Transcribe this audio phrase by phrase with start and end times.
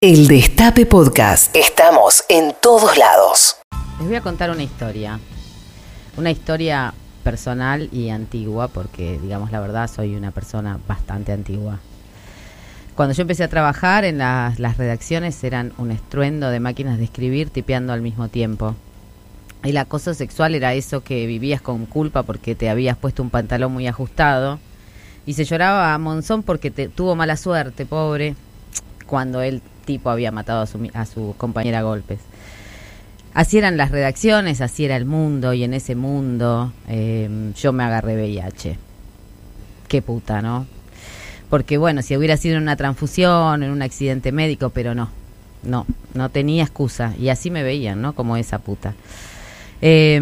[0.00, 1.56] El Destape Podcast.
[1.56, 3.56] Estamos en todos lados.
[3.98, 5.18] Les voy a contar una historia.
[6.16, 11.80] Una historia personal y antigua, porque digamos la verdad, soy una persona bastante antigua.
[12.94, 17.02] Cuando yo empecé a trabajar en las, las redacciones eran un estruendo de máquinas de
[17.02, 18.76] escribir tipeando al mismo tiempo.
[19.64, 23.72] El acoso sexual era eso que vivías con culpa porque te habías puesto un pantalón
[23.72, 24.60] muy ajustado
[25.26, 28.36] y se lloraba a Monzón porque te, tuvo mala suerte, pobre,
[29.08, 32.20] cuando el tipo había matado a su, a su compañera golpes.
[33.32, 37.84] Así eran las redacciones, así era el mundo y en ese mundo eh, yo me
[37.84, 38.76] agarré VIH.
[39.88, 40.66] Qué puta, ¿no?
[41.48, 45.08] Porque bueno, si hubiera sido en una transfusión, en un accidente médico, pero no,
[45.62, 48.12] no, no tenía excusa y así me veían, ¿no?
[48.12, 48.94] Como esa puta.
[49.80, 50.20] Eh,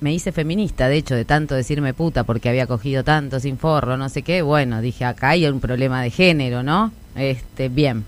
[0.00, 3.96] me hice feminista, de hecho, de tanto decirme puta porque había cogido tanto sin forro,
[3.96, 4.42] no sé qué.
[4.42, 6.92] Bueno, dije, acá hay un problema de género, ¿no?
[7.16, 8.04] Este, bien.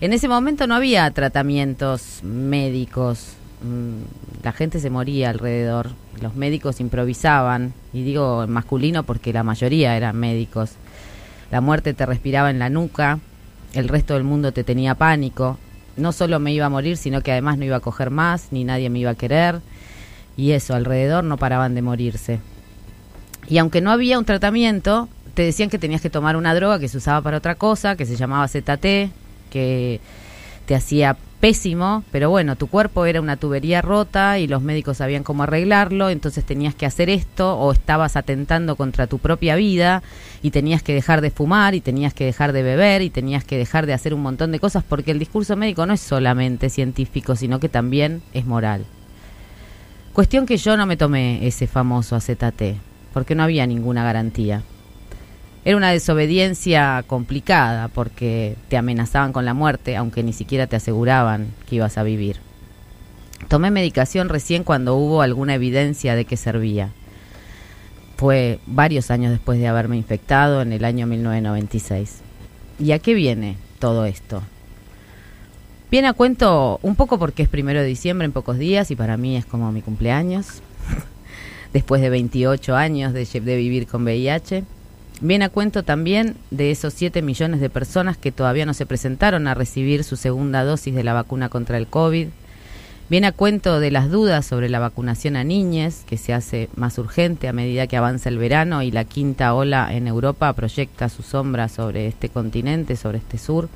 [0.00, 5.90] En ese momento no había tratamientos médicos, mm, la gente se moría alrededor,
[6.22, 10.72] los médicos improvisaban, y digo masculino porque la mayoría eran médicos.
[11.50, 13.18] La muerte te respiraba en la nuca,
[13.74, 15.58] el resto del mundo te tenía pánico.
[15.96, 18.64] No solo me iba a morir, sino que además no iba a coger más, ni
[18.64, 19.60] nadie me iba a querer
[20.40, 22.40] y eso, alrededor no paraban de morirse.
[23.48, 26.88] Y aunque no había un tratamiento, te decían que tenías que tomar una droga que
[26.88, 29.10] se usaba para otra cosa, que se llamaba ZT,
[29.50, 30.00] que
[30.66, 35.24] te hacía pésimo, pero bueno, tu cuerpo era una tubería rota y los médicos sabían
[35.24, 40.02] cómo arreglarlo, entonces tenías que hacer esto o estabas atentando contra tu propia vida
[40.42, 43.56] y tenías que dejar de fumar y tenías que dejar de beber y tenías que
[43.56, 47.34] dejar de hacer un montón de cosas porque el discurso médico no es solamente científico,
[47.34, 48.84] sino que también es moral.
[50.12, 52.76] Cuestión que yo no me tomé ese famoso AZT,
[53.14, 54.62] porque no había ninguna garantía.
[55.70, 61.52] Era una desobediencia complicada porque te amenazaban con la muerte, aunque ni siquiera te aseguraban
[61.68, 62.38] que ibas a vivir.
[63.46, 66.90] Tomé medicación recién cuando hubo alguna evidencia de que servía.
[68.16, 72.16] Fue varios años después de haberme infectado en el año 1996.
[72.80, 74.42] ¿Y a qué viene todo esto?
[75.88, 79.16] Viene a cuento un poco porque es primero de diciembre en pocos días y para
[79.16, 80.62] mí es como mi cumpleaños,
[81.72, 84.64] después de 28 años de, de vivir con VIH.
[85.20, 89.46] Viene a cuento también de esos 7 millones de personas que todavía no se presentaron
[89.46, 92.28] a recibir su segunda dosis de la vacuna contra el COVID.
[93.10, 96.96] Viene a cuento de las dudas sobre la vacunación a niñas, que se hace más
[96.96, 101.22] urgente a medida que avanza el verano y la quinta ola en Europa proyecta su
[101.22, 103.68] sombra sobre este continente, sobre este sur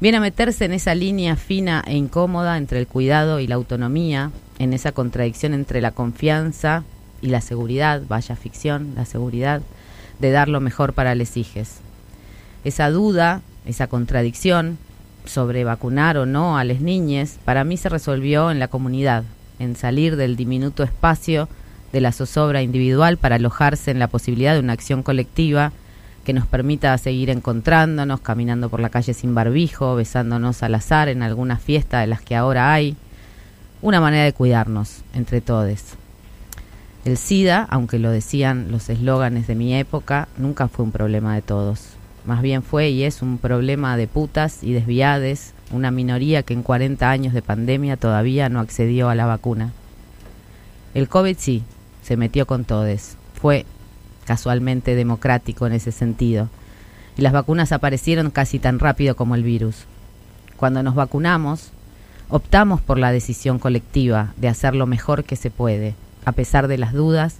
[0.00, 4.30] viene a meterse en esa línea fina e incómoda entre el cuidado y la autonomía,
[4.58, 6.84] en esa contradicción entre la confianza
[7.20, 9.62] y la seguridad, vaya ficción, la seguridad
[10.18, 11.80] de dar lo mejor para les hijes.
[12.64, 14.78] Esa duda, esa contradicción
[15.24, 19.24] sobre vacunar o no a las niñas, para mí se resolvió en la comunidad,
[19.58, 21.48] en salir del diminuto espacio
[21.92, 25.72] de la zozobra individual para alojarse en la posibilidad de una acción colectiva
[26.24, 31.22] que nos permita seguir encontrándonos, caminando por la calle sin barbijo, besándonos al azar en
[31.22, 32.96] alguna fiesta de las que ahora hay.
[33.80, 35.97] Una manera de cuidarnos entre todos.
[37.04, 41.42] El SIDA, aunque lo decían los eslóganes de mi época, nunca fue un problema de
[41.42, 41.90] todos.
[42.24, 46.62] Más bien fue y es un problema de putas y desviades, una minoría que en
[46.62, 49.72] 40 años de pandemia todavía no accedió a la vacuna.
[50.92, 51.62] El COVID sí,
[52.02, 53.16] se metió con todos.
[53.40, 53.64] Fue
[54.26, 56.48] casualmente democrático en ese sentido.
[57.16, 59.84] Y las vacunas aparecieron casi tan rápido como el virus.
[60.56, 61.70] Cuando nos vacunamos,
[62.28, 65.94] optamos por la decisión colectiva de hacer lo mejor que se puede,
[66.28, 67.38] a pesar de las dudas,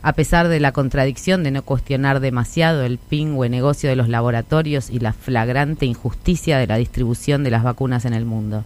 [0.00, 4.90] a pesar de la contradicción de no cuestionar demasiado el pingüe negocio de los laboratorios
[4.90, 8.64] y la flagrante injusticia de la distribución de las vacunas en el mundo.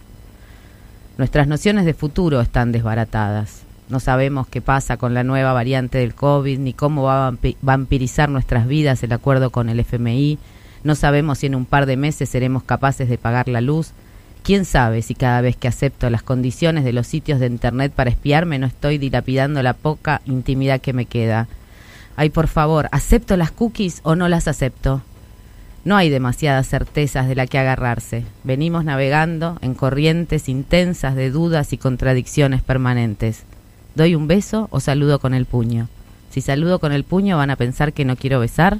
[1.17, 3.63] Nuestras nociones de futuro están desbaratadas.
[3.89, 8.29] No sabemos qué pasa con la nueva variante del COVID, ni cómo va a vampirizar
[8.29, 10.37] nuestras vidas el acuerdo con el FMI.
[10.83, 13.91] No sabemos si en un par de meses seremos capaces de pagar la luz.
[14.43, 18.09] ¿Quién sabe si cada vez que acepto las condiciones de los sitios de Internet para
[18.09, 21.47] espiarme no estoy dilapidando la poca intimidad que me queda?
[22.17, 25.01] Ay, por favor, ¿acepto las cookies o no las acepto?
[25.85, 28.25] No hay demasiadas certezas de la que agarrarse.
[28.43, 33.43] Venimos navegando en corrientes intensas de dudas y contradicciones permanentes.
[33.95, 35.87] ¿Doy un beso o saludo con el puño?
[36.31, 38.79] Si saludo con el puño van a pensar que no quiero besar.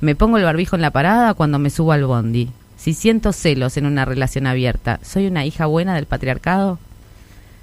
[0.00, 2.50] Me pongo el barbijo en la parada cuando me subo al bondi.
[2.82, 6.80] Si siento celos en una relación abierta, ¿soy una hija buena del patriarcado?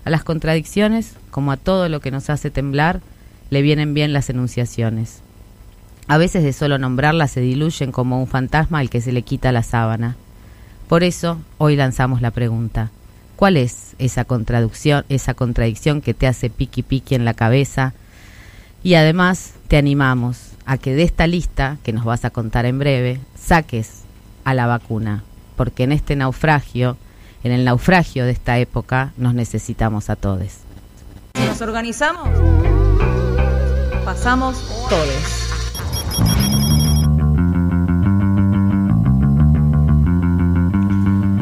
[0.06, 3.02] A las contradicciones, como a todo lo que nos hace temblar,
[3.50, 5.20] le vienen bien las enunciaciones.
[6.08, 9.52] A veces de solo nombrarlas se diluyen como un fantasma al que se le quita
[9.52, 10.16] la sábana.
[10.88, 12.90] Por eso hoy lanzamos la pregunta.
[13.36, 17.92] ¿Cuál es esa contradicción, esa contradicción que te hace piqui piqui en la cabeza?
[18.84, 22.80] Y además te animamos a que de esta lista que nos vas a contar en
[22.80, 24.04] breve saques
[24.44, 25.24] a la vacuna,
[25.56, 26.98] porque en este naufragio,
[27.44, 30.60] en el naufragio de esta época, nos necesitamos a todos.
[31.46, 32.30] Nos organizamos,
[34.06, 34.58] pasamos
[34.90, 35.50] todos.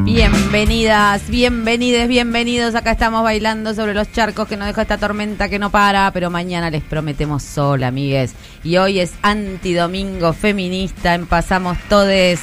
[0.04, 2.74] Bienvenidas, bienvenides, bienvenidos.
[2.74, 6.30] Acá estamos bailando sobre los charcos que nos deja esta tormenta que no para, pero
[6.30, 8.34] mañana les prometemos sol, amigues.
[8.64, 12.40] Y hoy es antidomingo feminista en Pasamos Todes.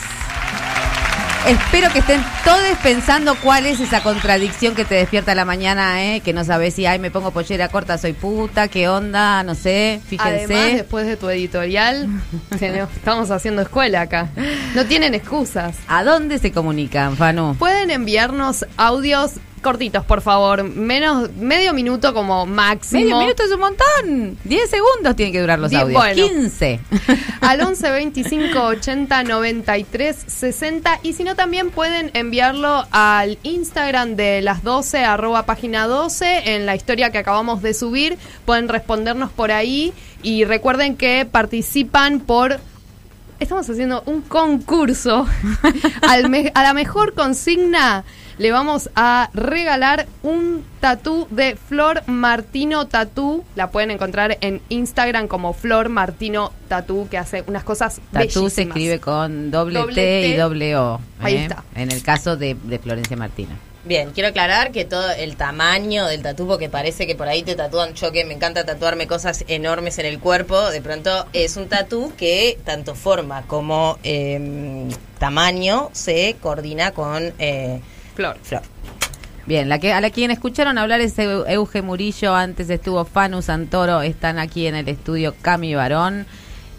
[1.48, 6.04] Espero que estén todos pensando cuál es esa contradicción que te despierta a la mañana,
[6.04, 6.22] ¿eh?
[6.22, 10.02] que no sabes si, ay, me pongo pollera corta, soy puta, qué onda, no sé,
[10.08, 10.46] fíjense.
[10.46, 12.10] Además, después de tu editorial,
[12.96, 14.30] estamos haciendo escuela acá.
[14.74, 15.76] No tienen excusas.
[15.88, 17.56] ¿A dónde se comunican, Fanu?
[17.60, 19.34] Pueden enviarnos audios
[19.66, 20.64] cortitos, por favor.
[20.64, 23.02] Menos, medio minuto como máximo.
[23.02, 24.38] Medio minuto es un montón.
[24.44, 26.04] 10 segundos tienen que durar los audios.
[26.14, 26.80] 15.
[27.42, 31.00] Al 11 25 80 93 60.
[31.02, 36.68] Y si no, también pueden enviarlo al Instagram de las 12, arroba página 12, en
[36.68, 38.20] la historia que acabamos de subir.
[38.46, 39.94] Pueden respondernos por ahí.
[40.22, 42.60] Y recuerden que participan por
[43.40, 45.28] estamos haciendo un concurso
[46.08, 48.06] al a la mejor consigna
[48.38, 53.44] le vamos a regalar un tatú de Flor Martino Tatú.
[53.56, 58.64] La pueden encontrar en Instagram como Flor Martino Tatú, que hace unas cosas Tatú se
[58.64, 61.00] escribe con doble, T, y doble O.
[61.20, 61.42] Ahí ¿eh?
[61.44, 61.64] está.
[61.76, 63.56] En el caso de, de Florencia Martina.
[63.86, 67.54] Bien, quiero aclarar que todo el tamaño del tatú, porque parece que por ahí te
[67.54, 71.68] tatúan, yo que me encanta tatuarme cosas enormes en el cuerpo, de pronto es un
[71.68, 74.90] tatú que tanto forma como eh,
[75.20, 77.80] tamaño se coordina con eh,
[78.16, 78.38] Flor.
[78.42, 78.62] Flor.
[79.46, 84.02] Bien, la que, a la quien escucharon hablar es Euge Murillo, antes estuvo Fanu Santoro,
[84.02, 86.26] están aquí en el estudio Cami Barón.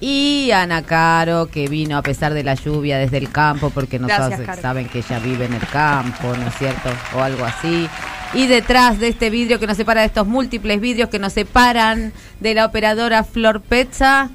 [0.01, 4.09] Y Ana Caro, que vino a pesar de la lluvia desde el campo, porque no
[4.09, 6.91] saben que ella vive en el campo, ¿no es cierto?
[7.15, 7.89] O algo así.
[8.35, 12.13] Y detrás de este vidrio que nos separa de estos múltiples vidrios que nos separan
[12.41, 14.29] de la operadora Flor Pezza.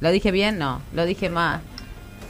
[0.00, 0.58] ¿Lo dije bien?
[0.58, 1.60] No, lo dije más.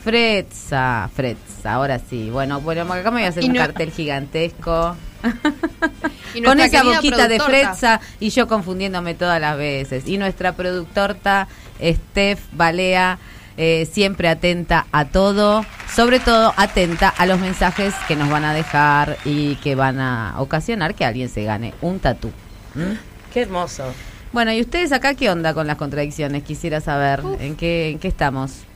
[0.03, 2.31] Fretza, Fretza, ahora sí.
[2.31, 4.97] Bueno, bueno, acá me voy a hacer un cartel gigantesco.
[6.45, 10.06] Con esa boquita de Fretza y yo confundiéndome todas las veces.
[10.06, 11.49] Y nuestra productorta,
[11.83, 13.19] Steph Balea,
[13.56, 18.55] eh, siempre atenta a todo, sobre todo atenta a los mensajes que nos van a
[18.55, 22.29] dejar y que van a ocasionar que alguien se gane un tatú.
[22.77, 23.33] ¿Mm?
[23.33, 23.93] Qué hermoso.
[24.33, 26.45] Bueno, ¿y ustedes acá qué onda con las contradicciones?
[26.45, 28.68] Quisiera saber en qué, en qué estamos.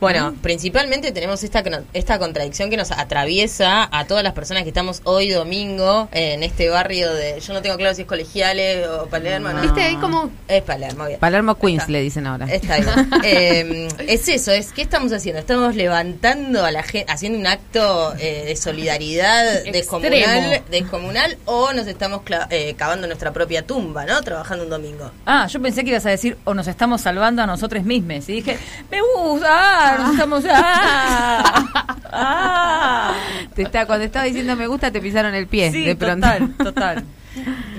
[0.00, 1.62] Bueno, principalmente tenemos esta,
[1.92, 6.68] esta contradicción que nos atraviesa a todas las personas que estamos hoy domingo en este
[6.68, 7.40] barrio de.
[7.40, 9.50] Yo no tengo claro si es colegiales o Palermo.
[9.50, 9.62] No.
[9.62, 10.30] ¿Viste ahí como.?
[10.48, 11.20] Es Palermo, bien.
[11.20, 12.46] Palermo Queens le dicen ahora.
[12.46, 13.10] Está bien.
[13.24, 15.40] eh, es eso, es ¿qué estamos haciendo?
[15.40, 21.86] Estamos levantando a la gente, haciendo un acto eh, de solidaridad descomunal, descomunal o nos
[21.86, 24.20] estamos eh, cavando nuestra propia tumba, ¿no?
[24.22, 25.10] Trabajando un domingo.
[25.26, 28.28] Ah, yo pensé que ibas a decir o nos estamos salvando a nosotros mismos.
[28.28, 28.58] Y dije,
[28.90, 30.44] me gusta ah, estamos.
[30.48, 31.64] Ah,
[32.12, 33.14] ah.
[33.54, 35.70] Te está, cuando estaba diciendo me gusta, te pisaron el pie.
[35.70, 36.26] de pronto.
[36.26, 37.04] Total, total.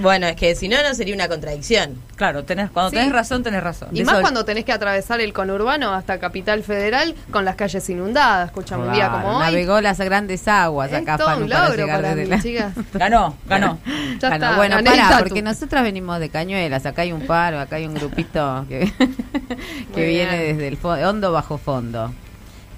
[0.02, 1.96] Bueno, es que si no, no sería una contradicción.
[2.16, 3.90] Claro, tenés, cuando tenés razón, tenés razón.
[3.92, 8.48] Y más cuando tenés que atravesar el conurbano hasta Capital Federal con las calles inundadas.
[8.48, 9.44] Escuchame, un día como hoy.
[9.44, 12.26] Navegó las grandes aguas acá, todo un logro para, mí,
[12.94, 13.80] Ganó, ganó.
[14.20, 16.86] ya Está, bueno, pará, porque nosotras venimos de Cañuelas.
[16.86, 18.92] Acá hay un paro, acá hay un grupito que,
[19.94, 22.14] que viene desde el fondo, hondo bajo fondo.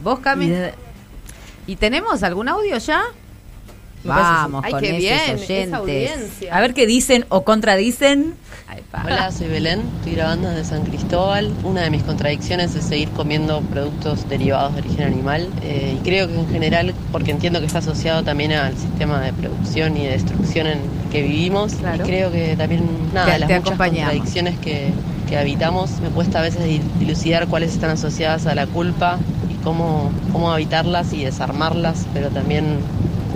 [0.01, 0.53] ¿Vos, Cami?
[1.65, 3.03] ¿Y tenemos algún audio ya?
[4.07, 6.49] Vamos, con esos oyentes.
[6.51, 8.35] A ver qué dicen o contradicen.
[9.03, 11.51] Hola, soy Belén, estoy grabando desde San Cristóbal.
[11.63, 15.49] Una de mis contradicciones es seguir comiendo productos derivados de origen animal.
[15.61, 19.33] Eh, y creo que en general, porque entiendo que está asociado también al sistema de
[19.33, 20.79] producción y de destrucción en
[21.11, 21.73] que vivimos.
[21.73, 24.91] Y creo que también, nada, de las muchas contradicciones que,
[25.29, 26.63] que habitamos, me cuesta a veces
[26.99, 29.17] dilucidar cuáles están asociadas a la culpa
[29.51, 32.79] y cómo, cómo habitarlas y desarmarlas, pero también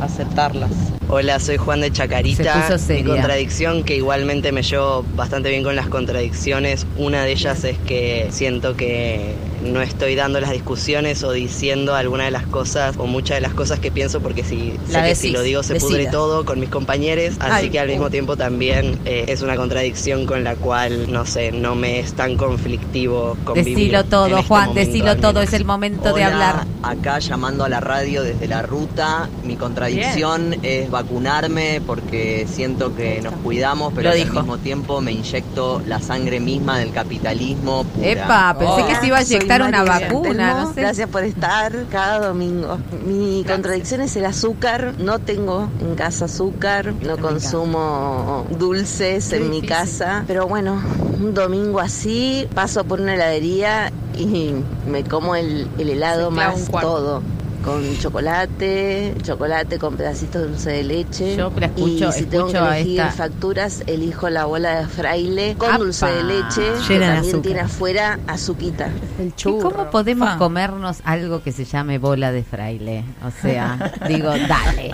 [0.01, 0.71] aceptarlas.
[1.07, 2.69] Hola, soy Juan de Chacarita.
[2.89, 7.77] Mi contradicción, que igualmente me llevo bastante bien con las contradicciones, una de ellas es
[7.79, 13.05] que siento que no estoy dando las discusiones o diciendo alguna de las cosas o
[13.05, 16.07] muchas de las cosas que pienso porque si, sé que si lo digo se pudre
[16.07, 20.43] todo con mis compañeros, así que al mismo tiempo también eh, es una contradicción con
[20.43, 23.77] la cual, no sé, no me es tan conflictivo convivir.
[23.77, 26.65] Decilo todo, este Juan, decilo todo, es el momento de hablar.
[26.83, 33.21] Acá llamando a la radio desde la ruta, mi contradicción es vacunarme porque siento que
[33.21, 37.85] nos cuidamos, pero al mismo tiempo me inyecto la sangre misma del capitalismo.
[38.01, 40.71] Epa, pensé que se iba a inyectar una vacuna.
[40.75, 42.77] Gracias por estar cada domingo.
[43.05, 44.93] Mi contradicción es el azúcar.
[44.97, 50.81] No tengo en casa azúcar, no consumo dulces en mi casa, pero bueno,
[51.19, 54.53] un domingo así paso por una heladería y
[54.87, 57.21] me como el, helado más todo
[57.63, 61.35] con chocolate, chocolate con pedacitos de dulce de leche.
[61.35, 66.05] Yo escucho, y si tengo que elegir facturas, elijo la bola de fraile con dulce
[66.07, 68.89] de leche, que también tiene afuera azuquita.
[69.19, 73.03] El ¿Cómo podemos comernos algo que se llame bola de fraile?
[73.25, 74.91] O sea, digo, dale.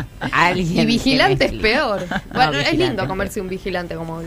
[0.56, 2.06] y vigilante es peor.
[2.34, 4.22] Bueno, es lindo comerse un vigilante como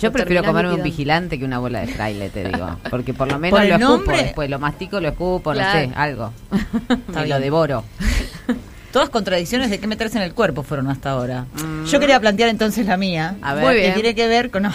[0.00, 2.78] yo prefiero comerme un vigilante que una bola de fraile, te digo.
[2.90, 6.32] Porque por lo menos lo escupo después, lo mastico, lo escupo, no sé, algo.
[7.24, 7.84] y lo devoro.
[8.92, 11.46] Todas contradicciones de qué meterse en el cuerpo fueron hasta ahora.
[11.54, 11.84] Mm.
[11.84, 13.36] Yo quería plantear entonces la mía.
[13.42, 13.74] A ver.
[13.74, 14.70] Que tiene que ver con...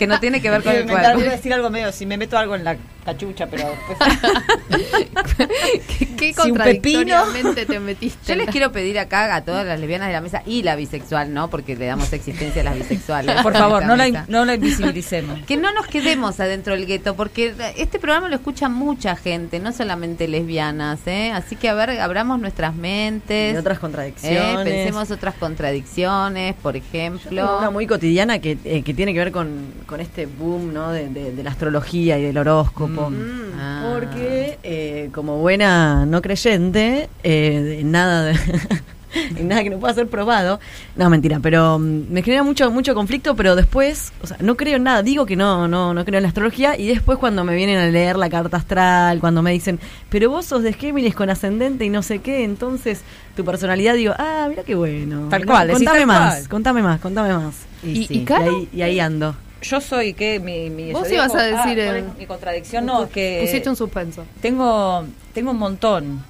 [0.00, 1.12] que no tiene que ver con el cuerpo.
[1.12, 3.98] Voy a decir algo medio, si me meto algo en la cachucha, pero después...
[5.98, 8.18] ¿Qué, qué contradictoriamente te metiste?
[8.26, 11.34] Yo les quiero pedir acá a todas las lesbianas de la mesa y la bisexual,
[11.34, 11.50] ¿no?
[11.50, 13.42] Porque le damos existencia a las bisexuales.
[13.42, 15.40] Por favor, no la, no la invisibilicemos.
[15.44, 19.70] Que no nos quedemos adentro del gueto, porque este programa lo escucha mucha gente, no
[19.72, 21.30] solamente lesbianas, ¿eh?
[21.32, 23.54] Así que, a ver, abramos nuestras mentes.
[23.54, 24.60] Y otras contradicciones.
[24.60, 24.64] ¿eh?
[24.64, 27.58] Pensemos otras contradicciones, por ejemplo.
[27.58, 30.92] Una muy cotidiana que, eh, que tiene que ver con con este boom ¿no?
[30.92, 33.10] de, la astrología y del horóscopo.
[33.10, 33.58] Mm.
[33.58, 33.90] Ah.
[33.92, 38.34] Porque eh, como buena no creyente, eh, nada de...
[39.42, 40.60] nada que no pueda ser probado.
[40.94, 44.76] No, mentira, pero mm, me genera mucho mucho conflicto, pero después, o sea, no creo
[44.76, 47.56] en nada, digo que no no no creo en la astrología y después cuando me
[47.56, 51.30] vienen a leer la carta astral, cuando me dicen, "Pero vos sos de Géminis con
[51.30, 53.00] ascendente y no sé qué", entonces
[53.34, 57.56] tu personalidad digo, "Ah, mira qué bueno." Tal cual, contame más, contame más, contame más.
[57.82, 62.14] Y, y, y ahí ando yo soy que mi, mi vos ibas a decir ah,
[62.18, 64.24] mi contradicción no que pusiste un suspenso.
[64.40, 66.24] tengo tengo un montón.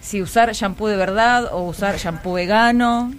[0.00, 3.12] Si usar shampoo de verdad o usar shampoo vegano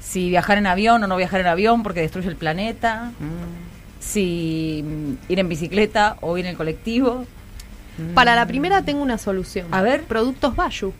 [0.00, 4.00] si viajar en avión o no viajar en avión porque destruye el planeta mm.
[4.00, 4.84] si
[5.28, 7.24] ir en bicicleta o ir en el colectivo.
[8.14, 9.66] Para la primera tengo una solución.
[9.72, 10.04] A ver.
[10.04, 10.92] Productos Bayu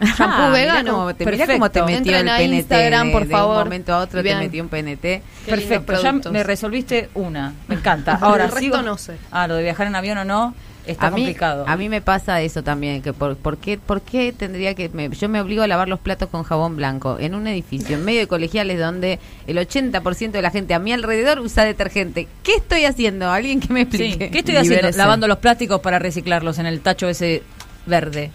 [0.00, 1.14] Shampoo vegano.
[1.14, 2.54] te, mira cómo te metió el PNT.
[2.54, 3.56] Instagram, por favor.
[3.56, 5.22] De un momento a otro te metió un PNT.
[5.46, 7.54] Perfecto, ya me resolviste una.
[7.68, 8.14] Me encanta.
[8.20, 9.16] Ahora, el resto no sé.
[9.30, 10.54] Ah, lo de viajar en avión o no.
[10.86, 11.64] Está a complicado.
[11.66, 14.90] A mí me pasa eso también, que por, por, qué, por qué tendría que...
[15.18, 18.20] yo me obligo a lavar los platos con jabón blanco en un edificio, en medio
[18.20, 22.28] de colegiales donde el 80% de la gente a mi alrededor usa detergente.
[22.42, 23.30] ¿Qué estoy haciendo?
[23.30, 24.30] Alguien que me explique.
[24.30, 24.90] ¿Qué estoy haciendo?
[24.90, 27.42] Lavando los plásticos para reciclarlos en el tacho ese
[27.86, 28.30] verde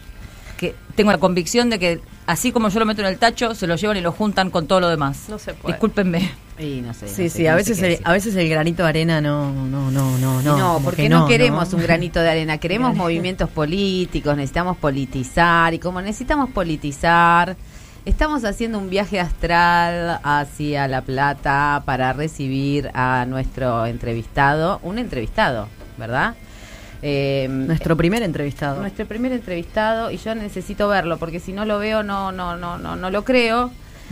[0.59, 3.65] que tengo la convicción de que así como yo lo meto en el tacho, se
[3.65, 5.29] lo llevan y lo juntan con todo lo demás.
[5.29, 5.73] No se puede.
[5.73, 6.31] Discúlpenme.
[6.83, 9.89] no sé, sí, sí, a veces, el, a veces el granito de arena no, no,
[9.89, 10.57] no, no, no.
[10.57, 16.01] No, porque no, queremos un granito de arena, queremos movimientos políticos, necesitamos politizar y como
[16.01, 17.55] necesitamos politizar,
[18.03, 25.69] estamos haciendo un viaje astral hacia La Plata para recibir a nuestro entrevistado, un entrevistado,
[25.97, 26.35] ¿verdad?
[27.01, 28.81] Eh, nuestro primer entrevistado.
[28.81, 32.77] Nuestro primer entrevistado y yo necesito verlo porque si no lo veo no no no
[32.77, 33.71] no no lo creo.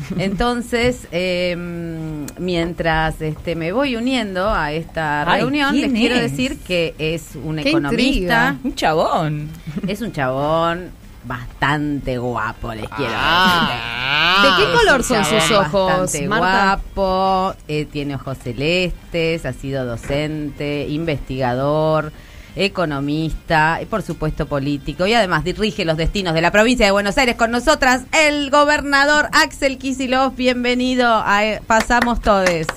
[0.17, 7.35] Entonces, em, mientras este, me voy uniendo a esta reunión, les quiero decir que es
[7.35, 8.57] un economista.
[8.63, 9.49] Un chabón.
[9.87, 10.91] Es un chabón
[11.23, 14.45] bastante guapo, les quiero ah.
[14.45, 14.65] decir.
[14.65, 15.91] ¿De qué color son sus ojos?
[15.91, 22.11] Bastante guapo, eh, tiene ojos celestes, ha sido docente, investigador
[22.57, 27.17] economista y por supuesto político y además dirige los destinos de la provincia de Buenos
[27.17, 30.35] Aires con nosotras el gobernador Axel Kisilov.
[30.35, 32.67] Bienvenido a eh, Pasamos Todes.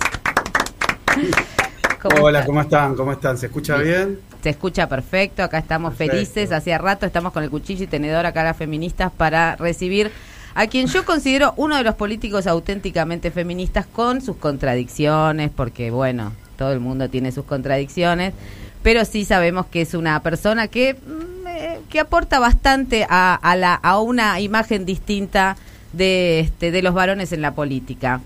[2.20, 2.94] Hola, ¿cómo están?
[2.94, 3.36] ¿Cómo están?
[3.36, 4.20] ¿Se escucha bien?
[4.42, 8.42] Se escucha perfecto, acá estamos felices, hacía rato estamos con el cuchillo y tenedor acá
[8.42, 10.10] las feministas para recibir
[10.54, 16.32] a quien yo considero uno de los políticos auténticamente feministas con sus contradicciones, porque bueno,
[16.56, 18.34] todo el mundo tiene sus contradicciones,
[18.82, 23.56] pero sí sabemos que es una persona que, mm, eh, que aporta bastante a, a,
[23.56, 25.56] la, a una imagen distinta
[25.92, 28.20] de, este, de los varones en la política.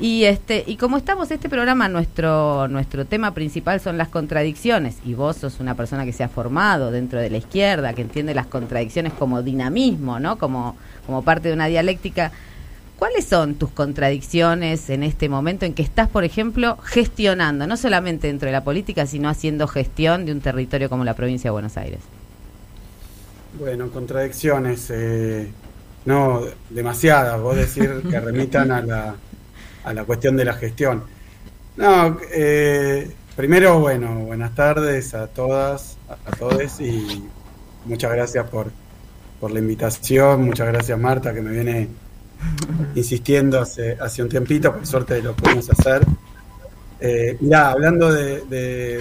[0.00, 5.14] Y este y como estamos este programa nuestro nuestro tema principal son las contradicciones y
[5.14, 8.46] vos sos una persona que se ha formado dentro de la izquierda, que entiende las
[8.46, 10.38] contradicciones como dinamismo, ¿no?
[10.38, 12.32] Como como parte de una dialéctica.
[13.02, 18.28] ¿Cuáles son tus contradicciones en este momento en que estás, por ejemplo, gestionando, no solamente
[18.28, 21.76] dentro de la política, sino haciendo gestión de un territorio como la provincia de Buenos
[21.76, 21.98] Aires?
[23.58, 25.50] Bueno, contradicciones, eh,
[26.04, 29.16] no demasiadas, vos decir que remitan a la,
[29.82, 31.02] a la cuestión de la gestión.
[31.76, 37.28] No, eh, primero, bueno, buenas tardes a todas, a, todos y
[37.84, 38.70] muchas gracias por,
[39.40, 41.88] por la invitación, muchas gracias Marta que me viene
[42.94, 46.02] insistiendo hace, hace un tiempito, por suerte lo podemos hacer.
[47.00, 48.42] Eh, mirá, hablando de,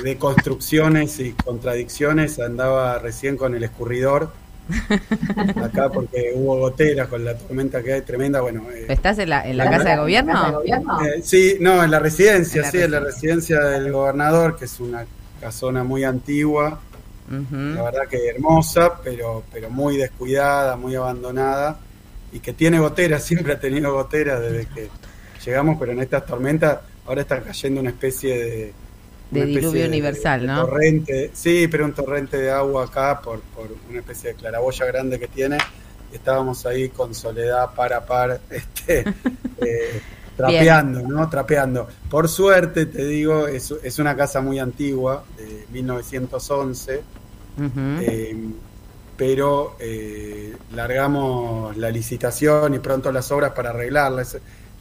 [0.02, 4.32] de, construcciones y contradicciones, andaba recién con el escurridor
[5.64, 8.42] acá porque hubo goteras con la tormenta que hay tremenda.
[8.42, 10.62] Bueno, eh, ¿estás en la, en la casa de gobierno?
[10.64, 15.06] Eh, sí, no, en la residencia, sí, en la residencia del gobernador, que es una
[15.40, 16.80] casona muy antigua.
[17.30, 21.80] La verdad que hermosa, pero, pero muy descuidada, muy abandonada
[22.32, 24.90] y que tiene goteras, siempre ha tenido goteras desde que
[25.46, 28.74] llegamos, pero en estas tormentas ahora está cayendo una especie de,
[29.32, 30.66] de diluvio universal, ¿no?
[30.66, 35.20] Torrente, sí, pero un torrente de agua acá por, por una especie de claraboya grande
[35.20, 35.58] que tiene.
[36.12, 39.06] Estábamos ahí con soledad par a par, este,
[39.66, 40.02] eh,
[40.38, 41.30] trapeando, ¿no?
[41.30, 41.88] Trapeando.
[42.10, 47.02] Por suerte, te digo, es, es una casa muy antigua, de 1911,
[48.02, 48.36] eh,
[49.22, 54.24] pero eh, largamos la licitación y pronto las obras para arreglarla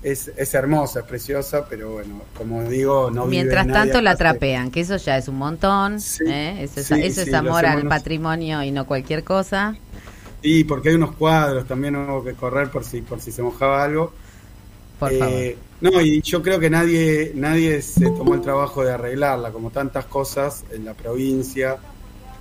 [0.02, 4.80] es, es hermosa, es preciosa, pero bueno, como digo, no Mientras tanto la trapean, que
[4.80, 6.56] eso ya es un montón, ¿eh?
[6.62, 9.76] eso, es, amor al patrimonio y no cualquier cosa.
[10.42, 13.84] Sí, porque hay unos cuadros, también hubo que correr por si, por si se mojaba
[13.84, 14.10] algo.
[14.98, 15.34] Por favor.
[15.34, 19.68] Eh, no, y yo creo que nadie, nadie se tomó el trabajo de arreglarla, como
[19.68, 21.76] tantas cosas en la provincia,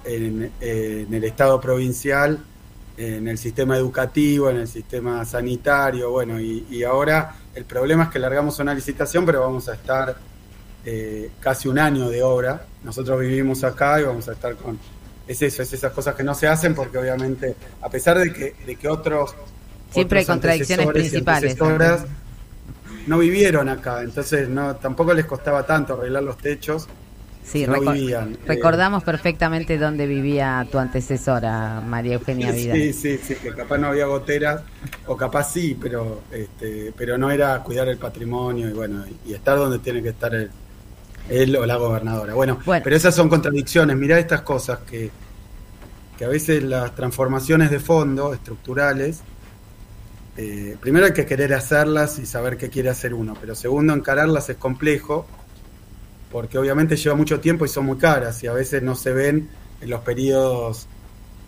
[0.03, 2.39] en, en el Estado provincial,
[2.97, 8.09] en el sistema educativo, en el sistema sanitario, bueno, y, y ahora el problema es
[8.09, 10.17] que largamos una licitación, pero vamos a estar
[10.85, 12.65] eh, casi un año de obra.
[12.83, 14.79] Nosotros vivimos acá y vamos a estar con...
[15.27, 18.55] Es eso, es esas cosas que no se hacen porque obviamente, a pesar de que,
[18.65, 19.35] de que otros...
[19.91, 21.57] Siempre hay contradicciones principales.
[23.07, 26.87] No vivieron acá, entonces no tampoco les costaba tanto arreglar los techos
[27.51, 32.77] Sí, eh, recordamos perfectamente dónde vivía tu antecesora, María Eugenia Vidal.
[32.77, 34.61] Sí, sí, sí, que capaz no había goteras,
[35.07, 39.57] o capaz sí, pero este, pero no era cuidar el patrimonio y bueno, y estar
[39.57, 40.31] donde tiene que estar
[41.27, 42.35] él o la gobernadora.
[42.35, 43.97] Bueno, pero esas son contradicciones.
[43.97, 45.09] Mirá estas cosas que,
[46.19, 49.21] que a veces las transformaciones de fondo, estructurales,
[50.37, 54.51] eh, primero hay que querer hacerlas y saber qué quiere hacer uno, pero segundo, encararlas
[54.51, 55.25] es complejo
[56.31, 59.49] porque obviamente lleva mucho tiempo y son muy caras y a veces no se ven
[59.81, 60.87] en los periodos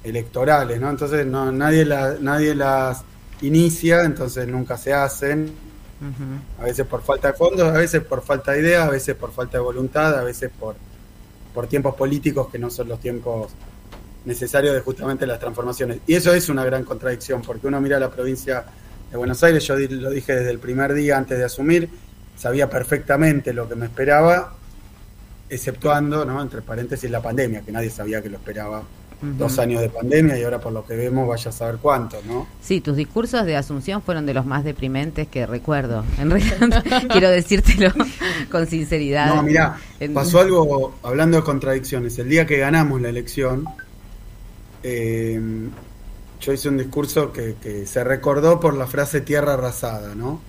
[0.03, 0.89] electorales, ¿no?
[0.89, 3.03] Entonces no, nadie, la, nadie las
[3.41, 5.71] inicia, entonces nunca se hacen.
[6.59, 9.31] A veces por falta de fondos, a veces por falta de ideas, a veces por
[9.31, 10.75] falta de voluntad, a veces por,
[11.53, 13.51] por tiempos políticos que no son los tiempos
[14.25, 15.99] necesarios de justamente las transformaciones.
[16.07, 18.65] Y eso es una gran contradicción, porque uno mira la provincia
[19.11, 21.87] de Buenos Aires, yo lo dije desde el primer día antes de asumir,
[22.35, 24.55] sabía perfectamente lo que me esperaba
[25.51, 26.41] exceptuando, ¿no?
[26.41, 28.83] entre paréntesis, la pandemia, que nadie sabía que lo esperaba.
[29.21, 32.47] Dos años de pandemia y ahora por lo que vemos vaya a saber cuánto, ¿no?
[32.59, 36.03] Sí, tus discursos de Asunción fueron de los más deprimentes que recuerdo.
[36.17, 37.91] En realidad, quiero decírtelo
[38.49, 39.35] con sinceridad.
[39.35, 39.77] No, mira,
[40.11, 43.65] pasó algo, hablando de contradicciones, el día que ganamos la elección,
[44.81, 45.39] eh,
[46.39, 50.41] yo hice un discurso que, se recordó por la frase tierra arrasada, ¿no?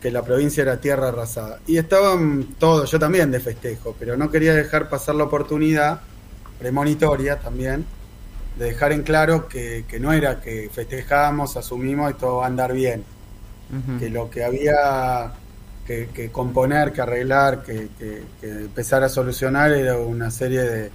[0.00, 1.60] Que la provincia era tierra arrasada.
[1.66, 6.00] Y estaban todos, yo también de festejo, pero no quería dejar pasar la oportunidad,
[6.58, 7.84] premonitoria también,
[8.58, 12.72] de dejar en claro que, no era que festejamos, asumimos y todo va a andar
[12.72, 13.04] bien.
[14.00, 15.32] Que lo que había
[15.86, 17.88] que, componer, que arreglar, que,
[18.42, 20.90] empezar a solucionar era una serie de,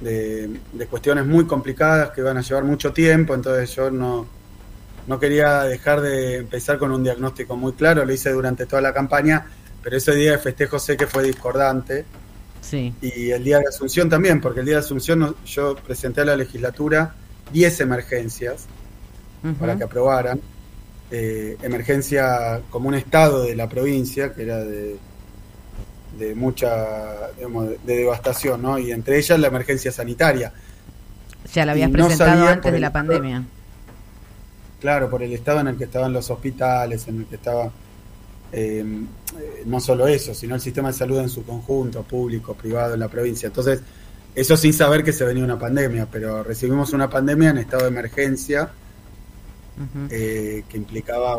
[0.00, 4.26] de, de cuestiones muy complicadas que iban a llevar mucho tiempo, entonces yo no,
[5.06, 8.92] no quería dejar de empezar con un diagnóstico muy claro, lo hice durante toda la
[8.92, 9.46] campaña,
[9.82, 12.04] pero ese día de festejo sé que fue discordante.
[12.60, 12.92] Sí.
[13.00, 16.36] Y el día de Asunción también, porque el día de Asunción yo presenté a la
[16.36, 17.14] legislatura
[17.52, 18.66] 10 emergencias
[19.60, 20.40] para que aprobaran.
[21.08, 24.96] Eh, emergencia como un estado de la provincia, que era de,
[26.18, 28.76] de mucha digamos, de, devastación, ¿no?
[28.76, 30.52] Y entre ellas la emergencia sanitaria.
[31.54, 33.44] Ya la habías presentado antes de la pandemia
[34.80, 37.70] claro, por el estado en el que estaban los hospitales, en el que estaba
[38.52, 39.06] em,
[39.66, 43.08] no solo eso, sino el sistema de salud en su conjunto, público, privado, en la
[43.08, 43.48] provincia.
[43.48, 43.80] Entonces,
[44.34, 47.88] eso sin saber que se venía una pandemia, pero recibimos una pandemia en estado de
[47.88, 48.70] emergencia
[50.10, 51.36] eh, que implicaba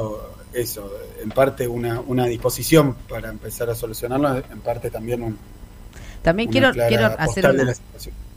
[0.54, 5.38] eso, en parte una, una disposición para empezar a solucionarlo, en parte también un...
[6.22, 7.76] También quiero, quiero hacer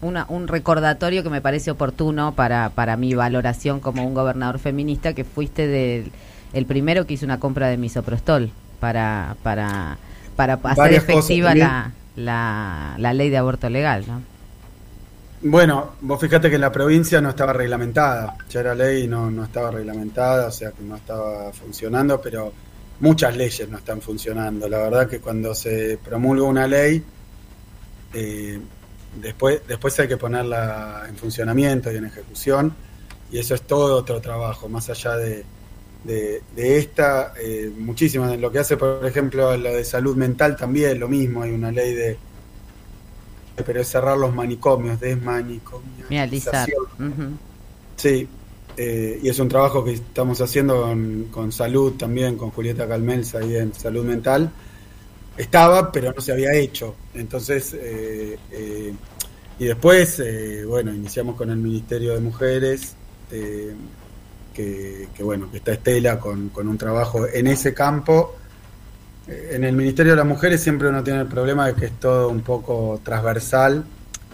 [0.00, 5.12] una, un recordatorio que me parece oportuno para, para mi valoración como un gobernador feminista,
[5.12, 6.12] que fuiste del
[6.52, 9.98] el primero que hizo una compra de misoprostol para, para,
[10.36, 14.22] para hacer efectiva la, la, la ley de aborto legal, ¿no?
[15.42, 19.30] Bueno, vos fíjate que en la provincia no estaba reglamentada, ya era ley y no,
[19.30, 22.52] no estaba reglamentada, o sea que no estaba funcionando, pero
[23.00, 24.68] muchas leyes no están funcionando.
[24.68, 27.02] La verdad que cuando se promulga una ley,
[28.14, 28.60] eh,
[29.20, 32.74] después, después hay que ponerla en funcionamiento y en ejecución,
[33.30, 35.44] y eso es todo otro trabajo, más allá de,
[36.04, 38.38] de, esta, eh, muchísimas.
[38.38, 41.94] Lo que hace, por ejemplo, lo de salud mental también, lo mismo, hay una ley
[41.94, 42.18] de
[43.62, 47.38] pero es cerrar los manicomios, desmanicomialización.
[47.96, 48.28] Sí,
[48.76, 50.94] eh, y es un trabajo que estamos haciendo
[51.30, 54.50] con, salud también, con Julieta Calmelsa ahí en salud mental.
[55.40, 56.94] Estaba, pero no se había hecho.
[57.14, 58.94] Entonces, eh, eh,
[59.58, 60.22] y después,
[60.66, 62.94] bueno, iniciamos con el Ministerio de Mujeres,
[63.28, 68.36] que, bueno, que está Estela con, con un trabajo en ese campo
[69.30, 72.28] en el Ministerio de las Mujeres siempre uno tiene el problema de que es todo
[72.28, 73.84] un poco transversal.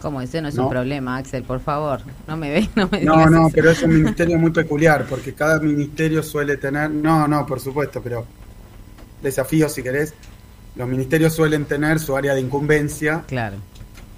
[0.01, 1.43] ¿Cómo ese no es un problema, Axel?
[1.43, 5.07] Por favor, no me ve, no me No, no, pero es un ministerio muy peculiar
[5.09, 8.25] porque cada ministerio suele tener, no, no, por supuesto, pero
[9.23, 10.15] desafíos si querés.
[10.77, 13.25] Los ministerios suelen tener su área de incumbencia.
[13.27, 13.57] Claro.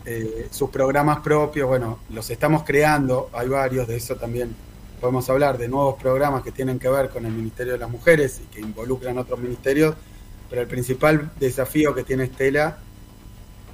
[0.05, 4.55] Eh, sus programas propios, bueno, los estamos creando, hay varios, de eso también
[5.01, 8.41] podemos hablar, de nuevos programas que tienen que ver con el Ministerio de las Mujeres
[8.43, 9.95] y que involucran otros ministerios
[10.49, 12.79] pero el principal desafío que tiene Estela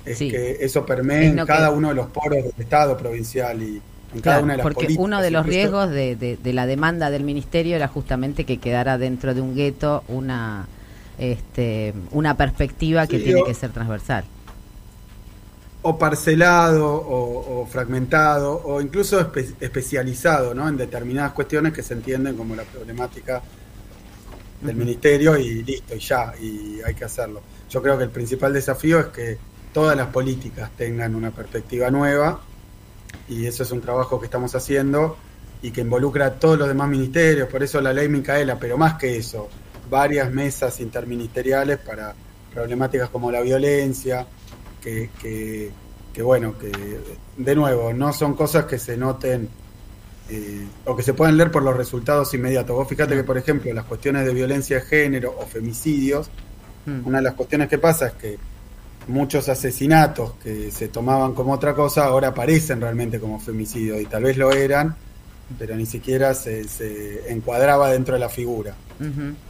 [0.04, 3.80] es que eso permee en cada uno de los poros del Estado provincial y
[4.14, 7.24] en cada una de las porque uno de los riesgos de, de, la demanda del
[7.24, 10.66] ministerio era justamente que quedara dentro de un gueto una
[11.18, 14.24] este, una perspectiva que tiene que ser transversal
[15.86, 20.66] o parcelado o, fragmentado o incluso especializado ¿no?
[20.66, 23.42] en determinadas cuestiones que se entienden como la problemática
[24.62, 27.42] del ministerio y listo, y ya, y hay que hacerlo.
[27.68, 29.38] Yo creo que el principal desafío es que
[29.74, 32.40] todas las políticas tengan una perspectiva nueva
[33.28, 35.18] y eso es un trabajo que estamos haciendo
[35.60, 38.94] y que involucra a todos los demás ministerios, por eso la ley Micaela, pero más
[38.94, 39.50] que eso,
[39.88, 42.14] varias mesas interministeriales para
[42.52, 44.26] problemáticas como la violencia,
[44.80, 45.70] que, que,
[46.12, 46.70] que bueno, que
[47.36, 49.48] de nuevo, no son cosas que se noten
[50.30, 52.74] eh, o que se pueden leer por los resultados inmediatos.
[52.74, 56.30] Vos fíjate que, por ejemplo, las cuestiones de violencia de género o femicidios,
[56.86, 57.06] hmm.
[57.06, 58.38] una de las cuestiones que pasa es que
[59.08, 64.22] muchos asesinatos que se tomaban como otra cosa ahora aparecen realmente como femicidios y tal
[64.22, 64.96] vez lo eran,
[65.58, 66.64] pero ni siquiera se,
[67.28, 68.74] encuadraba dentro de la figura.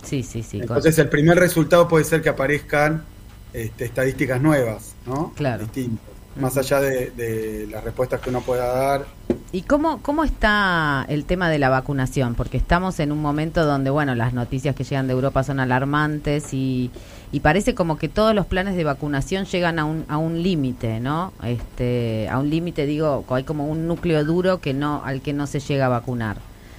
[0.02, 0.60] Sí, sí, sí.
[0.60, 3.04] Entonces el primer resultado puede ser que aparezcan
[3.52, 5.32] este, estadísticas nuevas, ¿no?
[5.34, 5.64] Claro.
[5.64, 9.06] Distintas más allá de, las respuestas que uno pueda dar.
[9.52, 12.34] ¿Y cómo, cómo está el tema de la vacunación?
[12.34, 16.52] Porque estamos en un momento donde, bueno, las noticias que llegan de Europa son alarmantes
[16.52, 16.90] y,
[17.32, 21.00] y parece como que todos los planes de vacunación llegan a un, a un límite,
[21.00, 21.32] ¿no?
[21.42, 25.46] Este, a un límite, digo, hay como un núcleo duro que no al que no
[25.46, 26.36] se llega a vacunar.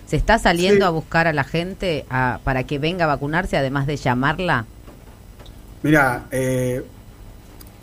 [0.07, 2.05] ¿Se está saliendo a buscar a la gente
[2.43, 4.65] para que venga a vacunarse, además de llamarla?
[5.81, 6.83] Mira, eh,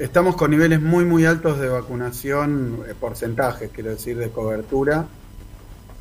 [0.03, 5.07] Estamos con niveles muy, muy altos de vacunación, eh, porcentajes, quiero decir, de cobertura,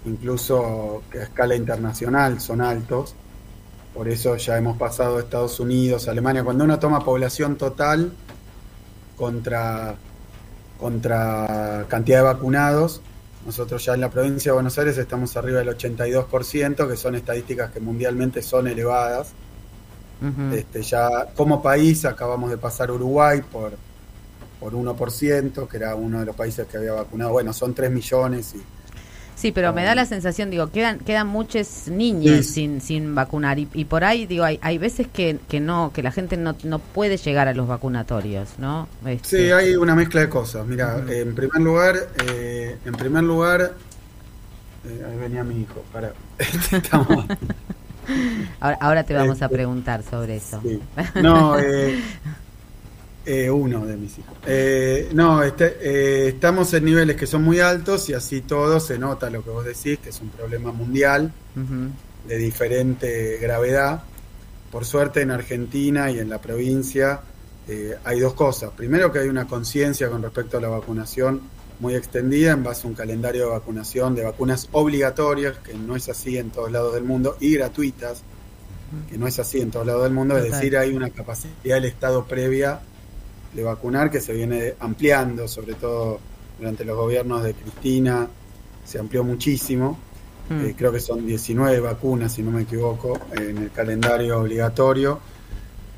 [0.06, 3.14] incluso que a escala internacional son altos.
[3.94, 6.44] Por eso ya hemos pasado a Estados Unidos, Alemania.
[6.44, 8.12] Cuando uno toma población total
[9.18, 9.96] contra,
[10.80, 13.02] contra cantidad de vacunados,
[13.46, 17.72] nosotros ya en la provincia de Buenos Aires estamos arriba del 82%, que son estadísticas
[17.72, 19.34] que mundialmente son elevadas
[20.54, 23.74] este, ya como país acabamos de pasar Uruguay por,
[24.60, 27.32] por 1%, que era uno de los países que había vacunado.
[27.32, 28.62] Bueno, son 3 millones y...
[29.36, 33.66] Sí, pero me da la sensación, digo, quedan quedan muchas niñas sin sin vacunar y,
[33.86, 37.18] por ahí digo, hay, hay veces que, que no que la gente no, no puede
[37.18, 38.88] llegar a los vacunatorios, ¿no?
[39.06, 39.46] Este...
[39.46, 40.66] Sí, hay una mezcla de cosas.
[40.68, 41.96] Mira, en primer lugar,
[42.28, 43.74] eh, en primer lugar,
[44.86, 46.14] eh, ahí venía mi hijo, para,
[46.72, 47.26] estamos,
[48.60, 50.62] Ahora, te vamos a este, preguntar sobre eso.
[51.22, 51.56] No,
[53.26, 54.34] eh, eh, uno de mis hijos.
[54.46, 59.30] Eh, no, este, estamos en niveles que son muy altos y así todo se nota
[59.30, 61.32] lo que vos decís, que es un problema mundial
[62.28, 64.04] de diferente gravedad.
[64.72, 67.20] por suerte en Argentina y en la provincia
[67.68, 68.72] eh, hay dos cosas.
[68.76, 71.42] Primero que hay una conciencia con respecto a la vacunación
[71.80, 76.10] muy extendida en base a un calendario de vacunación de vacunas obligatorias, que no es
[76.10, 78.22] así en todos lados del mundo, y gratuitas,
[79.10, 81.86] que no es así en todos lados del mundo, es decir, hay una capacidad del
[81.86, 82.82] Estado previa
[83.54, 86.20] de vacunar que se viene ampliando, sobre todo
[86.58, 88.28] durante los gobiernos de Cristina,
[88.86, 89.98] se amplió muchísimo.
[90.50, 90.66] Mm.
[90.66, 95.20] Eh, creo que son 19 vacunas, si no me equivoco, en el calendario obligatorio.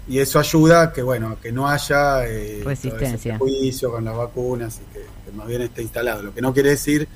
[0.07, 4.81] Y eso ayuda a que, bueno, que no haya eh, resistencia, juicio con las vacunas
[4.81, 6.23] y que, más bien esté instalado.
[6.23, 7.07] Lo que no quiere decir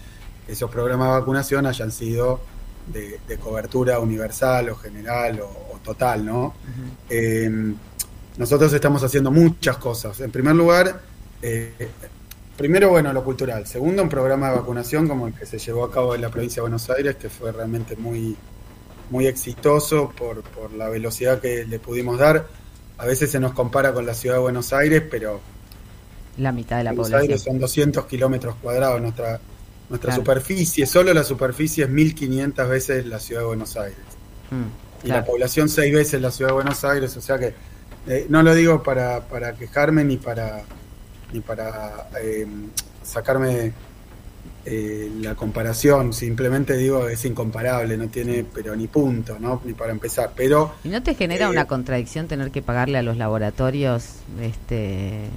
[0.46, 2.40] que esos programas de vacunación hayan sido
[2.88, 6.54] de, cobertura universal o general o, total, ¿no?
[7.10, 7.74] Eh,
[8.38, 10.20] nosotros estamos haciendo muchas cosas.
[10.22, 11.02] En primer lugar,
[11.42, 11.90] eh,
[12.58, 13.68] Primero, bueno, lo cultural.
[13.68, 16.56] Segundo, un programa de vacunación como el que se llevó a cabo en la provincia
[16.56, 18.36] de Buenos Aires, que fue realmente muy,
[19.12, 22.48] muy exitoso por, por la velocidad que le pudimos dar.
[22.98, 25.40] A veces se nos compara con la ciudad de Buenos Aires, pero...
[26.38, 27.30] La mitad de la Buenos población.
[27.30, 29.00] Aires son 200 kilómetros cuadrados.
[29.02, 29.40] Nuestra,
[29.90, 34.00] nuestra superficie, solo la superficie es 1.500 veces la ciudad de Buenos Aires.
[34.50, 37.54] Mm, y la población seis veces la ciudad de Buenos Aires, o sea que
[38.08, 40.64] eh, no lo digo para, para quejarme ni para
[41.34, 42.48] ni para eh,
[43.04, 43.74] sacarme
[44.70, 49.62] eh, la comparación, simplemente digo es incomparable, no tiene pero ni punto, ¿no?
[49.64, 50.74] Ni para empezar, pero...
[50.84, 55.30] ¿Y no te genera eh, una contradicción tener que pagarle a los laboratorios, este,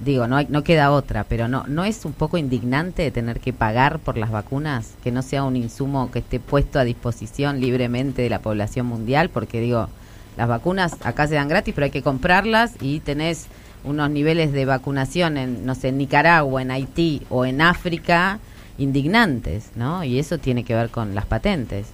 [0.00, 3.52] digo, no, hay, no queda otra, pero no, ¿no es un poco indignante tener que
[3.52, 8.22] pagar por las vacunas, que no sea un insumo que esté puesto a disposición libremente
[8.22, 9.28] de la población mundial?
[9.28, 9.90] Porque digo,
[10.36, 13.46] las vacunas acá se dan gratis, pero hay que comprarlas y tenés
[13.84, 18.38] unos niveles de vacunación en, no sé, en Nicaragua, en Haití o en África
[18.78, 20.04] indignantes, ¿no?
[20.04, 21.86] Y eso tiene que ver con las patentes.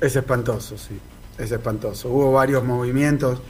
[0.00, 0.98] Es espantoso, sí,
[1.36, 2.08] es espantoso.
[2.08, 3.40] Hubo varios movimientos.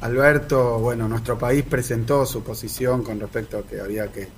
[0.00, 4.28] Alberto, bueno, nuestro país presentó su posición con respecto a que había que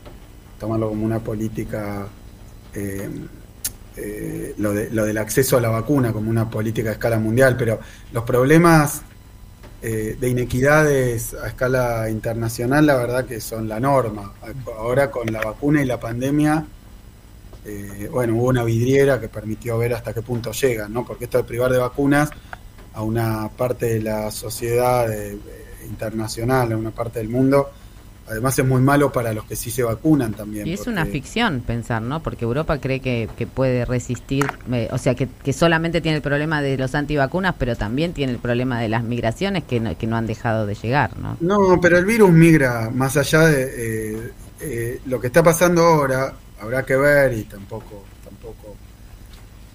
[0.59, 2.07] tomarlo como una política,
[2.74, 3.09] eh,
[3.96, 7.57] eh, lo, de, lo del acceso a la vacuna como una política a escala mundial,
[7.57, 7.81] pero
[8.12, 9.03] los problemas
[9.83, 14.35] eh, de inequidades a escala internacional, la verdad que son la norma.
[14.77, 16.66] Ahora con la vacuna y la pandemia,
[17.64, 21.07] eh, bueno, hubo una vidriera que permitió ver hasta qué punto llegan, ¿no?
[21.07, 22.31] Porque esto de privar de vacunas
[22.93, 25.38] a una parte de la sociedad eh,
[25.88, 27.71] internacional, a una parte del mundo,
[28.31, 30.64] Además es muy malo para los que sí se vacunan también.
[30.64, 32.23] Y es una ficción pensar, ¿no?
[32.23, 36.79] Porque Europa cree que, puede resistir, eh, o sea, que, solamente tiene el problema de
[36.79, 40.29] los antivacunas, pero también tiene el problema de las migraciones que no, que no han
[40.29, 41.38] dejado de llegar, ¿no?
[41.40, 46.33] No, pero el virus migra más allá de eh, eh, lo que está pasando ahora,
[46.61, 48.77] habrá que ver y tampoco, tampoco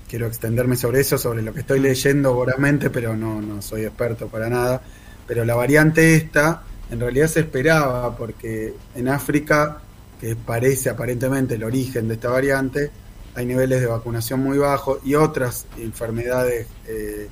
[0.10, 4.30] quiero extenderme sobre eso, sobre lo que estoy leyendo vorazmente, pero no, no soy experto
[4.30, 4.82] para nada.
[5.28, 9.82] Pero la variante esta en realidad se esperaba porque en África,
[10.20, 12.92] que parece aparentemente el origen de esta variante,
[13.34, 17.28] hay niveles de vacunación muy bajos y otras enfermedades eh,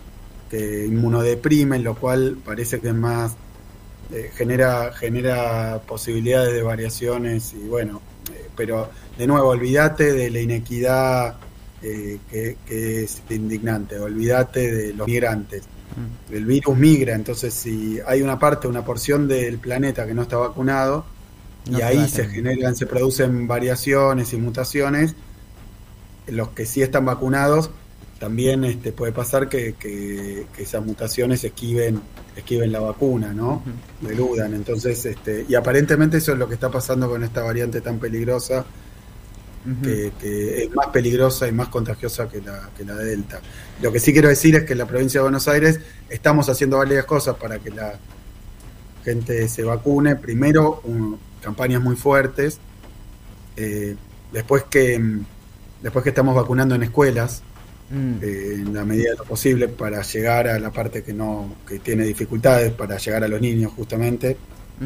[0.50, 3.36] que inmunodeprimen, lo cual parece que más
[4.12, 8.02] eh, genera genera posibilidades de variaciones y bueno,
[8.34, 11.38] eh, pero de nuevo olvídate de la inequidad
[11.82, 12.20] que,
[12.66, 15.64] que es indignante, olvídate de los migrantes.
[16.32, 20.38] El virus migra, entonces si hay una parte, una porción del planeta que no está
[20.38, 21.06] vacunado,
[21.70, 25.16] y ahí se generan, se producen variaciones y mutaciones,
[26.28, 27.72] los que sí están vacunados,
[28.20, 32.02] también este, puede pasar que, que, esas mutaciones esquiven,
[32.38, 33.62] esquiven la vacuna, ¿no?
[34.00, 34.54] Deludan.
[34.54, 38.66] Entonces, este, y aparentemente eso es lo que está pasando con esta variante tan peligrosa
[39.82, 43.42] que, es más peligrosa y más contagiosa que la, que la Delta.
[43.82, 46.78] Lo que sí quiero decir es que en la provincia de Buenos Aires estamos haciendo
[46.78, 47.94] varias cosas para que la
[49.04, 50.16] gente se vacune.
[50.16, 50.82] Primero,
[51.42, 52.60] campañas muy fuertes.
[53.56, 53.96] Eh,
[54.32, 55.02] después que
[55.82, 57.44] después que estamos vacunando en escuelas,
[57.92, 58.14] mm.
[58.22, 61.80] eh, en la medida de lo posible, para llegar a la parte que no que
[61.80, 64.38] tiene dificultades, para llegar a los niños justamente.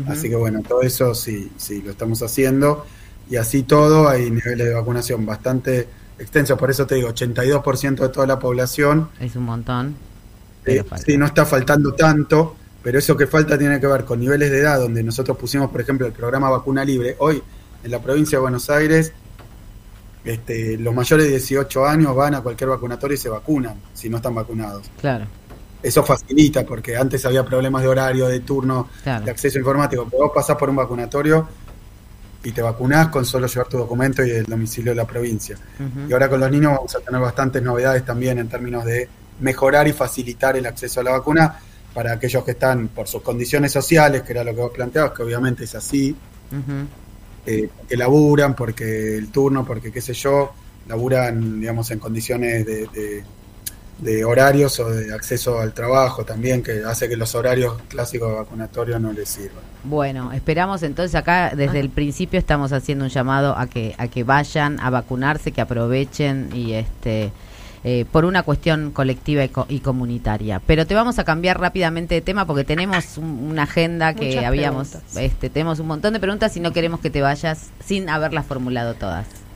[0.06, 2.86] Así que bueno, todo eso sí, sí, lo estamos haciendo
[3.30, 5.88] y así todo hay niveles de vacunación bastante
[6.20, 9.10] extensos, por eso te digo, 82% de toda la población.
[9.20, 9.96] Es un montón.
[10.66, 14.52] Eh, sí, no está faltando tanto, pero eso que falta tiene que ver con niveles
[14.52, 17.16] de edad, donde nosotros pusimos, por ejemplo, el programa Vacuna Libre.
[17.20, 17.42] Hoy,
[17.84, 19.14] en la provincia de Buenos Aires,
[20.26, 24.18] este, los mayores de 18 años van a cualquier vacunatorio y se vacunan, si no
[24.18, 24.90] están vacunados.
[25.00, 25.26] Claro.
[25.82, 30.08] Eso facilita, porque antes había problemas de horario, de turno, de acceso informático.
[30.10, 31.48] Pero vos pasás por un vacunatorio
[32.44, 35.58] y te vacunás con solo llevar tu documento y el domicilio de la provincia.
[36.08, 39.88] Y ahora con los niños vamos a tener bastantes novedades también en términos de mejorar
[39.88, 41.60] y facilitar el acceso a la vacuna
[41.94, 45.24] para aquellos que están por sus condiciones sociales, que era lo que vos planteabas, que
[45.24, 46.16] obviamente es así,
[47.46, 50.54] eh, que laburan, porque el turno, porque qué sé yo,
[50.88, 53.24] laburan, digamos, en condiciones de, de,
[54.26, 59.12] horarios o de acceso al trabajo también, que hace que los horarios clásicos vacunatorios no
[59.12, 59.64] les sirvan.
[59.84, 64.24] Bueno, esperamos entonces acá desde el principio estamos haciendo un llamado a que a que
[64.24, 67.32] vayan a vacunarse, que aprovechen y este
[67.84, 70.62] eh, por una cuestión colectiva y, comunitaria.
[70.66, 75.50] Pero te vamos a cambiar rápidamente de tema porque tenemos una agenda que habíamos, este,
[75.50, 79.47] tenemos un montón de preguntas y no queremos que te vayas sin haberlas formulado todas.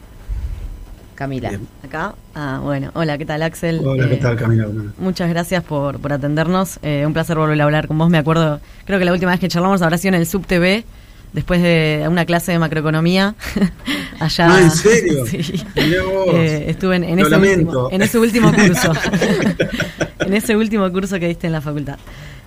[1.21, 1.51] Camila.
[1.85, 2.15] Acá.
[2.33, 2.89] Ah, bueno.
[2.95, 3.79] Hola, ¿qué tal, Axel?
[3.85, 4.65] Hola, ¿qué eh, tal, Camila?
[4.97, 6.79] Muchas gracias por, por atendernos.
[6.81, 8.09] Eh, un placer volver a hablar con vos.
[8.09, 10.83] Me acuerdo, creo que la última vez que charlamos habrá sido en el Sub TV
[11.31, 13.35] después de una clase de macroeconomía
[14.19, 14.47] allá.
[14.49, 15.23] Ah, ¿en serio?
[15.27, 15.63] Sí.
[15.75, 18.91] Eh, estuve en, ese último, en, ese último, curso.
[20.21, 21.99] en ese último curso que diste en la facultad.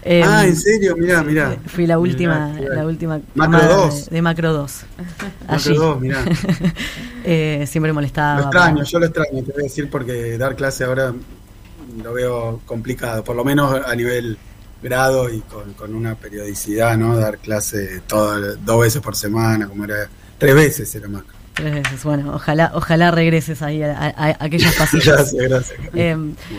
[0.05, 0.97] Ah, ¿en serio?
[0.97, 1.53] Mirá, mirá.
[1.55, 4.11] Eh, fui la última, la última Macro 2.
[4.11, 4.85] De, Macro 2.
[5.49, 6.25] Macro 2, mirá.
[7.25, 8.41] eh, siempre molestaba.
[8.41, 11.15] Lo extraño, yo lo extraño, te voy a decir, porque dar clase ahora
[12.03, 14.37] lo veo complicado, por lo menos a nivel
[14.83, 17.17] grado y con, una periodicidad, ¿no?
[17.17, 21.23] Dar clase todas dos veces por semana, como era, tres veces era más.
[21.55, 25.33] Tres veces, bueno, ojalá, ojalá regreses ahí a, aquellas pasillas.
[25.33, 25.81] gracias, gracias.
[25.95, 26.17] Eh,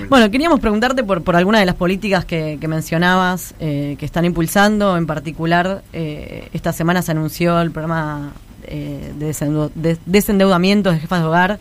[0.09, 0.31] bueno.
[0.31, 5.05] queríamos preguntarte por, por alguna de las políticas que, mencionabas eh, que están impulsando, en
[5.05, 8.33] particular, eh, esta semana se anunció el programa
[8.65, 11.59] de, desendeudamiento de jefas de hogar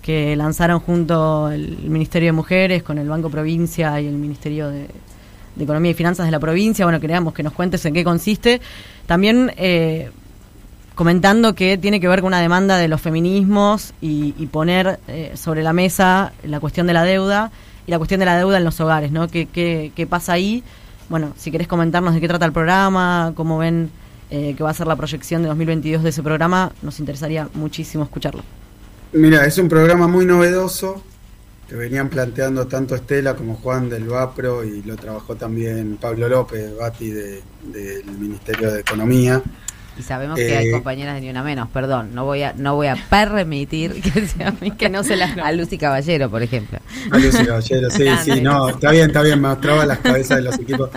[0.00, 4.86] que lanzaron junto el Ministerio de Mujeres con el Banco Provincia y el Ministerio de,
[5.58, 6.84] de Economía y Finanzas de la provincia.
[6.84, 8.60] Bueno, queríamos que nos cuentes en qué consiste.
[9.06, 10.10] También eh,
[10.98, 15.62] comentando que tiene que ver con una demanda de los feminismos y, poner eh, sobre
[15.62, 17.52] la mesa la cuestión de la deuda
[17.86, 19.28] y la cuestión de la deuda en los hogares, ¿no?
[19.28, 20.64] ¿Qué, qué, pasa ahí?
[21.08, 23.90] Bueno, si querés comentarnos de qué trata el programa, cómo ven
[24.30, 28.02] eh, que va a ser la proyección de 2022 de ese programa, nos interesaría muchísimo
[28.02, 28.42] escucharlo.
[29.12, 31.00] Mira, es un programa muy novedoso
[31.68, 36.76] que venían planteando tanto Estela como Juan del Vapro y lo trabajó también Pablo López,
[36.76, 39.40] Bati del Ministerio de Economía.
[39.98, 42.74] Y sabemos que hay eh, compañeras de Ni Una Menos, perdón, no voy a no
[42.76, 46.78] voy a permitir que sea que no se las a Lucy Caballero, por ejemplo.
[47.10, 50.42] A Lucy Caballero, sí, sí, no, está bien, está bien, me mostraba las cabezas de
[50.44, 50.90] los equipos,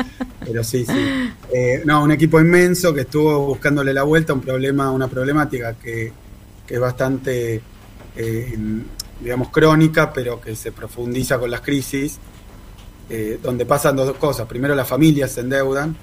[0.45, 1.31] pero sí, sí.
[1.53, 5.73] Eh, no, un equipo inmenso que estuvo buscándole la vuelta a un problema, una problemática
[5.73, 6.11] que,
[6.67, 7.61] que es bastante
[8.15, 8.57] eh,
[9.21, 12.17] digamos, crónica, pero que se profundiza con las crisis,
[13.09, 14.47] eh, donde pasan dos cosas.
[14.47, 15.95] Primero, las familias se endeudan,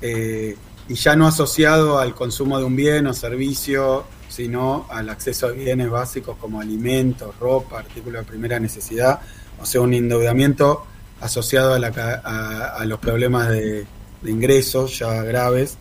[0.00, 0.56] eh,
[0.88, 5.50] y ya no asociado al consumo de un bien o servicio, sino al acceso a
[5.50, 9.20] bienes básicos como alimentos, ropa, artículos de primera necesidad,
[9.60, 10.84] o sea, un endeudamiento
[11.20, 13.86] asociado a, los problemas de,
[14.24, 15.78] ingresos ya graves.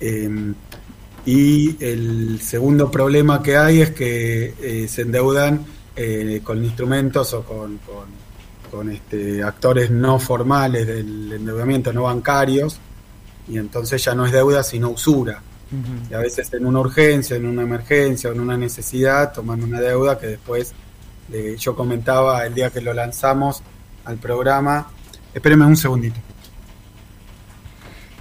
[0.00, 0.54] Eh,
[1.24, 7.44] y el segundo problema que hay es que eh, se endeudan eh, con instrumentos o
[7.44, 7.78] con,
[8.70, 12.78] con, este, actores no formales del endeudamiento, no bancarios,
[13.48, 15.42] y entonces ya no es deuda sino usura.
[16.10, 19.80] Y a veces en una urgencia, en una emergencia o en una necesidad toman una
[19.80, 20.74] deuda que después,
[21.58, 23.62] yo comentaba el día que lo lanzamos
[24.04, 24.88] al programa,
[25.32, 26.20] espérenme un segundito.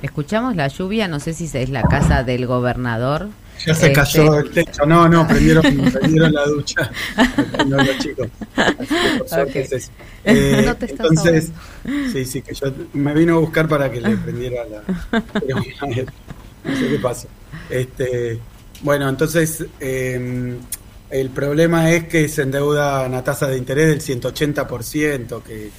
[0.01, 3.29] Escuchamos la lluvia, no sé si es la casa del gobernador.
[3.65, 6.91] Ya se cayó este, el techo, no, no, prendieron, prendieron la ducha.
[7.67, 8.27] No, los chicos.
[10.23, 11.49] Eh, no te entonces,
[12.13, 14.83] sí, sí, que yo me vino a buscar para que le prendiera la.
[15.49, 17.27] no sé qué pasa.
[17.71, 18.39] Este,
[18.81, 20.55] bueno, entonces eh,
[21.09, 25.71] el problema es que se endeudan a tasa de interés del 180%, que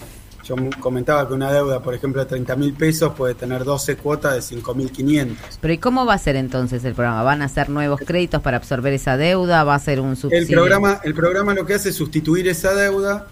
[0.44, 4.34] yo comentaba que una deuda, por ejemplo, de 30 mil pesos puede tener 12 cuotas
[4.34, 5.58] de 5 mil 500.
[5.60, 7.22] Pero ¿y cómo va a ser entonces el programa?
[7.22, 9.64] ¿Van a hacer nuevos créditos para absorber esa deuda?
[9.64, 10.42] ¿Va a ser un subsidio?
[10.42, 13.28] El programa, el programa lo que hace es sustituir esa deuda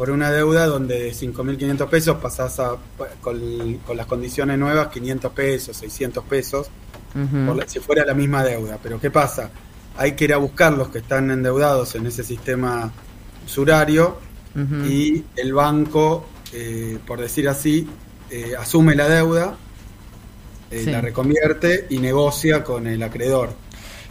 [0.00, 2.76] por una deuda donde de 5.500 pesos pasás a,
[3.20, 3.38] con,
[3.94, 6.70] las condiciones nuevas, 500 pesos, 600 pesos,
[7.66, 8.78] si fuera la misma deuda.
[8.82, 9.50] Pero ¿qué pasa?
[9.98, 12.90] Hay que ir a buscar los que están endeudados en ese sistema
[13.44, 14.16] usurario
[14.86, 17.86] y el banco, eh, por decir así,
[18.30, 19.56] eh, asume la deuda,
[20.70, 23.50] eh, la reconvierte y negocia con el acreedor.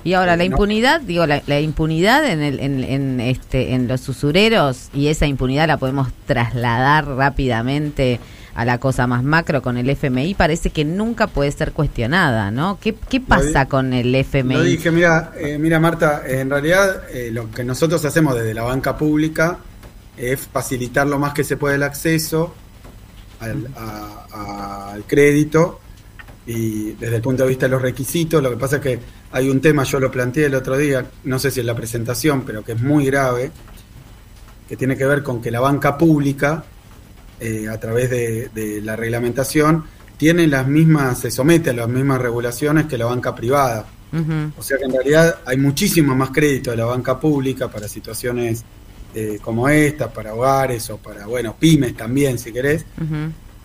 [0.06, 5.08] Y ahora la impunidad, digo, la, impunidad en, el, en, este, en los usureros y
[5.08, 8.22] esa impunidad la podemos trasladar rápidamente
[8.56, 12.78] a la cosa más macro con el FMI, parece que nunca puede ser cuestionada, ¿no?
[12.80, 14.54] ¿Qué, qué pasa con el FMI?
[14.54, 19.60] Lo dije, mira, mira Marta, en realidad lo que nosotros hacemos desde la banca pública
[20.20, 22.54] es facilitar lo más que se puede el acceso
[23.40, 25.80] al, crédito
[26.46, 29.00] y desde el punto de vista de los requisitos, lo que pasa es que
[29.32, 32.44] hay un tema, yo lo planteé el otro día, no sé si en la presentación,
[32.44, 33.52] pero que es muy grave,
[34.68, 36.64] que tiene que ver con que la banca pública,
[37.40, 39.86] eh, a través de, la reglamentación,
[40.18, 43.86] tiene las mismas, se somete a las mismas regulaciones que la banca privada.
[44.58, 48.66] O sea que en realidad hay muchísimo más crédito de la banca pública para situaciones
[49.14, 52.86] eh, como esta, para hogares o para, bueno, pymes también, si querés,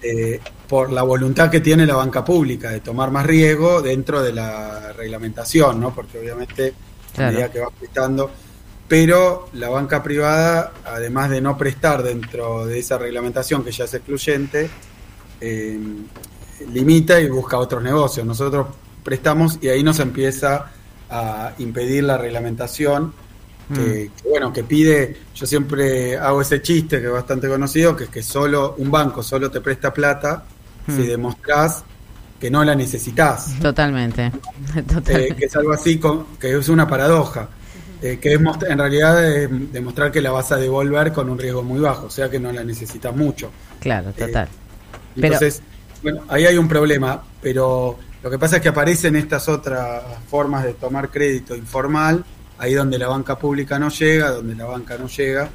[0.02, 4.32] eh, por la voluntad que tiene la banca pública de tomar más riesgo dentro de
[4.32, 5.94] la reglamentación, ¿no?
[5.94, 6.72] Porque obviamente,
[7.18, 8.30] a medida que va prestando,
[8.88, 13.94] pero la banca privada, además de no prestar dentro de esa reglamentación que ya es
[13.94, 14.68] excluyente,
[15.40, 15.78] eh,
[16.72, 18.26] limita y busca otros negocios.
[18.26, 18.68] Nosotros
[19.02, 20.70] prestamos y ahí nos empieza
[21.10, 23.12] a impedir la reglamentación
[23.68, 23.74] Mm.
[23.74, 28.10] que, bueno, que pide, yo siempre hago ese chiste que es bastante conocido, que es
[28.10, 30.44] que solo un banco solo te presta plata
[30.86, 31.06] si mm.
[31.06, 31.84] demostrás
[32.38, 33.58] que no la necesitas.
[33.60, 34.30] Totalmente.
[35.08, 36.00] Eh, que es algo así,
[36.38, 37.48] que es una paradoja.
[38.02, 41.80] Eh, que es en realidad demostrar que la vas a devolver con un riesgo muy
[41.80, 43.50] bajo, o sea que no la necesitas mucho.
[43.80, 44.48] Claro, eh, total.
[45.16, 45.62] entonces,
[46.02, 50.64] bueno, ahí hay un problema, pero lo que pasa es que aparecen estas otras formas
[50.64, 52.22] de tomar crédito informal
[52.58, 55.50] ahí donde la banca pública no llega, donde la banca no llega,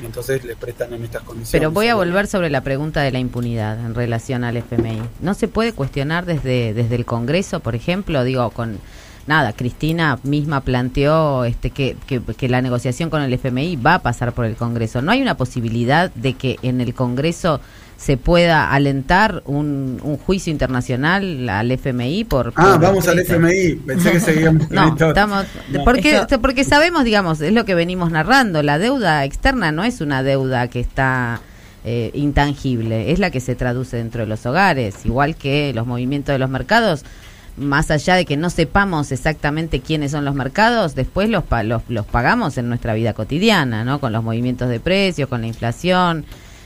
[0.00, 1.50] y entonces le prestan en estas condiciones.
[1.52, 5.02] Pero voy a volver sobre la pregunta de la impunidad en relación al FMI.
[5.20, 8.24] ¿No se puede cuestionar desde, desde el Congreso, por ejemplo?
[8.24, 8.78] Digo, con
[9.26, 14.02] nada, Cristina misma planteó este que, que, que, la negociación con el FMI va a
[14.02, 15.02] pasar por el Congreso.
[15.02, 17.60] ¿No hay una posibilidad de que en el Congreso
[18.02, 22.52] se pueda alentar un, un juicio internacional al FMI por...
[22.56, 24.68] Ah, vamos al FMI, pensé que seguíamos...
[24.72, 25.46] no, estamos,
[25.84, 30.22] porque, porque sabemos, digamos, es lo que venimos narrando, la deuda externa no es una
[30.22, 31.40] deuda que está...
[31.84, 36.32] Eh, intangible, es la que se traduce dentro de los hogares, igual que los movimientos
[36.32, 37.04] de los mercados,
[37.56, 42.06] más allá de que no sepamos exactamente quiénes son los mercados, después los, los, los
[42.06, 43.98] pagamos en nuestra vida cotidiana, ¿no?
[43.98, 46.24] Con los movimientos de precios, con la inflación,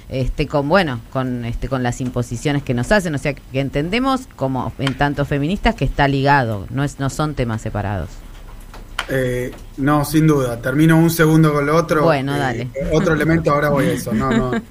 [0.09, 3.15] este con bueno con este con las imposiciones que nos hacen.
[3.15, 7.35] O sea que entendemos como en tanto feministas que está ligado no es no son
[7.35, 8.11] temas separados.
[9.09, 10.61] Eh, no sin duda.
[10.61, 12.03] Termino un segundo con lo otro.
[12.03, 12.69] Bueno eh, dale.
[12.93, 14.13] otro elemento ahora voy a eso.
[14.13, 14.53] No no.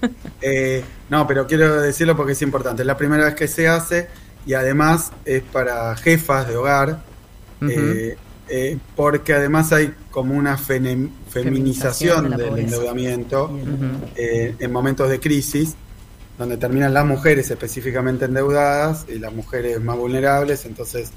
[0.41, 2.83] Eh, no pero quiero decirlo porque es importante.
[2.83, 4.07] Es la primera vez que se hace
[4.45, 6.99] y además es para jefas de hogar
[8.47, 13.57] eh, porque además hay como una feminización, del endeudamiento
[14.15, 15.75] eh, en momentos de crisis,
[16.37, 21.11] donde terminan las mujeres específicamente endeudadas y las mujeres más vulnerables, entonces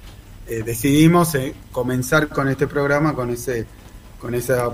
[0.47, 1.37] eh, decidimos
[1.71, 3.67] comenzar con este programa, con ese
[4.19, 4.69] con esa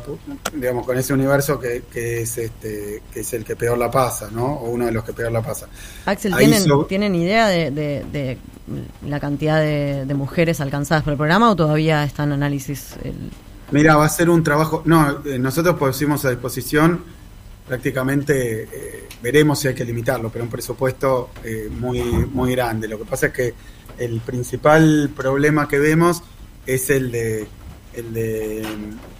[0.54, 4.30] digamos con ese universo que, que, es este que es el que peor la pasa
[4.30, 5.66] no o uno de los que peor la pasa.
[6.06, 8.38] Axel tienen tienen idea de, de,
[9.06, 13.14] la cantidad de, mujeres alcanzadas por el programa o todavía está en análisis el...
[13.70, 17.02] mira va a ser un trabajo no eh, nosotros pusimos a disposición
[17.66, 22.88] prácticamente eh, veremos si hay que limitarlo pero un presupuesto eh, muy muy grande.
[22.88, 23.54] Lo que pasa es que
[23.98, 26.22] el principal problema que vemos
[26.66, 27.46] es el de
[27.94, 28.66] el de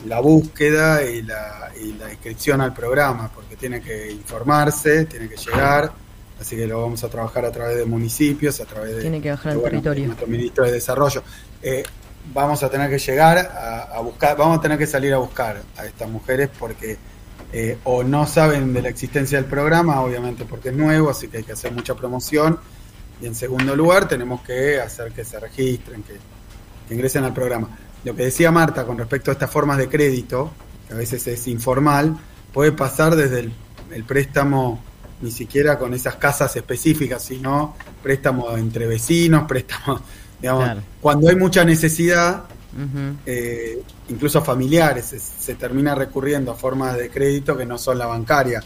[0.07, 5.36] la búsqueda y la, y la inscripción al programa, porque tiene que informarse, tiene que
[5.36, 5.92] llegar,
[6.41, 9.30] así que lo vamos a trabajar a través de municipios, a través de, tiene que
[9.30, 10.07] bajar territorio.
[10.07, 11.22] nuestro ministro de Desarrollo.
[11.62, 11.82] Eh,
[12.32, 15.85] vamos a tener que llegar a, buscar, vamos a tener que salir a buscar a
[15.87, 16.97] estas mujeres porque
[17.53, 21.39] eh, o no saben de la existencia del programa, obviamente porque es nuevo, así que
[21.39, 22.59] hay que hacer mucha promoción.
[23.20, 27.68] Y en segundo lugar, tenemos que hacer que se registren, que ingresen al programa
[28.05, 30.53] lo que decía Marta con respecto a estas formas de crédito,
[30.87, 32.16] que a veces es informal,
[32.53, 33.51] puede pasar desde
[33.91, 34.82] el, préstamo
[35.20, 40.00] ni siquiera con esas casas específicas, sino préstamo entre vecinos, préstamo,
[40.40, 42.44] digamos, cuando hay mucha necesidad,
[43.24, 48.62] eh, incluso familiares, se, termina recurriendo a formas de crédito que no son la bancaria.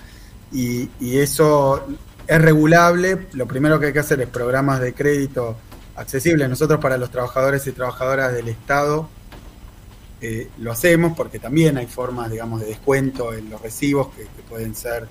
[0.51, 1.87] Y, y, eso
[2.27, 5.57] es regulable, lo primero que hay que hacer es programas de crédito
[5.95, 6.49] accesibles.
[6.49, 9.09] Nosotros para los trabajadores y trabajadoras del Estado
[10.21, 14.75] eh, lo hacemos porque también hay formas, digamos, de descuento en los recibos que, pueden
[14.75, 15.07] ser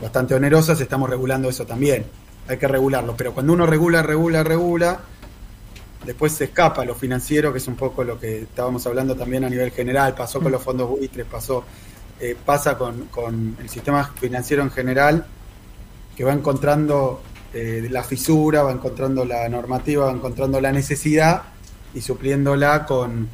[0.00, 2.06] bastante onerosas, estamos regulando eso también.
[2.48, 5.00] Hay que regularlo, pero cuando uno regula, regula, regula,
[6.04, 9.50] después se escapa lo financiero, que es un poco lo que estábamos hablando también a
[9.50, 11.64] nivel general, pasó con los fondos buitres, pasó,
[12.20, 15.26] eh, pasa con, el sistema financiero en general,
[16.16, 17.20] que va encontrando
[17.52, 21.42] eh, la fisura, va encontrando la normativa, va encontrando la necesidad
[21.94, 23.28] y supliéndola con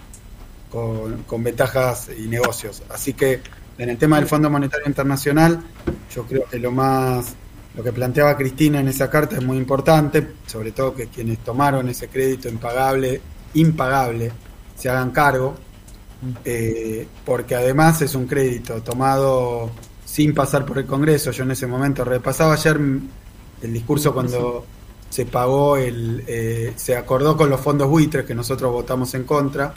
[0.72, 2.82] con, ventajas y negocios.
[2.88, 3.40] Así que
[3.78, 5.62] en el tema del Fondo Monetario Internacional,
[6.14, 7.34] yo creo que lo más
[7.74, 11.88] lo que planteaba Cristina en esa carta es muy importante, sobre todo que quienes tomaron
[11.88, 13.20] ese crédito impagable,
[13.54, 14.30] impagable,
[14.76, 15.54] se hagan cargo,
[16.44, 19.70] eh, porque además es un crédito tomado
[20.04, 21.30] sin pasar por el Congreso.
[21.30, 22.78] Yo en ese momento repasaba ayer
[23.62, 24.66] el discurso cuando
[25.08, 29.72] se pagó el, eh, se acordó con los fondos buitres que nosotros votamos en contra,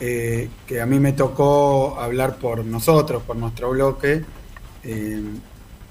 [0.00, 4.24] eh, que a mí me tocó hablar por nosotros, por nuestro bloque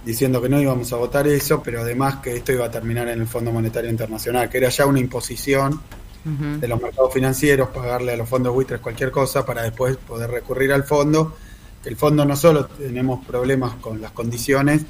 [0.05, 3.21] diciendo que no íbamos a votar eso, pero además que esto iba a terminar en
[3.21, 5.81] el Fondo Monetario Internacional, que era ya una imposición
[6.23, 10.73] de los mercados financieros, pagarle a los fondos buitres cualquier cosa para después poder recurrir
[10.73, 11.35] al fondo.
[11.83, 14.81] Que el fondo no solo tenemos problemas con las condiciones,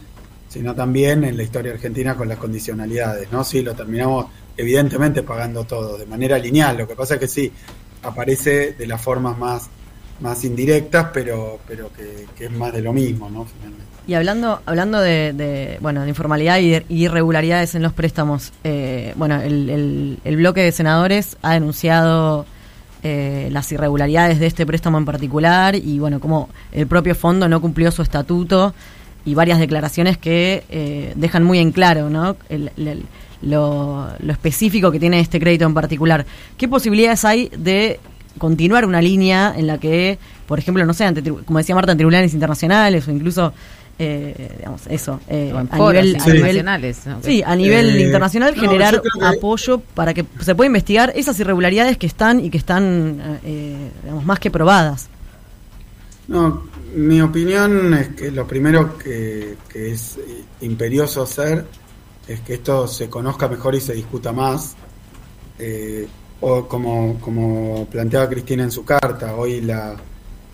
[0.48, 3.44] sino también en la historia argentina con las condicionalidades, ¿no?
[3.44, 6.78] Sí, lo terminamos evidentemente pagando todo, de manera lineal.
[6.78, 7.52] Lo que pasa es que sí,
[8.06, 9.70] aparece de las formas más,
[10.20, 13.46] más indirectas, pero, pero que, es más de lo mismo, ¿no?
[13.46, 13.84] Finalmente.
[14.08, 20.20] Y hablando, hablando de, bueno, de informalidad y irregularidades en los préstamos, eh, bueno, el,
[20.24, 22.46] el, bloque de senadores ha denunciado
[23.08, 27.62] eh, las irregularidades de este préstamo en particular y, bueno, como el propio fondo no
[27.62, 28.74] cumplió su estatuto
[29.26, 32.36] y varias declaraciones que eh, dejan muy en claro, ¿no?
[33.46, 36.26] Lo, lo específico que tiene este crédito en particular.
[36.58, 38.00] ¿Qué posibilidades hay de
[38.38, 41.98] continuar una línea en la que, por ejemplo, no sé, ante, como decía Marta, en
[41.98, 43.54] tribunales internacionales o incluso
[43.98, 46.18] eh, digamos, eso, eh, a, nivel,
[47.22, 52.06] sí, a nivel eh, internacional generar apoyo para que se pueda investigar esas irregularidades que
[52.06, 53.40] están y que están,
[54.04, 55.08] digamos, más que probadas.
[56.28, 60.20] No, mi opinión es que lo primero que, es
[60.60, 61.66] imperioso hacer
[62.28, 64.76] es que esto se conozca mejor y se discuta más.
[66.42, 69.96] o como, como planteaba Cristina en su carta, hoy la,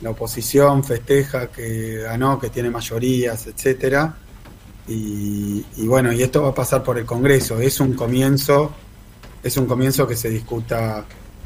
[0.02, 4.16] la oposición festeja que ganó, que tiene mayorías, etcétera.
[4.88, 7.60] Y, bueno, y esto va a pasar por el Congreso.
[7.60, 8.72] Es un comienzo,
[9.42, 11.06] es un comienzo que se discuta,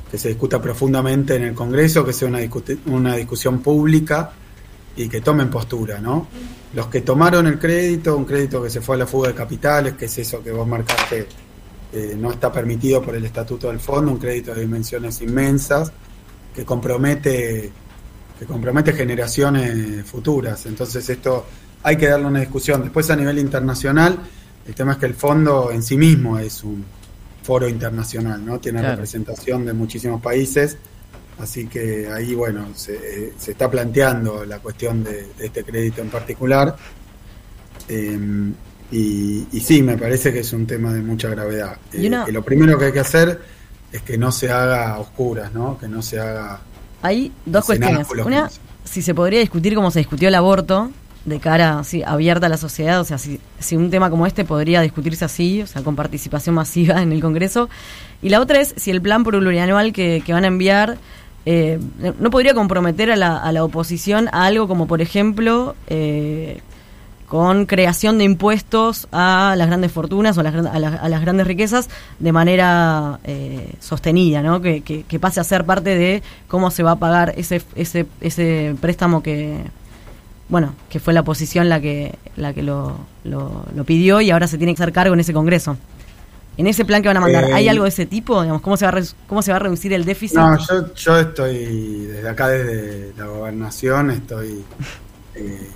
[0.09, 2.39] que se discuta profundamente en el Congreso, que sea una,
[2.87, 4.31] una discusión pública
[4.95, 6.27] y que tomen postura, ¿no?
[6.73, 9.93] Los que tomaron el crédito, un crédito que se fue a la fuga de capitales,
[9.93, 11.27] que es eso que vos marcaste,
[11.93, 15.91] eh, no está permitido por el Estatuto del Fondo, un crédito de dimensiones inmensas,
[16.53, 17.71] que compromete
[18.37, 20.65] que compromete generaciones futuras.
[20.65, 21.45] Entonces esto
[21.83, 22.81] hay que darle una discusión.
[22.81, 24.19] Después a nivel internacional,
[24.67, 26.83] el tema es que el fondo en sí mismo es un
[27.43, 28.59] foro internacional, ¿no?
[28.59, 30.77] Tiene representación de muchísimos países,
[31.39, 36.75] así que ahí, bueno, se, está planteando la cuestión de, este crédito en particular.
[37.87, 38.53] Em,
[38.91, 41.77] y, sí, me parece que es un tema de mucha gravedad.
[41.91, 43.41] Eh, lo primero que hay que hacer
[43.91, 45.77] es que no se haga a oscuras, ¿no?
[45.77, 46.61] Que no se haga
[47.05, 48.07] hay dos cuestiones.
[48.25, 48.49] Una,
[48.83, 50.89] si se podría discutir como se discutió el aborto,
[51.23, 54.43] de cara así, abierta a la sociedad, o sea, si, si, un tema como este
[54.43, 57.69] podría discutirse así, o sea, con participación masiva en el Congreso.
[58.23, 60.97] Y la otra es si el plan plurianual que, que van a enviar
[61.45, 61.79] eh,
[62.19, 66.61] no podría comprometer a la, a la oposición a algo como, por ejemplo, eh,
[67.27, 71.89] con creación de impuestos a las grandes fortunas o a las, a las, grandes riquezas
[72.19, 74.61] de manera eh, sostenida, ¿no?
[74.61, 79.23] Que, pase a ser parte de cómo se va a pagar ese, ese, ese préstamo
[79.23, 79.57] que,
[80.49, 84.57] bueno, que fue la oposición la que, la que lo, lo, pidió y ahora se
[84.57, 85.77] tiene que hacer cargo en ese Congreso.
[86.57, 88.41] En ese plan que van a mandar, ¿hay eh, algo de ese tipo?
[88.41, 90.37] Digamos, ¿cómo, se va a ¿Cómo se va a reducir el déficit?
[90.37, 94.63] No, yo, yo estoy, desde acá, desde la gobernación, estoy...
[95.35, 95.69] Eh,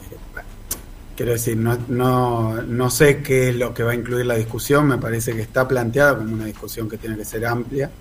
[1.20, 4.88] Quiero decir, no, no, no sé qué es lo que va a incluir la discusión,
[4.88, 7.92] me parece que está planteada como una discusión que tiene que ser amplia,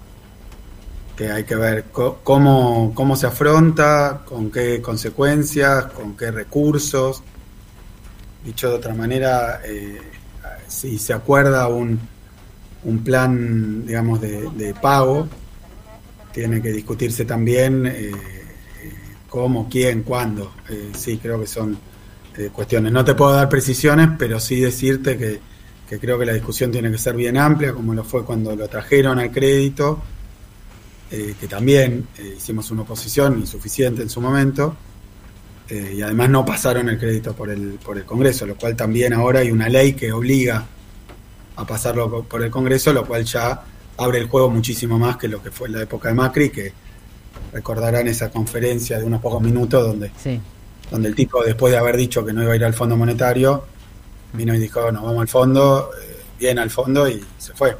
[1.17, 7.25] que hay que ver cómo, cómo se afronta, con qué consecuencias, con qué recursos.
[8.45, 10.01] Dicho de otra manera, eh,
[10.69, 11.99] si se acuerda un,
[12.85, 15.29] un plan, digamos, de, pago,
[16.33, 18.13] tiene que discutirse también eh, eh,
[19.29, 20.53] cómo, quién, cuándo.
[20.97, 21.79] sí, creo que son
[22.53, 22.93] cuestiones.
[22.93, 25.41] No te puedo dar precisiones, pero sí decirte que,
[25.99, 29.19] creo que la discusión tiene que ser bien amplia, como lo fue cuando lo trajeron
[29.19, 30.01] al crédito,
[31.11, 34.77] eh, que también eh, hicimos una oposición insuficiente en su momento,
[35.69, 39.15] eh, y además no pasaron el crédito por el, por el Congreso, lo cual también
[39.15, 40.67] ahora hay una ley que obliga
[41.59, 43.63] a pasarlo por el Congreso, lo cual ya
[43.97, 46.73] abre el juego muchísimo más que lo que fue en la época de Macri, que
[47.53, 50.41] recordarán esa conferencia de unos pocos minutos donde sí
[50.91, 53.65] donde el tipo, después de haber dicho que no iba a ir al Fondo Monetario,
[54.33, 57.77] vino y dijo, no, vamos al fondo, eh, bien al fondo y se fue.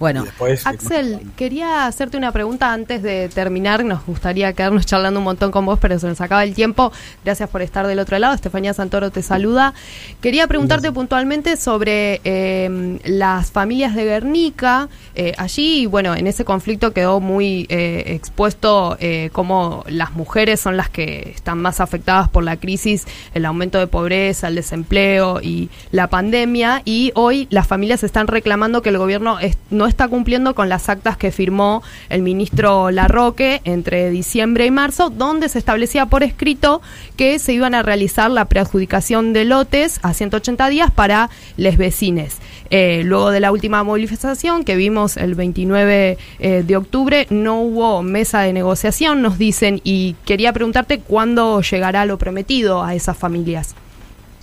[0.00, 0.24] Bueno,
[0.64, 3.84] Axel, quería hacerte una pregunta antes de terminar.
[3.84, 6.92] Nos gustaría quedarnos charlando un montón con vos, pero se nos acaba el tiempo.
[7.24, 8.34] Gracias por estar del otro lado.
[8.34, 9.72] Estefanía Santoro te saluda.
[10.20, 14.88] Quería preguntarte puntualmente sobre eh, las familias de Guernica.
[15.14, 18.98] Eh, allí, bueno, en ese conflicto quedó muy eh, expuesto
[19.32, 23.86] cómo las mujeres son las que están más afectadas por la crisis, el aumento de
[23.86, 26.82] pobreza, el desempleo y la pandemia.
[26.84, 29.38] Y hoy las familias están reclamando que el gobierno
[29.70, 34.70] no no está cumpliendo con las actas que firmó el ministro Larroque entre diciembre y
[34.70, 36.80] marzo, donde se establecía por escrito
[37.18, 41.28] que se iban a realizar la preadjudicación de lotes a 180 días para
[41.58, 42.38] les vecines.
[42.70, 48.02] Eh, luego de la última movilización que vimos el 29 eh, de octubre, no hubo
[48.02, 53.74] mesa de negociación, nos dicen, y quería preguntarte cuándo llegará lo prometido a esas familias.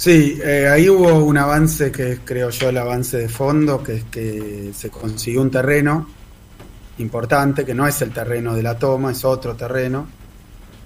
[0.02, 3.97] Sí, eh, ahí hubo un avance que es, creo yo, el avance de fondo, que
[3.97, 6.08] es que se consiguió un terreno
[6.97, 10.08] importante, que no es el terreno de la toma, es otro terreno,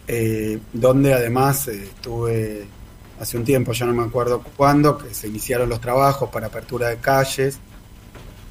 [0.05, 2.67] eh, donde además eh, estuve
[3.17, 6.89] hace un tiempo, ya no me acuerdo cuándo, que se iniciaron los trabajos para apertura
[6.89, 7.57] de calles,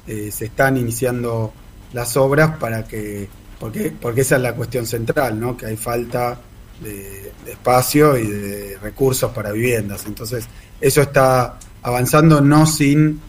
[0.07, 1.53] se están iniciando
[1.93, 5.55] las obras para que, porque, porque esa es la cuestión central, ¿no?
[5.55, 6.39] que hay falta
[6.81, 10.05] de, espacio y de recursos para viviendas.
[10.05, 10.47] Entonces,
[10.81, 13.19] eso está avanzando no sin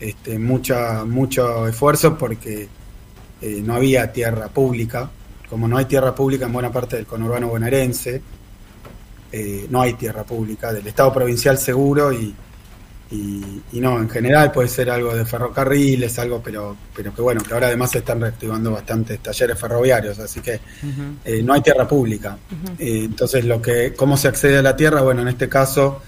[0.00, 2.68] este, mucha, mucho esfuerzo porque
[3.40, 5.10] eh, no había tierra pública.
[5.48, 8.22] Como no hay tierra pública en buena parte del conurbano bonaerense,
[9.32, 12.34] eh, no hay tierra pública, del Estado provincial seguro y,
[13.12, 17.52] y, no, en general puede ser algo de ferrocarriles, algo, pero, pero que bueno, que
[17.52, 20.60] ahora además se están reactivando bastantes talleres ferroviarios, así que
[21.24, 22.38] eh, no hay tierra pública.
[22.78, 25.02] Eh, entonces, lo que, ¿cómo se accede a la tierra?
[25.02, 26.00] Bueno, en este caso,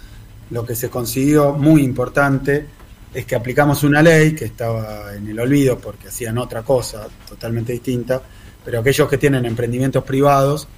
[0.50, 2.66] lo que se consiguió muy importante
[3.12, 7.72] es que aplicamos una ley que estaba en el olvido porque hacían otra cosa totalmente
[7.72, 8.22] distinta,
[8.64, 10.68] pero aquellos que tienen emprendimientos privados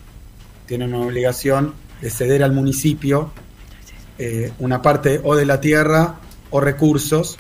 [0.67, 3.31] tienen una obligación de ceder al municipio
[4.19, 7.37] eh, una parte o de la tierra o recursos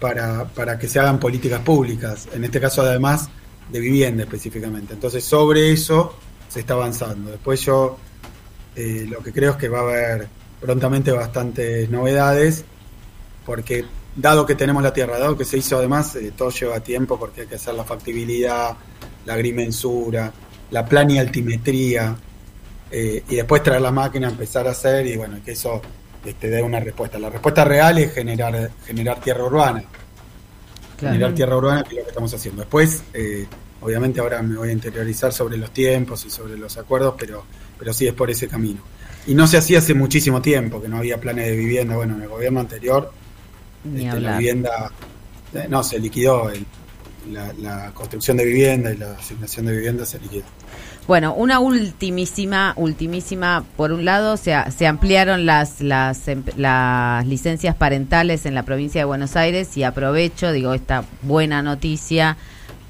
[0.00, 3.28] para, para, que se hagan políticas públicas, en este caso además
[3.70, 4.94] de vivienda específicamente.
[4.94, 6.16] Entonces sobre eso
[6.48, 7.30] se está avanzando.
[7.30, 7.96] Después yo
[8.76, 10.28] eh, lo que creo es que va a haber
[10.60, 12.64] prontamente bastantes novedades,
[13.46, 13.84] porque
[14.16, 17.42] dado que tenemos la tierra, dado que se hizo además, eh, todo lleva tiempo porque
[17.42, 18.76] hay que hacer la factibilidad,
[19.26, 20.32] la agrimensura,
[20.70, 22.16] la plan y altimetría,
[22.96, 25.82] eh, y después traer la máquina, empezar a hacer y bueno, que eso
[26.24, 27.18] este, dé una respuesta.
[27.18, 29.82] La respuesta real es generar, generar tierra urbana.
[31.00, 32.62] Generar tierra urbana, que es lo que estamos haciendo.
[32.62, 33.48] Después, eh,
[33.80, 37.44] obviamente ahora me voy a interiorizar sobre los tiempos y sobre los acuerdos, pero,
[37.76, 38.80] pero sí es por ese camino.
[39.26, 41.96] Y no se hacía hace muchísimo tiempo, que no había planes de vivienda.
[41.96, 43.10] Bueno, en el gobierno anterior,
[43.92, 44.92] este, la vivienda,
[45.52, 46.48] eh, no, se liquidó.
[47.30, 50.44] La, la construcción de vivienda y la asignación de vivienda se liquidó.
[51.06, 56.22] Bueno, una ultimísima, ultimísima, por un lado se, se ampliaron las, las,
[56.56, 62.38] las licencias parentales en la provincia de Buenos Aires y aprovecho, digo, esta buena noticia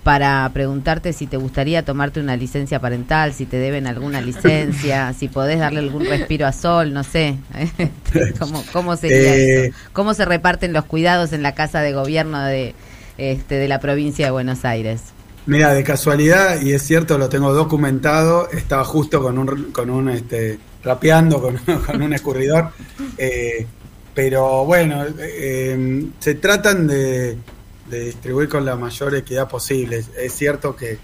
[0.04, 5.26] para preguntarte si te gustaría tomarte una licencia parental, si te deben alguna licencia, si
[5.26, 7.38] podés darle algún respiro a Sol, no sé.
[8.38, 9.76] ¿Cómo, cómo sería eh, eso?
[9.92, 12.76] ¿Cómo se reparten los cuidados en la casa de gobierno de,
[13.18, 15.02] este, de la provincia de Buenos Aires?
[15.46, 20.08] Mira, de casualidad, y es cierto, lo tengo documentado, estaba justo con un, con un
[20.08, 22.70] este, rapeando con, con un escurridor,
[23.18, 23.66] eh,
[24.14, 27.36] pero bueno, eh, se tratan de,
[27.90, 30.04] distribuir con la mayor equidad posible.
[30.16, 30.98] Es cierto que,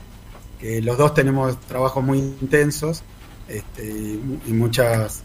[0.83, 3.03] los dos tenemos trabajos muy intensos
[3.49, 5.23] este, y muchas,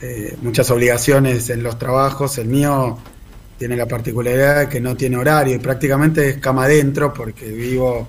[0.00, 2.38] eh, muchas obligaciones en los trabajos.
[2.38, 2.96] El mío
[3.58, 8.08] tiene la particularidad de que no tiene horario y prácticamente es cama adentro porque vivo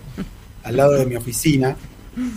[0.64, 1.76] al lado de mi oficina.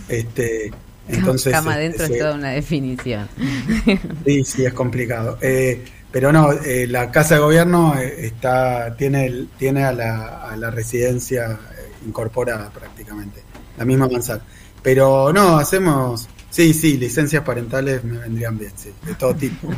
[0.09, 0.71] Este,
[1.07, 3.27] entonces, Cama adentro es toda una definición.
[4.25, 5.37] Sí, sí, es complicado.
[5.41, 10.55] Eh, pero no, eh, la casa de gobierno eh, está tiene tiene a la, a
[10.55, 11.59] la residencia
[12.05, 13.41] incorporada prácticamente,
[13.77, 14.43] la misma manzana.
[14.81, 19.67] Pero no, hacemos, sí, sí, licencias parentales me vendrían bien, sí, de todo tipo.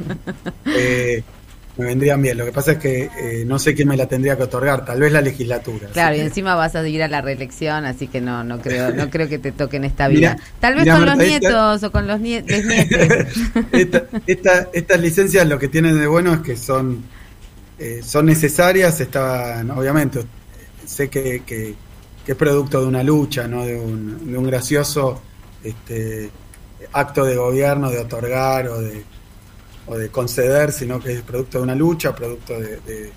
[1.77, 2.37] me vendrían bien.
[2.37, 4.99] Lo que pasa es que eh, no sé quién me la tendría que otorgar, tal
[4.99, 5.89] vez la legislatura.
[5.89, 9.09] Claro, y encima vas a ir a la reelección, así que no no creo no
[9.11, 10.37] creo que te toque en esta vida.
[10.59, 12.57] tal vez con los nietos o con los nietos.
[14.27, 17.03] esta, estas licencias lo que tienen de bueno es que son
[17.77, 20.21] eh, son necesarias, están obviamente
[20.85, 21.75] sé que, que,
[22.25, 25.21] es producto de una lucha, no de un, de un gracioso
[25.63, 26.29] este
[26.91, 29.03] acto de gobierno de otorgar o de
[29.87, 33.11] o de conceder, sino que es producto de una lucha, producto de,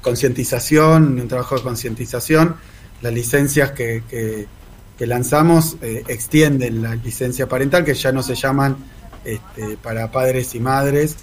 [0.00, 2.56] concientización, de un trabajo de concientización,
[3.02, 4.46] las licencias que, que,
[5.06, 8.76] lanzamos eh, extienden la licencia parental, que ya no se llaman
[9.24, 11.16] este, para padres y madres,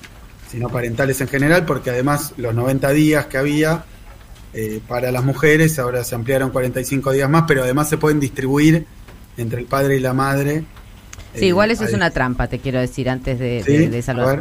[0.52, 3.86] sino parentales en general, porque además los 90 días que había
[4.54, 8.86] eh, para las mujeres ahora se ampliaron 45 días más, pero además se pueden distribuir
[9.38, 10.64] entre el padre y la madre.
[11.36, 14.40] Sí, igual eso es una trampa, te quiero decir, antes de, de, saludar.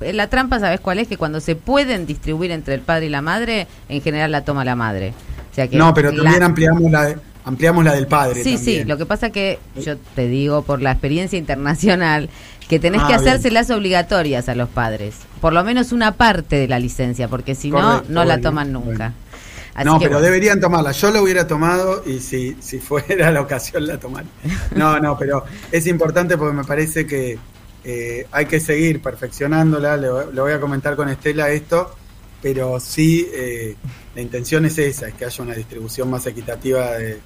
[0.00, 1.08] la trampa, ¿sabes cuál es?
[1.08, 4.64] Que cuando se pueden distribuir entre el padre y la madre, en general la toma
[4.64, 5.14] la madre.
[5.50, 7.14] O sea que no, pero también ampliamos la,
[7.44, 8.42] ampliamos la del padre.
[8.42, 12.28] Sí, sí, lo que pasa que yo te digo por la experiencia internacional
[12.68, 16.66] que tenés que ah, hacérselas obligatorias a los padres, por lo menos una parte de
[16.66, 19.12] la licencia, porque si no, no la toman nunca.
[19.82, 20.92] No, pero deberían tomarla.
[20.92, 24.30] Yo la hubiera tomado y si, si fuera la ocasión la tomaría.
[24.76, 27.38] No, no, pero es importante porque me parece que
[27.82, 29.96] eh, hay que seguir perfeccionándola.
[29.96, 31.94] Le, voy a comentar con Estela esto,
[32.40, 33.74] pero sí eh,
[34.14, 37.18] la intención es esa, es que haya una distribución más equitativa de,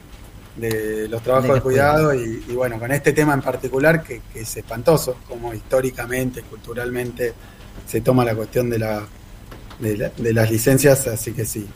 [0.58, 5.16] de los trabajos de, cuidado y, bueno, con este tema en particular que, es espantoso,
[5.28, 7.32] como históricamente, culturalmente
[7.86, 9.06] se toma la cuestión de, la,
[9.78, 11.66] de, las licencias, así que sí.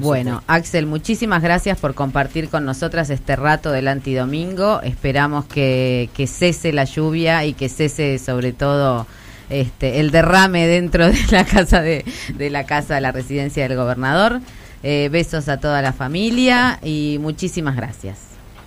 [0.00, 4.80] Bueno, Axel, muchísimas gracias por compartir con nosotras este rato del antidomingo.
[4.82, 9.06] Esperamos que, que cese la lluvia y que cese sobre todo
[9.50, 13.76] este, el derrame dentro de la casa de, de la casa de la residencia del
[13.76, 14.40] gobernador.
[14.82, 18.18] Eh, besos a toda la familia y muchísimas gracias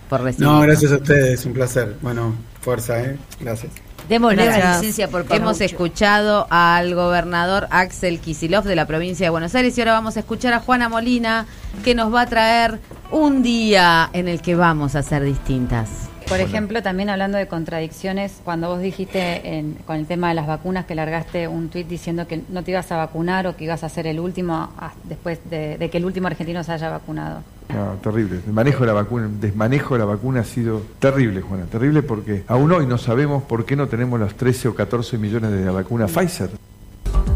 [0.09, 0.47] por recibir.
[0.47, 1.95] No, gracias a ustedes, un placer.
[2.01, 3.17] Bueno, fuerza, ¿eh?
[3.39, 3.72] Gracias.
[4.12, 9.55] Démosle la licencia por Hemos escuchado al gobernador Axel Kisilov de la provincia de Buenos
[9.55, 11.45] Aires y ahora vamos a escuchar a Juana Molina
[11.82, 16.11] que nos va a traer un día en el que vamos a ser distintas.
[16.32, 20.86] Por ejemplo, también hablando de contradicciones, cuando vos dijiste con el tema de las vacunas
[20.86, 23.89] que largaste un tuit diciendo que no te ibas a vacunar o que ibas a
[23.89, 27.41] ser el último ah, después de, que el último argentino se haya vacunado.
[27.67, 28.39] No, terrible.
[28.47, 31.65] El manejo de la vacuna, el desmanejo de la vacuna ha sido terrible, Juana.
[31.65, 35.51] Terrible porque aún hoy no sabemos por qué no tenemos los 13 o 14 millones
[35.51, 36.51] de la vacuna Pfizer.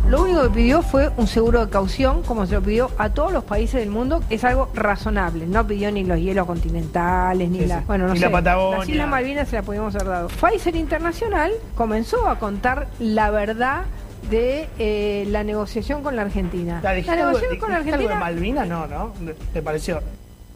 [0.08, 3.32] Lo único que pidió fue un seguro de caución, como se lo pidió a todos
[3.32, 4.22] los países del mundo.
[4.30, 5.48] Es algo razonable.
[5.48, 7.82] No pidió ni los hielos continentales, ni la.
[7.82, 8.22] Bueno, no sé.
[8.22, 8.80] La Patagonia.
[8.80, 10.28] Las Islas Malvinas se la podíamos haber dado.
[10.28, 13.84] Pfizer Internacional comenzó a contar la verdad
[14.30, 16.80] de eh, la negociación con la Argentina.
[16.84, 18.14] La, negociación con la Argentina.
[18.14, 18.68] de Malvinas?
[18.68, 19.14] No, ¿no?
[19.54, 20.02] ¿Te pareció?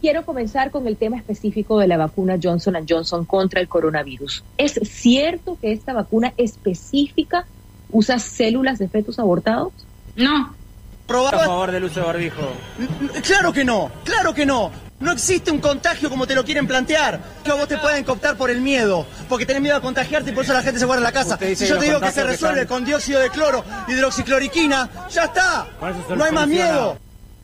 [0.01, 4.43] Quiero comenzar con el tema específico de la vacuna Johnson Johnson contra el coronavirus.
[4.57, 7.45] ¿Es cierto que esta vacuna específica
[7.91, 9.73] ¿Usas células de fetos abortados?
[10.15, 10.53] No.
[11.07, 11.35] ¿Probar?
[11.35, 12.41] A favor del uso de barbijo.
[13.23, 14.71] Claro que no, claro que no.
[14.99, 17.21] No existe un contagio como te lo quieren plantear.
[17.43, 19.05] Que vos te pueden cooptar por el miedo.
[19.29, 21.37] Porque tenés miedo a contagiarte y por eso la gente se guarda en la casa.
[21.55, 25.67] Si yo te digo que se resuelve con dióxido de cloro, hidroxicloriquina, ya está.
[26.15, 26.97] No hay más miedo.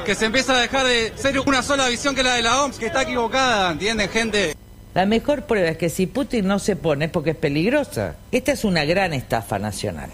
[0.05, 2.77] Que se empieza a dejar de ser una sola visión que la de la OMS,
[2.77, 4.53] que está equivocada, ¿entienden, gente?
[4.93, 8.15] La mejor prueba es que si Putin no se pone es porque es peligrosa.
[8.31, 10.09] Esta es una gran estafa nacional.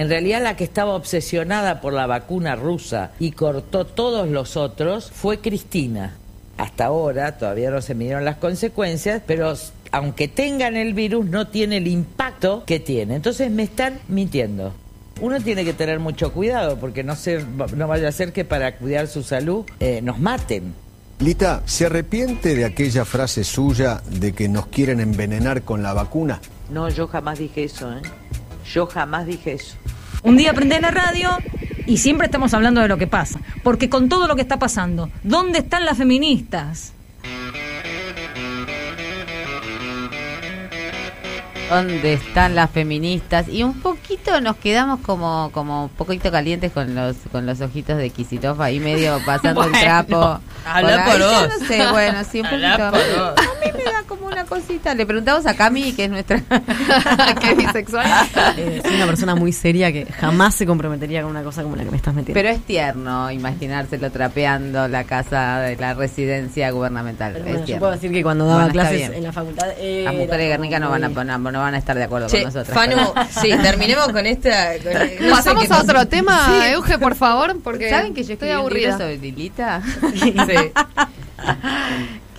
[0.00, 5.10] En realidad la que estaba obsesionada por la vacuna rusa y cortó todos los otros
[5.10, 6.16] fue Cristina.
[6.56, 9.52] Hasta ahora todavía no se midieron las consecuencias, pero
[9.92, 13.14] aunque tengan el virus no tiene el impacto que tiene.
[13.14, 14.72] Entonces me están mintiendo.
[15.20, 17.44] Uno tiene que tener mucho cuidado porque no, se,
[17.76, 20.72] no vaya a ser que para cuidar su salud eh, nos maten.
[21.18, 26.40] Lita, ¿se arrepiente de aquella frase suya de que nos quieren envenenar con la vacuna?
[26.70, 28.00] No, yo jamás dije eso, ¿eh?
[28.72, 29.76] Yo jamás dije eso.
[30.22, 31.30] Un día prende la radio
[31.86, 33.40] y siempre estamos hablando de lo que pasa.
[33.62, 36.92] Porque con todo lo que está pasando, ¿dónde están las feministas?
[41.70, 46.96] dónde están las feministas y un poquito nos quedamos como como un poquito calientes con
[46.96, 50.40] los con los ojitos de Kisitov ahí medio pasando el trapo.
[50.66, 51.48] Habla por vos.
[51.60, 52.86] no sé, bueno, sí un poquito.
[52.86, 54.94] A mí me da como una cosita.
[54.94, 56.40] Le preguntamos a Cami, que es nuestra
[57.40, 58.06] que es bisexual.
[58.58, 61.84] Eh, es una persona muy seria que jamás se comprometería con una cosa como la
[61.84, 62.34] que me estás metiendo.
[62.38, 67.64] Pero es tierno imaginárselo trapeando la casa de la residencia gubernamental.
[67.64, 70.90] yo puedo decir que cuando daba clases en la facultad las mujeres de Guernica no
[70.90, 72.74] van a poner van a estar de acuerdo con nosotros.
[72.74, 72.96] Fanu,
[73.40, 74.72] sí, terminemos con esta.
[75.30, 79.82] Pasamos a otro tema, Euge, por favor, porque ¿Saben que yo estoy aburrida sobre Lilita?
[80.14, 80.34] sí.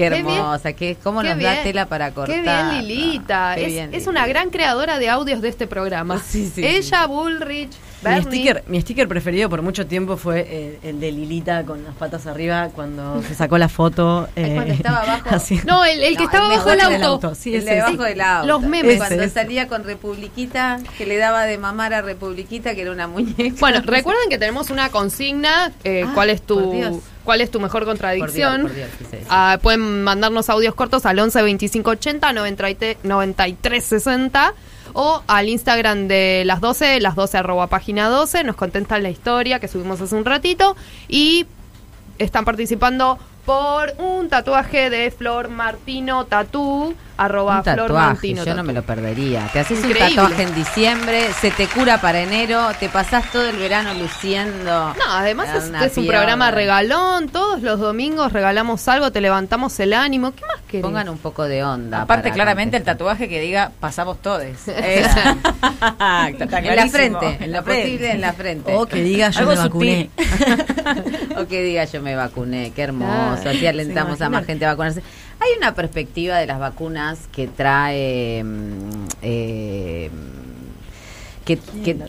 [0.10, 2.36] Qué hermosa, qué, cómo nos da tela para cortar.
[2.36, 6.22] Qué bien Lilita, es, es, una gran creadora de audios de este programa.
[6.58, 7.72] Ella, Bullrich,
[8.04, 11.94] Mi sticker, mi sticker preferido por mucho tiempo fue eh, el de Lilita con las
[11.96, 14.28] patas arriba cuando se sacó la foto.
[14.42, 15.30] Eh, cuando estaba abajo.
[15.66, 17.36] No, el, que estaba abajo del auto.
[17.36, 18.48] Sí, el de debajo del auto.
[18.48, 18.98] Los memes.
[18.98, 23.56] Cuando salía con Republiquita, que le daba de mamar a Republiquita, que era una muñeca.
[23.60, 25.72] Bueno, recuerden que tenemos una consigna.
[25.84, 28.72] Eh, ah, ¿Cuál es tu cuál es tu mejor contradicción?
[29.30, 34.54] Ah, pueden mandarnos audios cortos al 11 25 80 93 60
[34.94, 39.60] o al Instagram de las 12, las 12 arroba página 12, nos contentan la historia
[39.60, 40.76] que subimos hace un ratito
[41.08, 41.46] y
[42.18, 46.96] están participando por un tatuaje de Flor Martino Tatú
[47.26, 49.48] arroba tatuaje, Yo no me lo perdería.
[49.54, 53.58] Te haces un tatuaje en diciembre, se te cura para enero, te pasás todo el
[53.58, 54.94] verano luciendo.
[54.94, 55.50] No, además
[55.84, 60.32] es, un programa regalón, todos los domingos regalamos algo, te levantamos el ánimo.
[60.32, 60.84] ¿Qué más querés?
[60.84, 62.02] Pongan un poco de onda.
[62.02, 64.42] Aparte, claramente el tatuaje que diga pasamos todos.
[64.68, 65.06] en
[66.76, 68.74] la frente, en lo posible en la frente.
[68.76, 70.10] O que diga yo me vacuné.
[71.38, 73.50] o que diga yo me vacuné, qué hermoso.
[73.50, 75.04] Así alentamos a más gente a vacunarse.
[75.42, 78.44] Hay una perspectiva de las vacunas que trae...
[78.44, 80.12] Mm, eh,
[81.44, 81.58] que,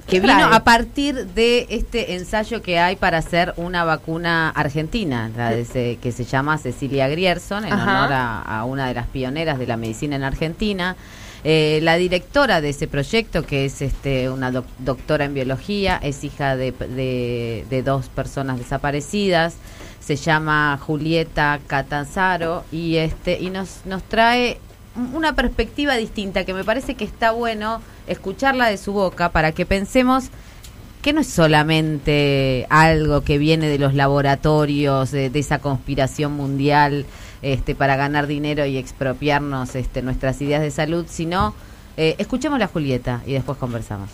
[0.06, 5.30] que, vino a partir de este ensayo que hay para hacer una vacuna argentina,
[5.64, 10.16] que se llama Cecilia Grierson, en honor a, una de las pioneras de la medicina
[10.16, 10.96] en Argentina.
[11.44, 16.56] Eh, la directora de ese proyecto, que es este, una doctora en biología, es hija
[16.56, 16.72] de,
[17.68, 19.56] de dos personas desaparecidas
[20.02, 24.58] se llama Julieta Catanzaro y este y nos nos trae
[25.14, 29.64] una perspectiva distinta que me parece que está bueno escucharla de su boca para que
[29.64, 30.24] pensemos
[31.02, 37.06] que no es solamente algo que viene de los laboratorios de, esa conspiración mundial
[37.42, 41.54] este para ganar dinero y expropiarnos este nuestras ideas de salud sino
[41.96, 44.08] eh, escuchemos la Julieta y después conversamos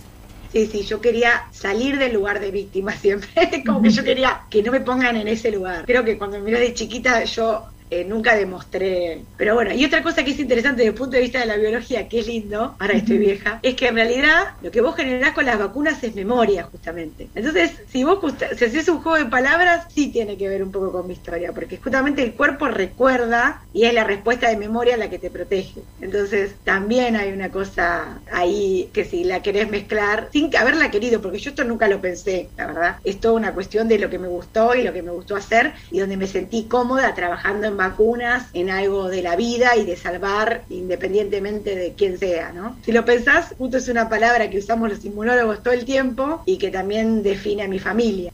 [0.53, 4.63] Sí, sí, yo quería salir del lugar de víctima siempre, como que yo quería que
[4.63, 5.85] no me pongan en ese lugar.
[5.85, 9.25] Creo que cuando me miré de chiquita yo eh, nunca demostré.
[9.37, 11.57] Pero bueno, y otra cosa que es interesante desde el punto de vista de la
[11.57, 15.33] biología, que es lindo, ahora estoy vieja, es que en realidad lo que vos generás
[15.33, 17.29] con las vacunas es memoria, justamente.
[17.35, 18.19] Entonces, si vos
[18.57, 21.53] si haces un juego de palabras, sí tiene que ver un poco con mi historia,
[21.53, 25.83] porque justamente el cuerpo recuerda y es la respuesta de memoria la que te protege.
[26.01, 31.39] Entonces, también hay una cosa ahí que si la querés mezclar, sin haberla querido, porque
[31.39, 34.29] yo esto nunca lo pensé, la verdad, es toda una cuestión de lo que me
[34.29, 38.49] gustó y lo que me gustó hacer y donde me sentí cómoda trabajando en vacunas
[38.53, 42.77] en algo de la vida y de salvar independientemente de quién sea, ¿no?
[42.85, 46.59] Si lo pensás, justo es una palabra que usamos los inmunólogos todo el tiempo y
[46.59, 48.31] que también define a mi familia.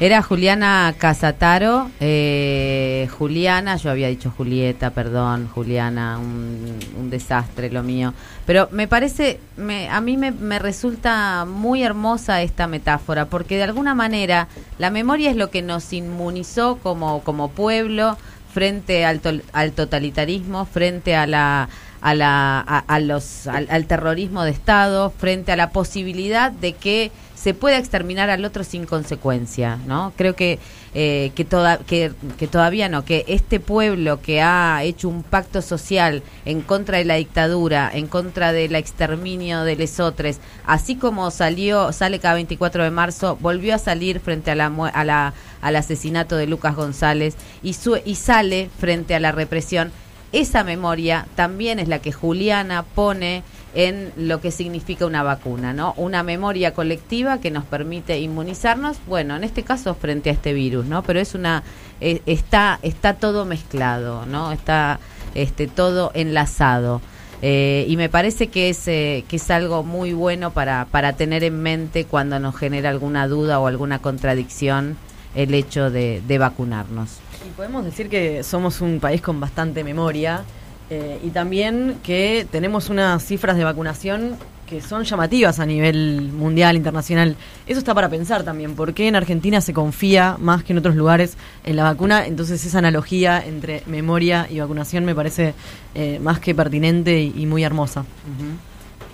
[0.00, 8.14] Era Juliana Casataro, eh, Juliana, yo había dicho Julieta, perdón, Juliana, un, desastre lo mío.
[8.48, 13.64] Pero me parece, me, a mí me, me, resulta muy hermosa esta metáfora, porque de
[13.64, 18.16] alguna manera la memoria es lo que nos inmunizó como, como pueblo
[18.54, 19.20] frente al,
[19.52, 21.68] al totalitarismo, frente a la...
[22.00, 27.10] A la a, los, al terrorismo de Estado, frente a la posibilidad de que
[27.40, 30.12] se pueda exterminar al otro sin consecuencia, ¿no?
[30.16, 30.58] Creo que
[30.94, 35.60] eh, que, toda, que, que, todavía no, que este pueblo que ha hecho un pacto
[35.60, 41.92] social en contra de la dictadura, en contra del exterminio de lesotres, así como salió,
[41.92, 46.36] sale cada 24 de marzo, volvió a salir frente a la, a la, al asesinato
[46.36, 49.92] de Lucas González y, y sale frente a la represión.
[50.32, 53.42] Esa memoria también es la que Juliana pone
[53.78, 55.94] en lo que significa una vacuna, ¿no?
[55.96, 60.86] Una memoria colectiva que nos permite inmunizarnos, bueno, en este caso frente a este virus,
[60.86, 61.04] ¿no?
[61.04, 61.62] Pero es una
[62.00, 64.50] eh, está está todo mezclado, ¿no?
[64.50, 64.98] Está
[65.36, 67.00] este todo enlazado.
[67.40, 71.44] Eh, y me parece que es, eh, que es algo muy bueno para, para tener
[71.44, 74.96] en mente cuando nos genera alguna duda o alguna contradicción
[75.36, 77.18] el hecho de, de vacunarnos.
[77.46, 80.42] Y podemos decir que somos un país con bastante memoria
[80.90, 84.36] eh, y también que tenemos unas cifras de vacunación
[84.68, 87.36] que son llamativas a nivel mundial, internacional.
[87.66, 90.94] Eso está para pensar también, ¿por qué en Argentina se confía más que en otros
[90.94, 92.26] lugares en la vacuna?
[92.26, 95.54] Entonces esa analogía entre memoria y vacunación me parece
[95.94, 98.04] eh, más que pertinente y, muy hermosa.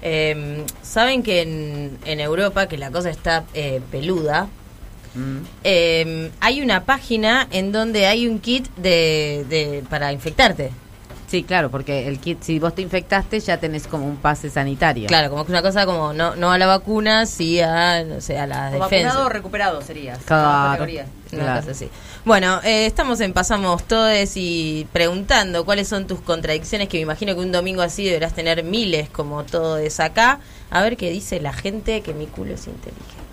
[0.03, 1.43] Em, Saben que
[2.05, 4.49] en, Europa, que la cosa está eh, peluda,
[5.15, 5.39] mm.
[5.63, 10.84] em, hay una página en donde hay un kit de para infectarte.
[11.35, 15.09] Sí, claro, porque el kit, si vos te infectaste, ya tenés como un pase sanitario.
[15.09, 18.39] Claro, como que una cosa como no, no a la vacuna, sí a, no sé,
[18.39, 19.09] a la defensa.
[19.09, 20.17] Vacunado o recuperado sería.
[20.25, 20.87] Claro.
[20.87, 21.89] Cosa así.
[22.25, 27.35] Bueno, eh, estamos en Pasamos Todes y preguntando cuáles son tus contradicciones, que me imagino
[27.35, 30.39] que un domingo así deberás tener miles como todo es acá.
[30.71, 33.24] A ver qué dice la gente que mi culo es inteligente.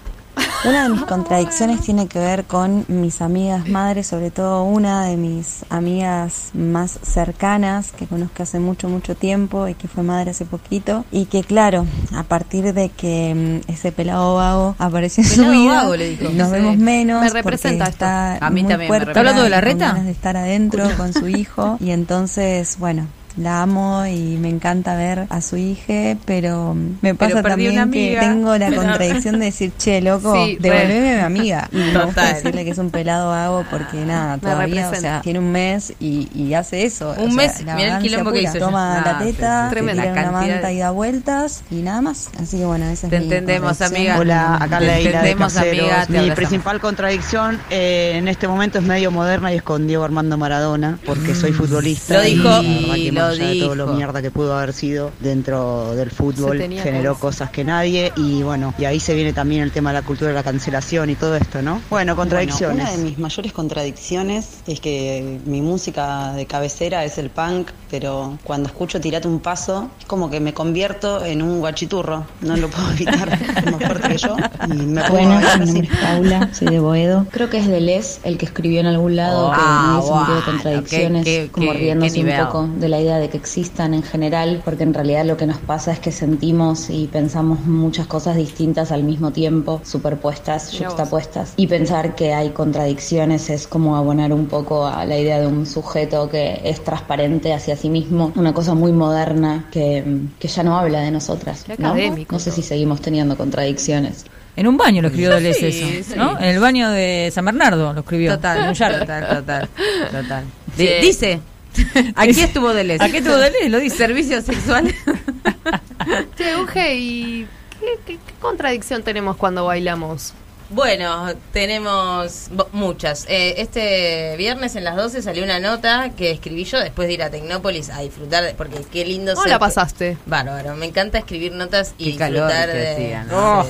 [0.63, 5.17] Una de mis contradicciones tiene que ver con mis amigas madres, sobre todo una de
[5.17, 10.45] mis amigas más cercanas que conozco hace mucho, mucho tiempo y que fue madre hace
[10.45, 11.03] poquito.
[11.11, 15.83] Y que, claro, a partir de que mm, ese pelado vago apareció en su vida,
[16.31, 17.21] nos vemos menos.
[17.23, 19.93] Me representa está A mí también me ¿Está hablando de la reta?
[19.93, 21.77] de estar adentro con su hijo.
[21.79, 23.07] Y entonces, bueno,
[23.37, 28.57] la amo y me encanta ver a su hija, pero me pasa también que tengo
[28.57, 31.69] la contradicción de decir, che, loco, devolveme a mi amiga.
[31.71, 35.39] Y me gusta decirle que es un pelado hago porque nada, todavía, o sea, tiene
[35.39, 37.15] un mes y, hace eso.
[37.17, 38.59] Un mes, mira el quilombo que hizo.
[38.59, 42.29] Toma la teta, tremenda tira una manta y da vueltas y nada más.
[42.39, 44.19] Así que bueno, esa Te es entendemos, amiga.
[44.19, 46.05] Hola, acá Te entendemos, amiga.
[46.09, 50.37] Mi principal contradicción eh, en este momento es medio moderna y es con Diego Armando
[50.37, 52.15] Maradona, porque soy futbolista.
[52.15, 53.65] Lo dijo y, lo dijo.
[53.65, 58.43] todo lo mierda que pudo haber sido dentro del fútbol, generó cosas que nadie y
[58.43, 61.15] bueno, y ahí se viene también el tema de la cultura de la cancelación y
[61.15, 61.81] todo esto, ¿no?
[61.89, 62.81] Bueno, contradicciones.
[62.83, 68.37] una de mis mayores contradicciones es que mi música de cabecera es el punk, pero
[68.43, 72.69] cuando escucho Tirate un paso, es como que me convierto en un guachiturro, no lo
[72.69, 74.35] puedo evitar, es más fuerte que yo
[74.67, 77.25] y me Bueno, mi nombre es Paula, soy de Boedo.
[77.31, 80.11] Creo que es de Les el que escribió en algún lado que Ah, es un
[80.11, 83.93] video de bueno, contradicciones, qué- como riéndose un poco de la idea de que existan
[83.93, 88.07] en general, porque en realidad lo que nos pasa es que sentimos y pensamos muchas
[88.07, 91.53] cosas distintas al mismo tiempo, superpuestas, juxtapuestas.
[91.57, 95.65] Y pensar que hay contradicciones es como abonar un poco a la idea de un
[95.65, 100.03] sujeto que es transparente hacia sí mismo, una cosa muy moderna que,
[100.39, 101.63] que ya no habla de nosotras.
[101.65, 101.89] Qué ¿no?
[101.89, 104.25] académico no sé si seguimos teniendo contradicciones.
[104.55, 106.17] En un baño lo escribió Sí, Deleuze sí, eso, sí.
[106.17, 106.37] ¿no?
[106.37, 108.33] En el baño de San Bernardo lo escribió.
[108.35, 108.99] Total, en un yard.
[108.99, 109.69] total, total,
[110.11, 110.45] total.
[110.75, 110.83] Sí.
[110.83, 111.39] Di- Dice,
[112.15, 113.03] aquí estuvo Deleuze.
[113.03, 113.97] Aquí estuvo Deleuze, lo dice.
[113.97, 114.95] Servicios sexuales.
[116.35, 117.47] Che, Uge, ¿y
[117.79, 120.33] qué, qué- qué contradicción tenemos cuando bailamos?
[120.71, 123.25] Bueno, tenemos muchas.
[123.27, 127.23] Eh, este viernes en las 12 salió una nota que escribí yo después de ir
[127.23, 130.17] a Tecnópolis a disfrutar, de- porque qué lindo ¿Cómo ser- la pasaste?
[130.25, 132.91] Bárbaro, me encanta escribir notas y Qué calor disfrutar que de...
[132.93, 133.59] hacía, ¿no?
[133.59, 133.65] Oh.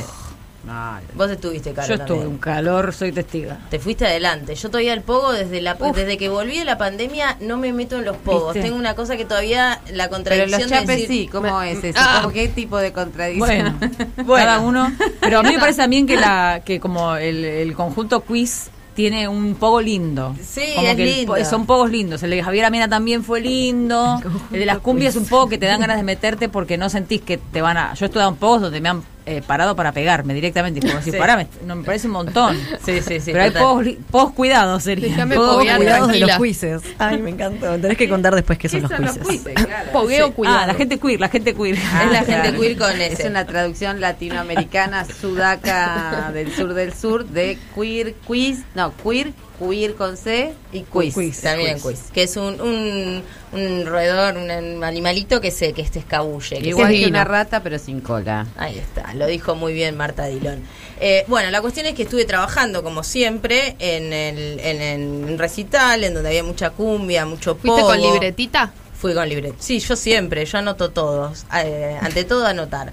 [1.16, 3.58] Vos estuviste, Caro, Yo estuve un calor, soy testiga.
[3.70, 4.54] Te fuiste adelante.
[4.56, 7.98] Yo todavía el pogo desde la desde que volví de la pandemia no me meto
[7.98, 8.54] en los pogos.
[8.54, 8.68] ¿Viste?
[8.70, 11.84] Tengo una cosa que todavía la Pero contradicción los de decir- sí, ¿cómo Me- es
[11.84, 12.00] eso?
[12.02, 13.80] Ah, ¿Cómo ¿Qué tipo de contradicción?
[14.18, 14.92] Bueno, cada uno.
[15.20, 19.28] Pero a mí me parece también que la que como el, el conjunto quiz tiene
[19.28, 20.36] un pogo lindo.
[20.46, 21.34] Sí, como es que el lindo.
[21.36, 22.22] po- son pogos lindos.
[22.24, 24.22] El de Javier Amena también fue lindo.
[24.52, 26.90] El de las cumbias es un poco que te dan ganas de meterte porque no
[26.90, 27.94] sentís que te van a.
[27.96, 30.80] Yo he estudiado en pogos donde me han eh, parado para pegarme directamente.
[30.82, 31.20] Como decir, Sí.
[31.20, 32.58] pará, me, no, me parece un montón.
[32.86, 33.32] Sí, sí, sí.
[33.32, 33.98] Pero hay total.
[34.10, 35.26] pogos cuidados, sería.
[35.28, 36.82] Poguear cuidados de los quizzes.
[36.98, 37.78] Ay, me encantó.
[37.80, 39.54] Tenés que contar después qué son los quizzes.
[39.94, 40.34] Pogueo Sí.
[40.34, 40.60] cuidado.
[40.60, 41.76] Ah, la gente queer, la gente queer.
[41.76, 47.58] Es la gente queer con Es una traducción latinoamericana sudaca del sur del sur de
[47.76, 51.42] queer, quiz, no, queer, queer con C y quiz.
[51.42, 52.10] También quiz.
[52.14, 53.22] Que es un, un,
[53.54, 54.50] un roedor, un
[54.84, 56.58] animalito que se que se escabulle.
[56.62, 58.48] que Igual que una rata, pero sin cola.
[58.58, 60.64] Ahí está, lo dijo muy bien Marta Dilón.
[61.00, 66.04] Eh, bueno, la cuestión es que estuve trabajando, como siempre, en el, en el recital,
[66.04, 67.88] en donde había mucha cumbia, mucho ¿Fuiste pogo.
[67.88, 68.74] con libretita?
[69.02, 69.58] Fui con libretita.
[69.64, 71.46] Sí, yo siempre, yo anoto todos.
[71.56, 72.92] eh, ante todo, anotar.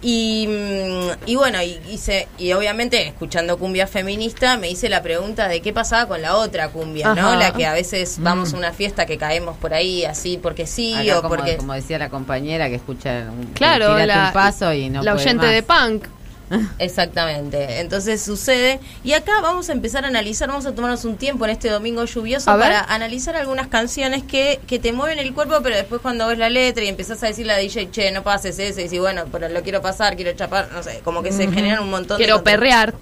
[0.00, 5.48] Y, mm, y bueno, y, hice, y obviamente, escuchando cumbia feminista, me hice la pregunta
[5.48, 7.34] de qué pasaba con la otra cumbia, ¿no?
[7.34, 8.54] La que a veces vamos Mm.
[8.54, 11.56] a una fiesta que caemos por ahí así porque sí Acá o como, porque...
[11.56, 15.24] como decía la compañera que escucha un, Claro, la, un paso y no la puede
[15.26, 15.54] oyente más.
[15.54, 16.04] de punk.
[16.78, 17.80] Exactamente.
[17.80, 18.80] Entonces sucede.
[19.04, 22.04] Y acá vamos a empezar a analizar, vamos a tomarnos un tiempo en este domingo
[22.04, 26.38] lluvioso para analizar algunas canciones que, que te mueven el cuerpo, pero después cuando ves
[26.38, 29.24] la letra y empezás a decirle a DJ, che, no pases ese, y decís, bueno,
[29.30, 32.38] pero lo quiero pasar, quiero chapar, no sé, como que se generan un montón Quiero
[32.38, 32.42] de.
[32.44, 32.94] perrear.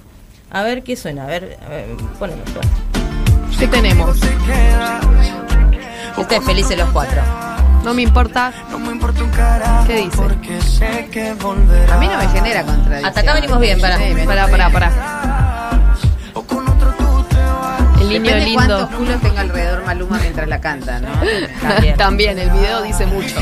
[0.50, 1.86] A ver qué suena, a ver, a ver.
[3.58, 4.16] ¿Qué tenemos?
[6.18, 7.55] Este es Felices los Cuatro.
[7.86, 8.52] No me importa.
[9.86, 10.16] ¿Qué dice?
[11.92, 13.04] A mí no me genera contradicción.
[13.06, 13.96] Hasta acá venimos bien, para.
[13.96, 14.90] Sí, me- Pará, pará, pará.
[18.00, 18.64] El niño Depende lindo.
[18.66, 21.08] cuántos culos tenga alrededor Maluma mientras la canta, ¿no?
[21.96, 22.38] También.
[22.40, 23.36] el video dice mucho.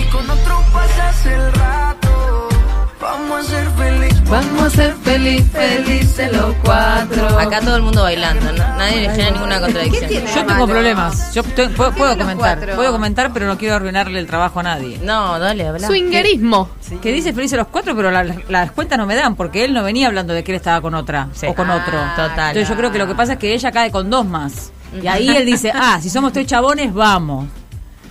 [3.05, 4.31] Vamos a ser felices.
[4.31, 7.39] Vamos a ser feliz, felices los cuatro.
[7.39, 8.67] Acá todo el mundo bailando, ¿no?
[8.79, 10.25] nadie le genera ninguna contradicción.
[10.35, 11.35] Yo tengo problemas.
[11.35, 14.99] Yo puedo, comentar, puedo comentar, pero no quiero arruinarle el trabajo a nadie.
[15.03, 15.87] No, dale, habla.
[15.87, 16.71] Swingerismo.
[17.03, 20.07] Que dice felices los cuatro, pero las cuentas no me dan, porque él no venía
[20.07, 21.99] hablando de que él estaba con otra o con otro.
[21.99, 22.57] Ah, total.
[22.57, 24.73] Entonces yo creo que lo que pasa es que ella cae con dos más.
[25.03, 27.49] Y ahí él dice, ah, si somos tres chabones, vamos.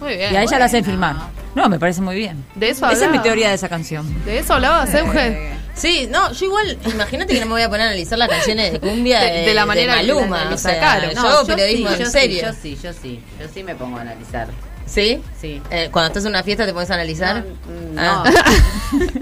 [0.04, 0.34] Muy bien.
[0.34, 1.16] Y a ella la hacen filmar.
[1.56, 2.44] No, me parece muy bien.
[2.56, 4.06] De eso Esa es mi teoría de esa canción.
[4.26, 5.52] ¿De eso hablaba Euge?
[5.76, 8.74] Sí, no, yo igual, imagínate que no me voy a poner a analizar las canciones
[8.74, 10.50] de cumbia de, de la manera de Maluma.
[10.50, 11.12] que o sea, sacaron.
[11.12, 12.38] yo hago periodismo sí, en yo serio.
[12.38, 13.24] Sí, yo sí, yo sí.
[13.40, 14.48] Yo sí me pongo a analizar.
[14.86, 15.22] ¿Sí?
[15.40, 15.62] Sí.
[15.72, 17.44] Eh, cuando estás en una fiesta te pones a analizar.
[17.94, 18.02] No.
[18.02, 18.24] Ah.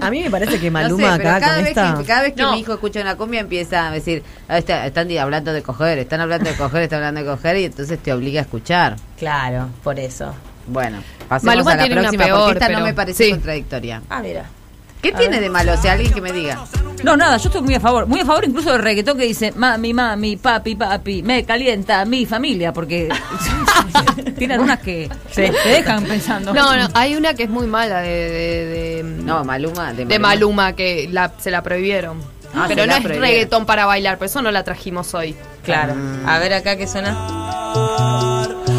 [0.00, 1.94] A mí me parece que Maluma No sé, acá cada con vez esta...
[1.98, 2.52] Que, cada vez que No.
[2.52, 6.20] mi hijo escucha una cumbia empieza a decir, "Ah, está- están hablando de coger, están
[6.20, 8.96] hablando de coger, están hablando de coger y entonces te obliga a escuchar.
[9.18, 10.34] Claro, por eso.
[10.66, 13.24] Bueno, pasemos Maluma a la tiene una próxima peor, porque esta pero- no me parece
[13.24, 13.30] sí.
[13.30, 14.02] contradictoria.
[14.08, 14.44] Ah, mira.
[15.02, 15.72] ¿Qué tiene de malo?
[15.72, 16.64] O sea, alguien que me diga.
[17.02, 18.06] No, nada, yo estoy muy a favor.
[18.06, 22.24] Muy a favor incluso del reggaetón que dice mami, mami, papi, papi, me calienta mi
[22.24, 23.08] familia, porque
[24.38, 26.54] tienen unas que se te dejan pensando.
[26.54, 29.92] No, no, hay una que es muy mala de, de, de- No, Maluma.
[29.92, 32.18] De de Maluma que la, se la prohibieron.
[32.54, 33.28] Ah, pero se no la es prohibieron.
[33.28, 35.34] reggaetón para bailar, por eso no la trajimos hoy.
[35.64, 35.94] Claro.
[36.28, 37.16] A ver acá qué suena.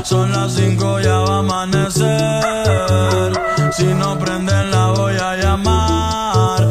[0.04, 3.34] Son las 5, ya va a amanecer.
[3.72, 6.68] Si no prenden la voy a llamar.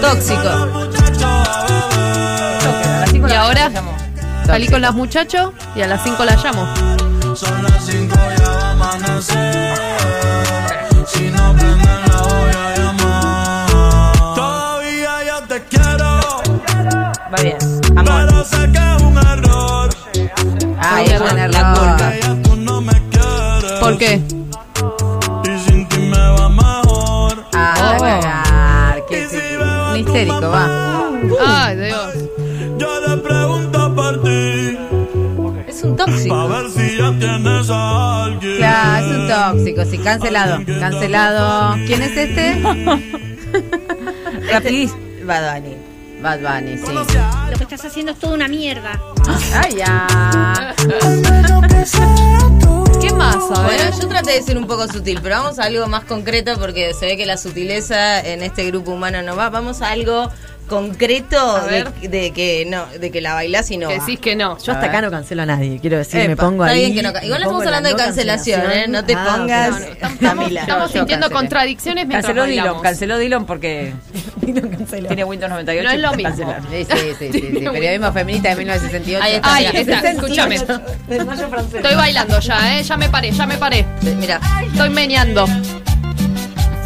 [0.00, 0.68] Tóxico.
[3.28, 3.70] Y ahora
[4.44, 6.68] salí con los muchachos y a las 5 la llamo.
[7.34, 9.79] Son las 5, ya va a amanecer.
[30.50, 31.66] Histérico, va.
[31.66, 32.14] Ay, Dios.
[32.78, 34.78] Yo le pregunto por ti.
[35.66, 36.34] Es un tóxico.
[36.34, 38.56] A ver si ya tienes a alguien.
[38.56, 40.64] Claro, es un tóxico, sí, cancelado.
[40.78, 41.76] Cancelado.
[41.86, 42.62] ¿Quién es este?
[45.24, 45.76] Bad Bunny.
[46.22, 46.92] Bad Bunny, sí.
[46.92, 49.00] Lo que estás haciendo es toda una mierda.
[49.54, 50.06] Ay, ya.
[53.20, 53.58] ¿Qué más?
[53.58, 53.76] A ver.
[53.82, 56.94] Bueno, yo traté de ser un poco sutil, pero vamos a algo más concreto porque
[56.94, 59.50] se ve que la sutileza en este grupo humano no va.
[59.50, 60.30] Vamos a algo
[60.68, 63.88] concreto A de, que no, de que la bailás y no.
[63.88, 64.56] Que decís que no.
[64.58, 66.92] Yo hasta acá no cancelo a nadie, quiero decir, me pongo está ahí.
[66.92, 68.86] bien que no Igual estamos hablando la de cancelación, ¿eh?
[68.88, 70.60] No te Ah, pongas, No, no, Estamos, Camila.
[70.60, 71.40] estamos Yo- yo sintiendo cancelé.
[71.40, 72.82] contradicciones mientras Canceló bailamos.
[72.82, 73.92] canceló Dillon porque
[74.52, 75.88] tiene Windows 98.
[75.88, 76.54] No es lo mismo.
[76.70, 77.64] Sí, sí, sí, sí, sí.
[77.72, 79.24] Periodismo feminista de 1968.
[79.24, 79.96] Ahí está, Ay, mira.
[79.96, 80.54] está, escúchame.
[80.56, 82.82] Estoy bailando ya, ¿eh?
[82.82, 83.86] Ya me paré, ya me paré.
[84.02, 85.46] Mira, Estoy meneando.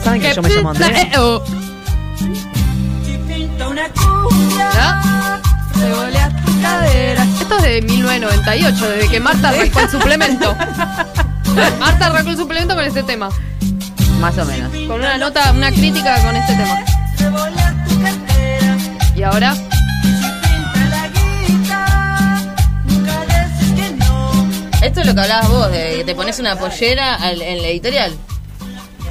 [0.02, 0.98] ¿Saben que yo me llamo Andrés?
[0.98, 1.42] Eh, oh.
[7.40, 10.56] Esto es de 1998, desde que Marta arrancó el suplemento.
[11.78, 13.28] Marta arrancó el suplemento con este tema.
[14.20, 14.70] Más o menos.
[14.86, 16.84] Con una nota, una crítica con este tema.
[19.16, 19.54] Y ahora,
[24.82, 27.68] esto es lo que hablabas vos, de que te pones una pollera al- en la
[27.68, 28.12] editorial.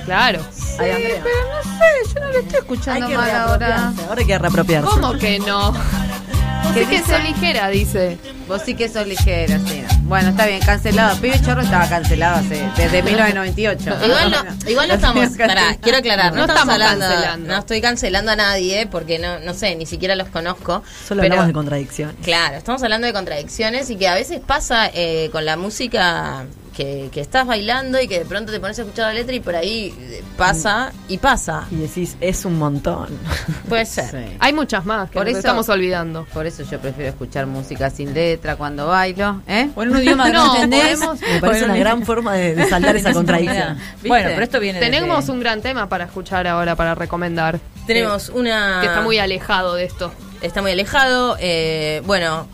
[0.05, 0.39] claro.
[0.79, 1.21] Ay, Andrea.
[1.23, 3.93] Pero no sé, yo no le estoy Hay escuchando que mal ahora.
[4.07, 4.89] ahora hay que reapropiarse.
[4.89, 5.71] ¿Cómo que no?
[6.63, 7.11] Vos sí que dice?
[7.11, 8.17] sos ligera, dice.
[8.47, 9.83] Vos sí que sos ligera, sí.
[10.05, 11.17] Bueno, está bien, cancelado.
[11.19, 14.05] Pibe Chorro estaba cancelado hace, desde 1998.
[14.05, 17.47] Igual no, igual no estamos, pará, quiero aclarar, no, No estamos, estamos hablando, cancelando.
[17.53, 20.83] no estoy cancelando a nadie porque no, no sé, ni siquiera los conozco.
[21.07, 22.15] Solo pero- hablamos de contradicciones.
[22.23, 26.43] Claro, estamos hablando de contradicciones y que a veces pasa eh, con la música
[26.75, 29.39] que, que estás bailando y que de pronto te pones a escuchar la letra y
[29.39, 31.67] por ahí eh, pasa y pasa.
[31.71, 33.09] Y decís, es un montón.
[33.69, 34.09] Puede ser.
[34.09, 34.37] Sí.
[34.39, 36.25] Hay muchas más que Por nos eso- estamos olvidando.
[36.33, 39.69] Por eso yo prefiero escuchar música sin letra cuando bailo, ¿eh?
[39.75, 40.99] O en un idioma que no, No, entendés.
[40.99, 43.77] podemos- Me parece una gran forma de, de saldar esa contradicción.
[44.07, 47.59] Bueno, pero esto viene Tenemos desde- un gran tema para escuchar ahora, para recomendar.
[47.85, 48.79] Tenemos una...
[48.81, 50.11] Que está muy alejado de esto.
[50.41, 51.37] está muy alejado.
[51.39, 52.47] eh, bueno,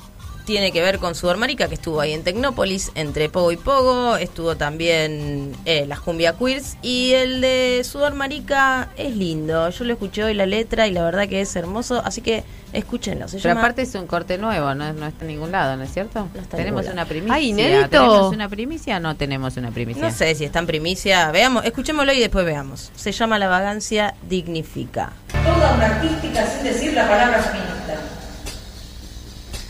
[0.46, 4.16] tiene que ver con Sudor Marica, que estuvo ahí en Tecnópolis, entre Pogo y Pogo.
[4.18, 6.78] Estuvo también eh, las Cumbia Queers.
[6.82, 9.70] Y el de Sudor Marica es lindo.
[9.70, 12.02] Yo lo escuché hoy la letra y la verdad que es hermoso.
[12.04, 13.28] Así que escúchenlo.
[13.28, 15.84] Se Pero llama aparte es un corte nuevo, no, no está en ningún lado, ¿no
[15.84, 16.28] es cierto?
[16.36, 17.36] está tenemos una primicia.
[17.36, 17.90] Ay, inédito.
[17.90, 20.04] ¿Tenemos una primicia o no tenemos una primicia?
[20.04, 21.32] No sé si está en primicia.
[21.32, 22.92] Veamos, escuchémoslo y después veamos.
[22.96, 25.14] Se llama La vagancia dignifica.
[25.32, 27.79] Toda una artística sin decir la palabra feminista.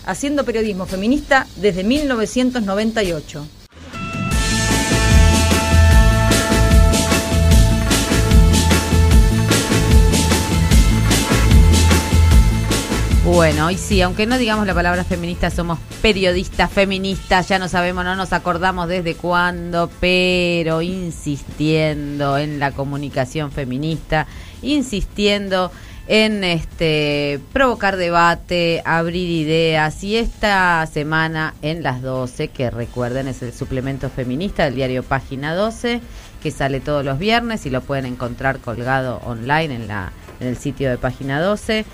[0.10, 3.46] Haciendo periodismo feminista desde 1998.
[13.24, 18.04] Bueno, y sí, aunque no digamos la palabra feminista, somos periodistas feministas, ya no sabemos,
[18.04, 24.26] no nos acordamos desde cuándo, pero insistiendo en la comunicación feminista,
[24.64, 25.72] insistiendo
[26.10, 33.44] en este provocar debate, abrir ideas y esta semana en las 12, que recuerden es
[33.44, 36.02] el suplemento feminista del diario Página 12,
[36.42, 40.58] que sale todos los viernes y lo pueden encontrar colgado online en la en el
[40.58, 41.86] sitio de Página 12.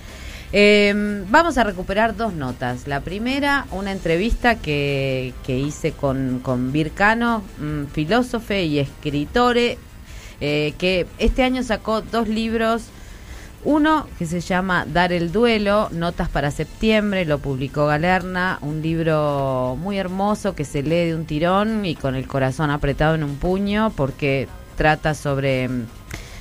[0.54, 2.88] Em, vamos a recuperar dos notas.
[2.88, 7.44] La primera, una entrevista que, que hice con, con Vircano,
[7.92, 9.78] filósofo y escritore,
[10.40, 12.84] eh, que este año sacó dos libros
[13.66, 19.76] uno que se llama Dar el Duelo, Notas para Septiembre, lo publicó Galerna, un libro
[19.82, 23.36] muy hermoso que se lee de un tirón y con el corazón apretado en un
[23.38, 24.48] puño porque
[24.78, 25.68] trata sobre,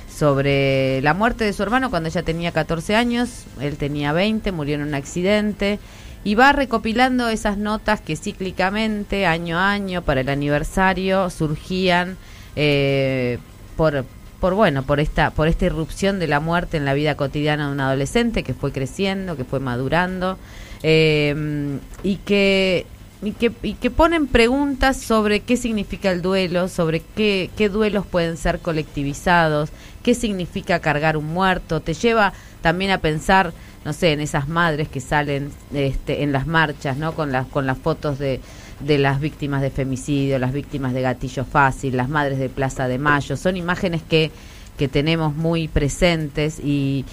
[0.07, 4.75] sobre la muerte de su hermano cuando ella tenía 14 años, él tenía 20, murió
[4.75, 5.79] en un accidente
[6.23, 12.17] y va recopilando esas notas que cíclicamente, año a año, para el aniversario, surgían
[12.55, 13.39] eh,
[13.75, 14.05] por
[14.39, 17.73] por bueno, por esta, por esta irrupción de la muerte en la vida cotidiana de
[17.73, 20.37] un adolescente que fue creciendo, que fue madurando,
[20.83, 22.85] eh, y que
[23.21, 28.05] y que, y que ponen preguntas sobre qué significa el duelo, sobre qué, qué duelos
[28.05, 29.69] pueden ser colectivizados,
[30.03, 33.53] qué significa cargar un muerto, te lleva también a pensar,
[33.83, 37.13] no sé, en esas madres que salen este, en las marchas, ¿no?
[37.13, 38.41] Con las, con las fotos de,
[38.79, 42.97] de las víctimas de femicidio, las víctimas de gatillo fácil, las madres de Plaza de
[42.97, 43.37] Mayo.
[43.37, 44.31] Son imágenes que,
[44.77, 47.05] que tenemos muy presentes y,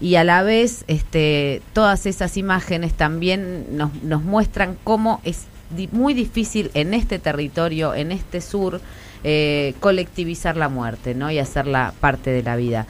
[0.00, 5.46] y a la vez este, todas esas imágenes también nos, nos muestran cómo es
[5.92, 8.80] muy difícil en este territorio, en este sur,
[9.22, 11.30] eh, colectivizar la muerte ¿no?
[11.30, 12.86] y hacerla parte de la vida.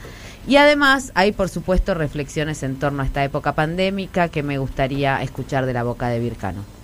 [0.47, 5.21] Y además hay, por supuesto, reflexiones en torno a esta época pandémica que me gustaría
[5.21, 6.80] escuchar de la boca de Vircano.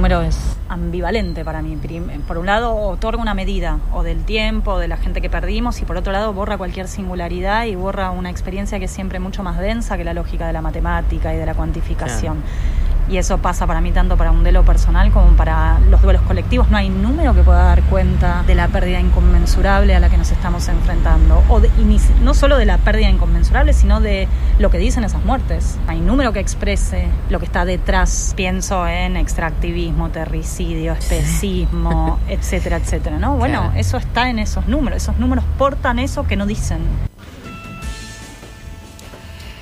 [0.00, 1.76] Número es ambivalente para mí.
[2.26, 5.84] Por un lado, otorga una medida o del tiempo, de la gente que perdimos, y
[5.84, 9.58] por otro lado, borra cualquier singularidad y borra una experiencia que es siempre mucho más
[9.58, 12.42] densa que la lógica de la matemática y de la cuantificación.
[13.08, 16.70] Y eso pasa para mí tanto para un duelo personal como para los duelos colectivos.
[16.70, 20.30] No hay número que pueda dar cuenta de la pérdida inconmensurable a la que nos
[20.30, 21.42] estamos enfrentando.
[21.48, 21.60] O
[22.22, 24.28] no solo de la pérdida inconmensurable, sino de
[24.58, 25.78] lo que dicen esas muertes.
[25.86, 28.34] Hay número que exprese lo que está detrás.
[28.36, 33.18] Pienso en extractivismo, terricidio, especismo, etcétera, etcétera.
[33.18, 33.36] ¿no?
[33.36, 35.02] Bueno, eso está en esos números.
[35.02, 37.09] Esos números portan eso que no dicen.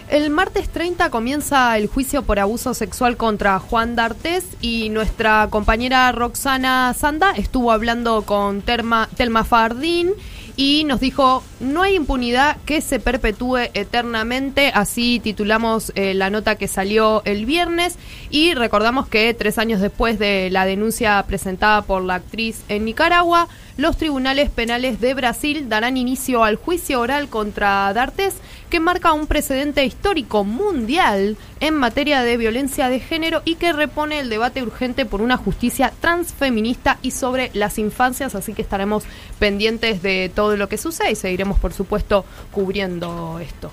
[0.09, 6.11] El martes 30 comienza el juicio por abuso sexual contra Juan D'Artés y nuestra compañera
[6.13, 10.15] Roxana Sanda estuvo hablando con Telma Fardín
[10.59, 16.57] y nos dijo, no hay impunidad que se perpetúe eternamente, así titulamos eh, la nota
[16.57, 17.97] que salió el viernes.
[18.31, 23.47] Y recordamos que tres años después de la denuncia presentada por la actriz en Nicaragua,
[23.79, 28.35] los tribunales penales de Brasil darán inicio al juicio oral contra D'Artes,
[28.69, 34.19] que marca un precedente histórico mundial en materia de violencia de género y que repone
[34.19, 39.05] el debate urgente por una justicia transfeminista y sobre las infancias, así que estaremos
[39.39, 43.71] pendientes de todo lo que sucede y seguiremos, por supuesto, cubriendo esto.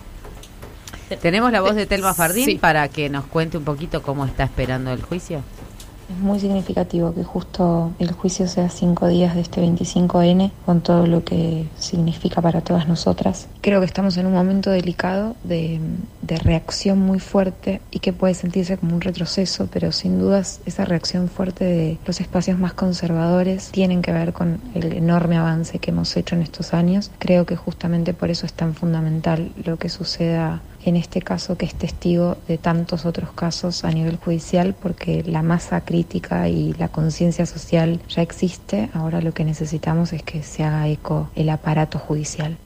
[1.20, 4.92] ¿Tenemos la voz de Telma Fardín para que nos cuente un poquito cómo está esperando
[4.92, 5.42] el juicio?
[6.10, 11.08] Es muy significativo que justo el juicio sea cinco días de este 25N, con todo
[11.08, 13.48] lo que significa para todas nosotras.
[13.62, 15.80] Creo que estamos en un momento delicado de,
[16.22, 20.86] de reacción muy fuerte y que puede sentirse como un retroceso, pero sin dudas esa
[20.86, 25.92] reacción fuerte de los espacios más conservadores tienen que ver con el enorme avance que
[25.92, 27.10] hemos hecho en estos años.
[27.18, 31.66] Creo que justamente por eso es tan fundamental lo que suceda en este caso que
[31.66, 36.90] es testigo de tantos otros casos a nivel judicial porque la masa crítica y la
[36.90, 41.98] conciencia social ya existe, ahora lo que necesitamos es que se haga eco el aparato
[41.98, 42.58] judicial.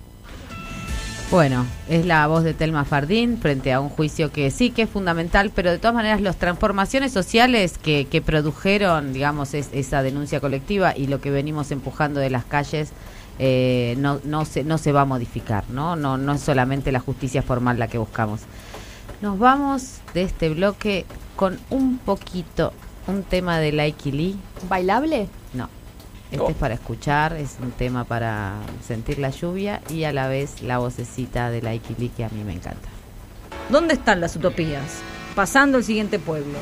[1.31, 4.89] Bueno, es la voz de Telma Fardín frente a un juicio que sí que es
[4.89, 10.97] fundamental, pero de todas maneras las transformaciones sociales que, que produjeron, digamos, esa denuncia colectiva
[10.97, 12.93] y lo que venimos empujando de las calles
[13.39, 15.95] eh, no, no, se, no se va a modificar, ¿no?
[15.95, 16.17] ¿no?
[16.17, 18.41] No es solamente la justicia formal la que buscamos.
[19.21, 21.05] Nos vamos de este bloque
[21.35, 22.73] con un poquito,
[23.07, 24.39] un tema de Likey Lee.
[24.67, 25.29] ¿Bailable?
[25.53, 25.69] No.
[26.31, 28.53] Este es para escuchar, es un tema para
[28.85, 32.43] sentir la lluvia y a la vez la vocecita de Likey Lee que a mí
[32.43, 32.89] me encanta.
[33.69, 34.99] ¿Dónde están las utopías?
[35.33, 36.57] Pasando el siguiente pueblo.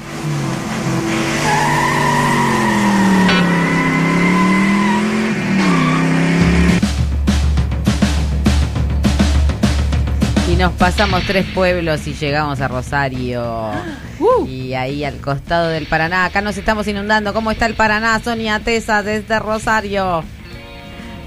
[10.57, 13.71] Nos pasamos tres pueblos y llegamos a Rosario.
[14.47, 16.25] Y ahí al costado del Paraná.
[16.25, 17.33] Acá nos estamos inundando.
[17.33, 20.23] ¿Cómo está el Paraná, Sonia Tesa, desde Rosario?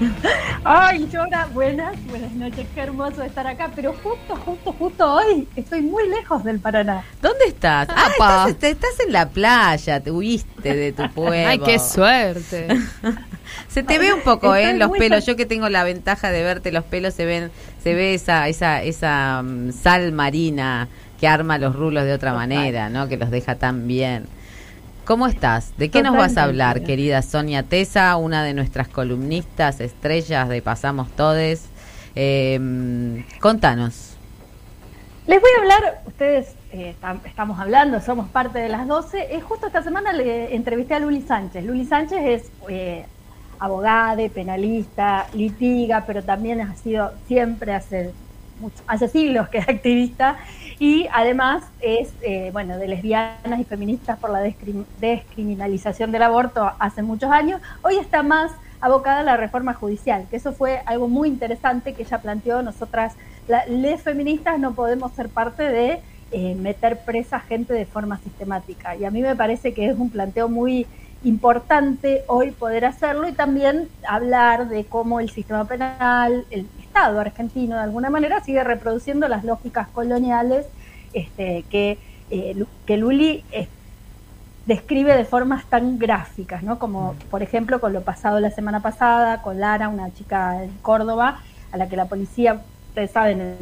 [0.63, 5.81] Ay, Llora, buenas, buenas noches, qué hermoso estar acá, pero justo, justo, justo hoy estoy
[5.81, 7.03] muy lejos del Paraná.
[7.21, 7.87] ¿Dónde estás?
[7.89, 11.49] Ah, estás, estás, en la playa, te huiste de tu pueblo.
[11.49, 12.67] Ay, qué suerte.
[13.67, 14.73] se te ve un poco, ¿eh?
[14.73, 17.51] Los pelos, yo que tengo la ventaja de verte los pelos, se ven,
[17.83, 20.87] se ve esa, esa, esa mm, sal marina
[21.19, 23.07] que arma los rulos de otra manera, ¿no?
[23.07, 24.25] Que los deja tan bien.
[25.05, 25.75] ¿Cómo estás?
[25.77, 30.61] ¿De qué nos vas a hablar, querida Sonia Tesa, una de nuestras columnistas estrellas de
[30.61, 31.65] Pasamos Todes?
[32.15, 34.11] Eh, contanos.
[35.27, 36.95] Les voy a hablar, ustedes eh,
[37.25, 39.35] estamos hablando, somos parte de las 12.
[39.35, 41.63] Eh, justo esta semana le entrevisté a Luli Sánchez.
[41.63, 43.05] Luli Sánchez es eh,
[43.59, 48.11] abogada, penalista, litiga, pero también ha sido siempre hace,
[48.87, 50.37] hace siglos que es activista
[50.81, 54.39] y además es, eh, bueno, de lesbianas y feministas por la
[54.99, 57.61] descriminalización del aborto hace muchos años.
[57.83, 62.17] Hoy está más abocada la reforma judicial, que eso fue algo muy interesante que ella
[62.17, 62.63] planteó.
[62.63, 63.13] Nosotras,
[63.67, 65.99] les feministas, no podemos ser parte de
[66.31, 68.95] eh, meter presa gente de forma sistemática.
[68.95, 70.87] Y a mí me parece que es un planteo muy
[71.23, 77.77] importante hoy poder hacerlo y también hablar de cómo el sistema penal, el Estado argentino
[77.77, 80.65] de alguna manera sigue reproduciendo las lógicas coloniales
[81.13, 81.97] este, que,
[82.29, 83.69] eh, que Luli eh,
[84.65, 86.79] describe de formas tan gráficas, ¿no?
[86.79, 91.39] Como por ejemplo con lo pasado la semana pasada, con Lara, una chica en Córdoba,
[91.71, 93.55] a la que la policía, ustedes saben,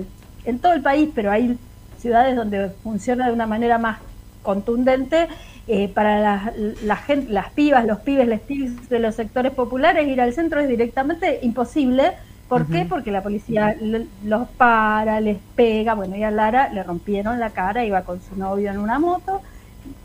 [0.44, 1.56] en, todo el país, pero hay
[2.00, 4.00] ciudades donde funciona de una manera más
[4.42, 5.28] contundente,
[5.68, 6.52] eh, para la,
[6.82, 10.60] la, gente, las pibas, los pibes, las pibes de los sectores populares, ir al centro
[10.60, 12.14] es directamente imposible
[12.50, 12.84] ¿Por qué?
[12.90, 13.78] Porque la policía
[14.24, 15.94] los para, les pega.
[15.94, 19.42] Bueno, y a Lara le rompieron la cara, iba con su novio en una moto,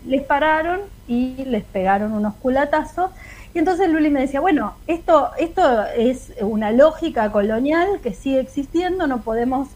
[0.06, 3.10] les pararon y les pegaron unos culatazos.
[3.54, 9.06] Y entonces Luli me decía, bueno, esto, esto es una lógica colonial que sigue existiendo,
[9.06, 9.68] no podemos,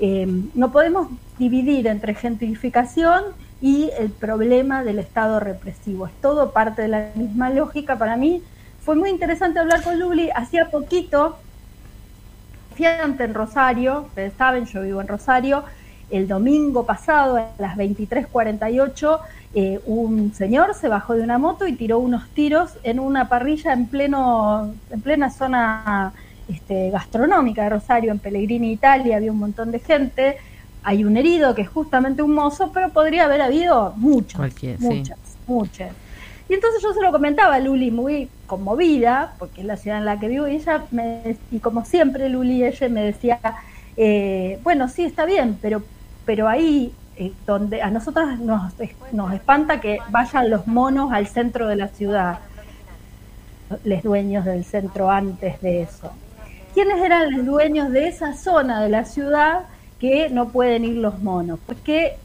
[0.00, 1.06] eh, no podemos
[1.38, 3.22] dividir entre gentrificación
[3.60, 6.08] y el problema del Estado represivo.
[6.08, 7.96] Es todo parte de la misma lógica.
[7.98, 8.42] Para mí
[8.80, 10.28] fue muy interesante hablar con Luli.
[10.34, 11.36] Hacía poquito
[12.84, 15.64] en Rosario, ustedes saben, yo vivo en Rosario,
[16.10, 19.20] el domingo pasado a las 23:48
[19.54, 23.72] eh, un señor se bajó de una moto y tiró unos tiros en una parrilla
[23.72, 26.12] en pleno en plena zona
[26.48, 30.36] este, gastronómica de Rosario en Pellegrini Italia había un montón de gente.
[30.84, 34.40] Hay un herido que es justamente un mozo pero podría haber habido muchos
[34.78, 35.90] muchas muchas.
[36.48, 40.04] Y entonces yo se lo comentaba a Luli muy conmovida, porque es la ciudad en
[40.04, 43.40] la que vivo, y ella, me, y como siempre Luli, ella me decía,
[43.96, 45.82] eh, bueno, sí, está bien, pero,
[46.24, 48.74] pero ahí eh, donde a nosotros nos,
[49.12, 52.40] nos espanta que vayan los monos al centro de la ciudad,
[53.84, 56.12] los dueños del centro antes de eso.
[56.74, 59.62] ¿Quiénes eran los dueños de esa zona de la ciudad
[59.98, 61.58] que no pueden ir los monos?
[61.64, 62.16] Porque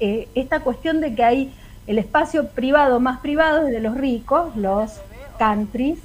[0.00, 1.52] eh, esta cuestión de que hay
[1.86, 5.00] el espacio privado más privado es de los ricos, los
[5.38, 5.98] countries,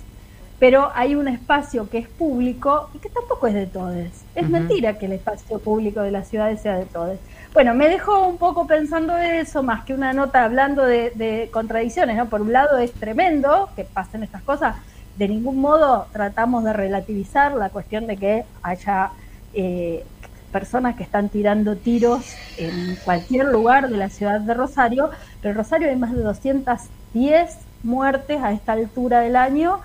[0.60, 3.96] pero hay un espacio que es público y que tampoco es de todos.
[4.34, 7.18] Es mentira que el espacio público de las ciudades sea de todos.
[7.54, 12.30] Bueno, me dejó un poco pensando eso, más que una nota hablando de, contradicciones, ¿no?
[12.30, 14.76] Por un lado es tremendo que pasen estas cosas,
[15.18, 19.12] de ningún modo tratamos de relativizar la cuestión de que haya
[19.54, 20.04] eh,
[20.52, 25.10] personas que están tirando tiros en cualquier lugar de la ciudad de Rosario,
[25.42, 29.80] pero en Rosario hay más de 210 muertes a esta altura del año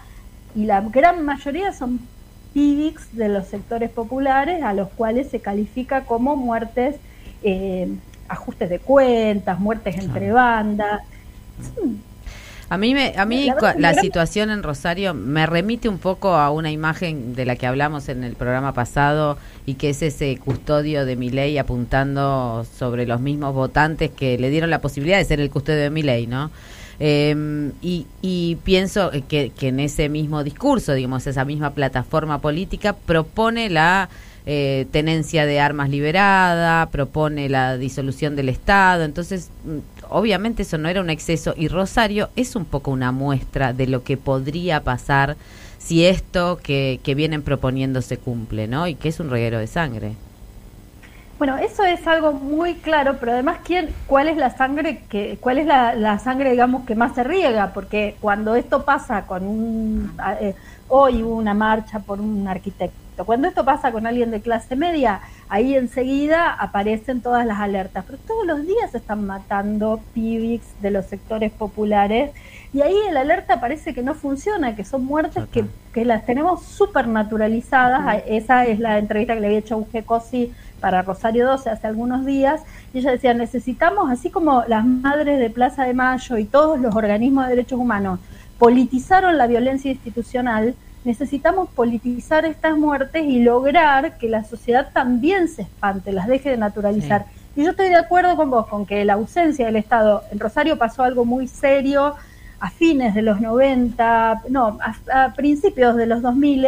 [0.55, 2.01] y la gran mayoría son
[2.55, 6.97] pibix de los sectores populares a los cuales se califica como muertes,
[7.43, 7.89] eh,
[8.29, 11.03] ajustes de cuentas, muertes entre bandas.
[12.71, 16.71] A mí, me, a mí la, situación en Rosario me remite un poco a una
[16.71, 21.17] imagen de la que hablamos en el programa pasado y que es ese custodio de
[21.17, 25.49] mi ley apuntando sobre los mismos votantes que le dieron la posibilidad de ser el
[25.49, 26.51] custodio de mi ley, ¿no?
[27.01, 32.93] Em, y, y, pienso que, que, en ese mismo discurso, digamos, esa misma plataforma política
[32.93, 34.09] propone la
[34.47, 40.89] eh, tenencia de armas liberada, propone la disolución del Estado, entonces mm, obviamente eso no
[40.89, 45.37] era un exceso y Rosario es un poco una muestra de lo que podría pasar
[45.79, 48.89] si esto que vienen proponiendo se cumple, ¿no?
[48.89, 50.17] Y que es un reguero de sangre.
[51.39, 55.59] Bueno, eso es algo muy claro, pero además, ¿quién, ¿cuál es la sangre que, cuál
[55.59, 57.73] es la, sangre, digamos, que más se riega?
[57.73, 60.57] Porque cuando esto pasa con un, eh,
[60.89, 63.25] hoy hubo una marcha por un arquitecto.
[63.25, 68.05] Cuando esto pasa con alguien de clase media, ahí enseguida aparecen todas las alertas.
[68.05, 72.33] Pero todos los días se están matando pibix de los sectores populares
[72.73, 76.63] y ahí el alerta parece que no funciona, que son muertes que, que, las tenemos
[76.65, 78.23] súper naturalizadas.
[78.27, 81.87] Esa es la entrevista que le había hecho a Uge Cosi para Rosario 12 hace
[81.87, 86.45] algunos días, y ella decía, necesitamos, así como las madres de Plaza de Mayo y
[86.45, 88.21] todos los organismos de derechos humanos
[88.59, 90.75] politizaron la violencia institucional,
[91.05, 96.57] necesitamos politizar estas muertes y lograr que la sociedad también se espante, las deje de
[96.57, 97.27] naturalizar.
[97.57, 100.77] Y yo estoy de acuerdo con vos, con que la ausencia del Estado, en Rosario
[100.79, 102.15] pasó algo muy serio
[102.61, 104.79] a fines de los 90, no,
[105.13, 106.67] a, principios de los 2000,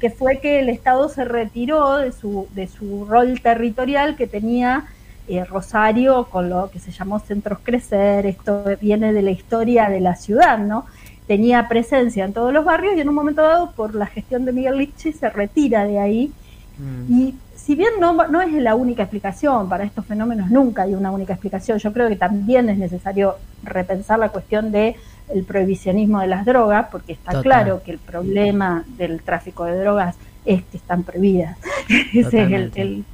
[0.00, 4.86] que fue que el Estado se retiró de su, de su rol territorial que tenía
[5.28, 10.00] eh, Rosario con lo que se llamó Centros Crecer, esto viene de la historia de
[10.00, 10.86] la ciudad, ¿no?
[11.26, 14.52] Tenía presencia en todos los barrios y en un momento dado, por la gestión de
[14.52, 16.32] Miguel Lichi, se retira de ahí.
[16.78, 17.12] Mm.
[17.12, 21.12] Y si bien no, no es la única explicación, para estos fenómenos nunca hay una
[21.12, 24.96] única explicación, yo creo que también es necesario repensar la cuestión de
[25.32, 30.16] el prohibicionismo de las drogas, porque está claro que el problema del tráfico de drogas
[30.44, 31.56] es que están prohibidas.
[32.12, 33.04] Ese es el,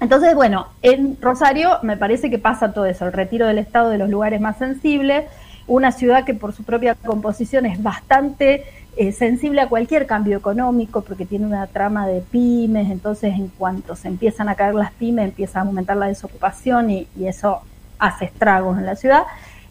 [0.00, 3.98] Entonces, bueno, en Rosario me parece que pasa todo eso, el retiro del Estado de
[3.98, 5.24] los lugares más sensibles,
[5.66, 8.64] una ciudad que por su propia composición es bastante
[8.96, 13.96] eh, sensible a cualquier cambio económico porque tiene una trama de pymes, entonces en cuanto
[13.96, 17.62] se empiezan a caer las pymes empieza a aumentar la desocupación y eso
[17.98, 19.22] hace estragos en la ciudad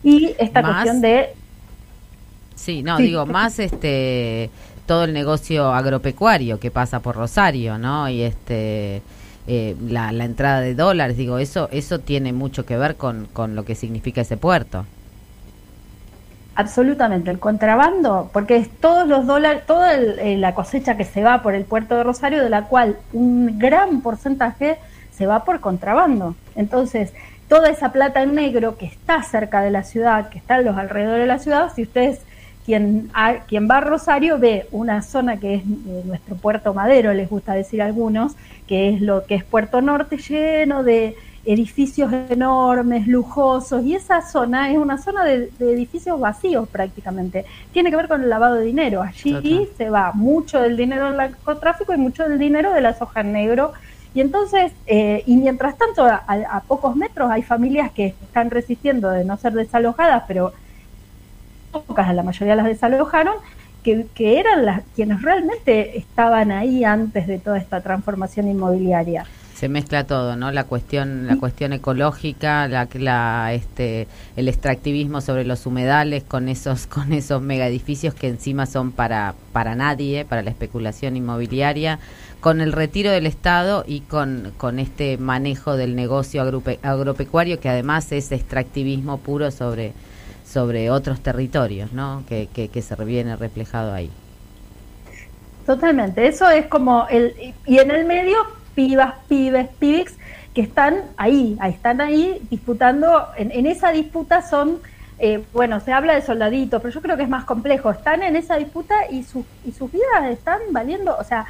[0.04, 1.30] y esta cuestión de
[2.56, 4.50] sí no digo más este
[4.86, 9.02] todo el negocio agropecuario que pasa por Rosario no y este
[9.46, 13.56] eh, la, la, entrada de dólares digo eso eso tiene mucho que ver con, con
[13.56, 14.86] lo que significa ese puerto.
[16.56, 21.42] Absolutamente, el contrabando, porque es todos los dólares, toda eh, la cosecha que se va
[21.42, 24.78] por el puerto de Rosario, de la cual un gran porcentaje
[25.12, 26.36] se va por contrabando.
[26.56, 27.12] Entonces,
[27.48, 30.78] toda esa plata en negro que está cerca de la ciudad, que está en los
[30.78, 32.22] alrededores de la ciudad, si ustedes,
[32.66, 33.10] quien,
[33.48, 37.54] quien va a Rosario, ve una zona que es eh, nuestro puerto madero, les gusta
[37.54, 38.36] decir algunos,
[38.68, 41.16] que es lo que es Puerto Norte, lleno de
[41.46, 47.46] edificios enormes, lujosos, y esa zona es una zona de, edificios vacíos prácticamente.
[47.74, 49.02] Tiene que ver con el lavado de dinero.
[49.02, 53.22] Allí se va mucho del dinero del narcotráfico y mucho del dinero de la soja
[53.22, 53.74] en negro
[54.14, 59.26] y entonces, eh, y mientras tanto, a, pocos metros hay familias que están resistiendo de
[59.26, 60.54] no ser desalojadas, pero
[61.72, 63.34] pocas, la mayoría las desalojaron,
[63.84, 69.26] que, que eran las quienes realmente estaban ahí antes de toda esta transformación inmobiliaria
[69.64, 70.52] se mezcla todo, ¿no?
[70.52, 76.86] La cuestión, la cuestión ecológica, la, la, este, el extractivismo sobre los humedales con esos,
[76.94, 82.00] con esos mega edificios que encima son para, para nadie, para la especulación inmobiliaria,
[82.44, 88.12] con el retiro del Estado y con, con este manejo del negocio agropecuario que además
[88.12, 89.94] es extractivismo puro sobre,
[90.46, 92.24] sobre otros territorios, ¿no?
[92.28, 94.12] Que, que, se viene reflejado ahí.
[95.66, 97.34] Totalmente, eso es como el
[97.66, 98.36] y en el medio
[98.76, 100.14] pibas, pibes, pibix,
[100.54, 104.80] que están ahí, están ahí disputando, en, esa disputa son,
[105.18, 108.36] eh, bueno, se habla de soldaditos, pero yo creo que es más complejo, están en
[108.36, 111.46] esa disputa y, sus y sus vidas están valiendo, o sea,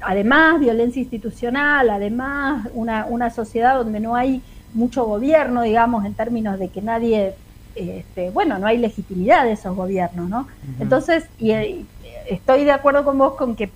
[0.00, 4.42] además violencia institucional, además una, una sociedad donde no hay
[4.74, 7.34] mucho gobierno, digamos, en términos de que nadie,
[7.74, 10.46] este, bueno, no hay legitimidad de esos gobiernos, ¿no?
[10.78, 11.86] Entonces, y, y,
[12.28, 13.70] estoy de acuerdo con vos con que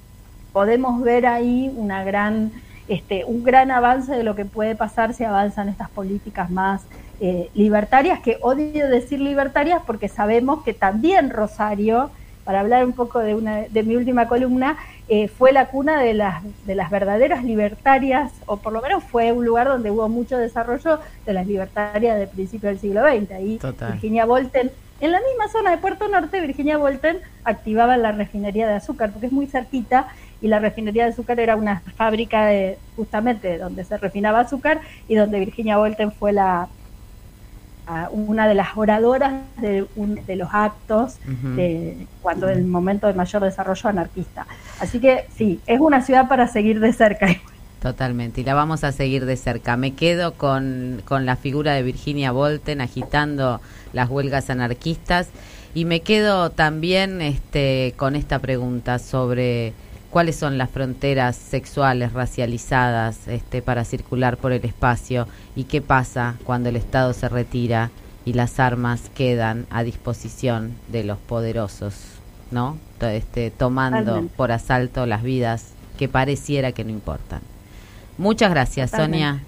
[0.53, 2.53] podemos ver ahí una gran,
[2.89, 6.83] este, un gran avance de lo que puede pasar si avanzan estas políticas más
[7.21, 12.11] eh, libertarias, que odio decir libertarias porque sabemos que también Rosario,
[12.45, 14.77] para hablar un poco de, una, de mi última columna,
[15.09, 19.33] eh, fue la cuna de las, de las verdaderas libertarias, o por lo menos fue
[19.33, 23.31] un lugar donde hubo mucho desarrollo de las libertarias del principio del siglo XX.
[23.33, 23.61] Ahí
[23.93, 28.75] Virginia Volten en la misma zona de Puerto Norte, Virginia Volten activaba la refinería de
[28.75, 30.09] azúcar, porque es muy cerquita,
[30.41, 35.15] y la refinería de azúcar era una fábrica de, justamente donde se refinaba azúcar y
[35.15, 36.69] donde Virginia Volten fue la
[38.11, 39.87] una de las oradoras de,
[40.27, 44.47] de los actos de, cuando el momento de mayor desarrollo anarquista.
[44.81, 47.29] Así que sí, es una ciudad para seguir de cerca.
[47.83, 49.77] Totalmente, y la vamos a seguir de cerca.
[49.77, 53.61] Me quedo con, con la figura de Virginia Volten agitando
[53.93, 55.29] las huelgas anarquistas
[55.75, 59.75] y me quedo también este, con esta pregunta sobre
[60.15, 65.27] cuáles son las fronteras sexuales racializadas este, para circular por el espacio
[65.57, 67.91] y qué pasa cuando el Estado se retira
[68.25, 71.97] y las armas quedan a disposición de los poderosos.
[72.53, 72.79] ¿no?
[73.01, 74.37] Este, tomando Totalmente.
[74.37, 77.41] por asalto las vidas que pareciera que no importan.
[78.17, 79.19] Muchas gracias, Totalmente.
[79.19, 79.45] Sonia.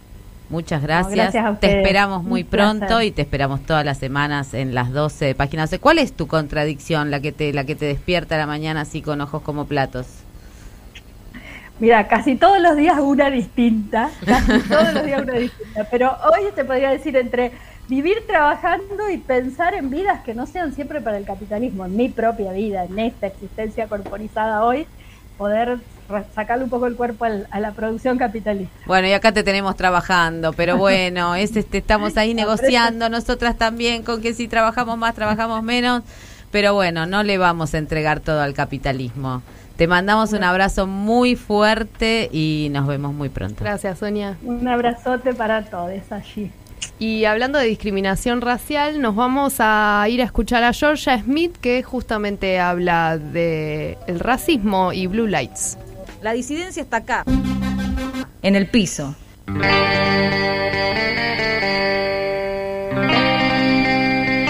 [0.51, 1.33] Muchas gracias.
[1.61, 2.79] te esperamos muy Un placer.
[2.79, 5.79] pronto y te esperamos todas las semanas en las 12 de Página 12.
[5.79, 9.01] ¿Cuál es tu contradicción, la que te la que te despierta a la mañana así
[9.01, 10.26] con ojos como platos?
[11.79, 16.45] Mira, casi todos los días una distinta, casi todos los días una distinta, pero hoy
[16.55, 17.53] te podría decir entre
[17.89, 22.09] vivir trabajando y pensar en vidas que no sean siempre para el capitalismo, en mi
[22.09, 24.87] propia vida, en esta existencia corporizada hoy,
[25.37, 25.79] poder
[26.35, 28.75] sacarle un poco el cuerpo al- a la producción capitalista.
[28.87, 34.03] Bueno, y acá te tenemos trabajando, pero bueno, es este, estamos ahí negociando nosotras también
[34.03, 36.03] con que si trabajamos más, trabajamos menos,
[36.51, 39.43] pero bueno, no le vamos a entregar todo al capitalismo.
[39.77, 43.63] Te mandamos un abrazo muy fuerte y nos vemos muy pronto.
[43.63, 44.39] Gracias, Sonia.
[44.43, 46.51] Un abrazote para todos allí.
[46.99, 51.83] Y hablando de discriminación racial, nos vamos a ir a escuchar a Georgia Smith, que
[51.83, 55.77] justamente habla de el racismo y blue lights.
[56.23, 57.25] La disidencia está acá,
[58.41, 59.15] en el piso.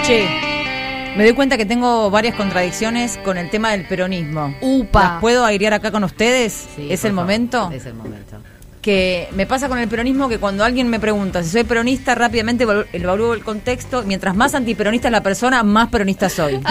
[0.03, 0.46] Che,
[1.17, 4.55] me doy cuenta que tengo varias contradicciones con el tema del peronismo.
[4.61, 5.03] Upa.
[5.03, 6.67] ¿Las puedo airear acá con ustedes?
[6.75, 7.71] Sí, ¿Es el favor, momento?
[7.73, 8.37] Es el momento.
[8.81, 12.65] que me pasa con el peronismo que cuando alguien me pregunta si soy peronista, rápidamente
[12.93, 14.03] evalúo el contexto.
[14.03, 16.61] Mientras más antiperonista es la persona, más peronista soy.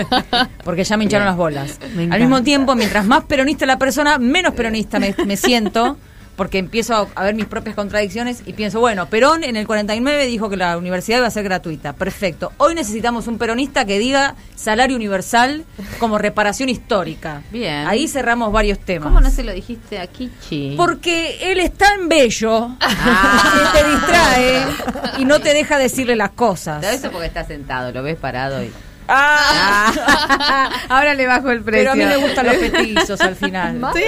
[0.64, 1.78] Porque ya me hincharon las bolas.
[2.10, 5.96] Al mismo tiempo, mientras más peronista es la persona, menos peronista me, me siento.
[6.36, 10.48] Porque empiezo a, ver mis propias contradicciones y pienso, bueno, Perón en el 49 dijo
[10.48, 11.92] que la universidad iba a ser gratuita.
[11.92, 12.52] Perfecto.
[12.56, 15.64] Hoy necesitamos un peronista que diga salario universal
[15.98, 17.42] como reparación histórica.
[17.50, 17.86] Bien.
[17.86, 19.08] Ahí cerramos varios temas.
[19.08, 20.74] ¿Cómo no se lo dijiste a Kichi?
[20.76, 24.62] Porque él es tan bello que te distrae
[25.18, 26.80] y no te deja decirle las cosas.
[26.80, 28.72] Todo eso porque está sentado, lo ves parado y...
[29.14, 30.70] Ah.
[30.88, 31.80] Ahora le bajo el precio.
[31.82, 33.76] Pero a mí me gustan los petizos al final.
[33.94, 34.02] Estoy,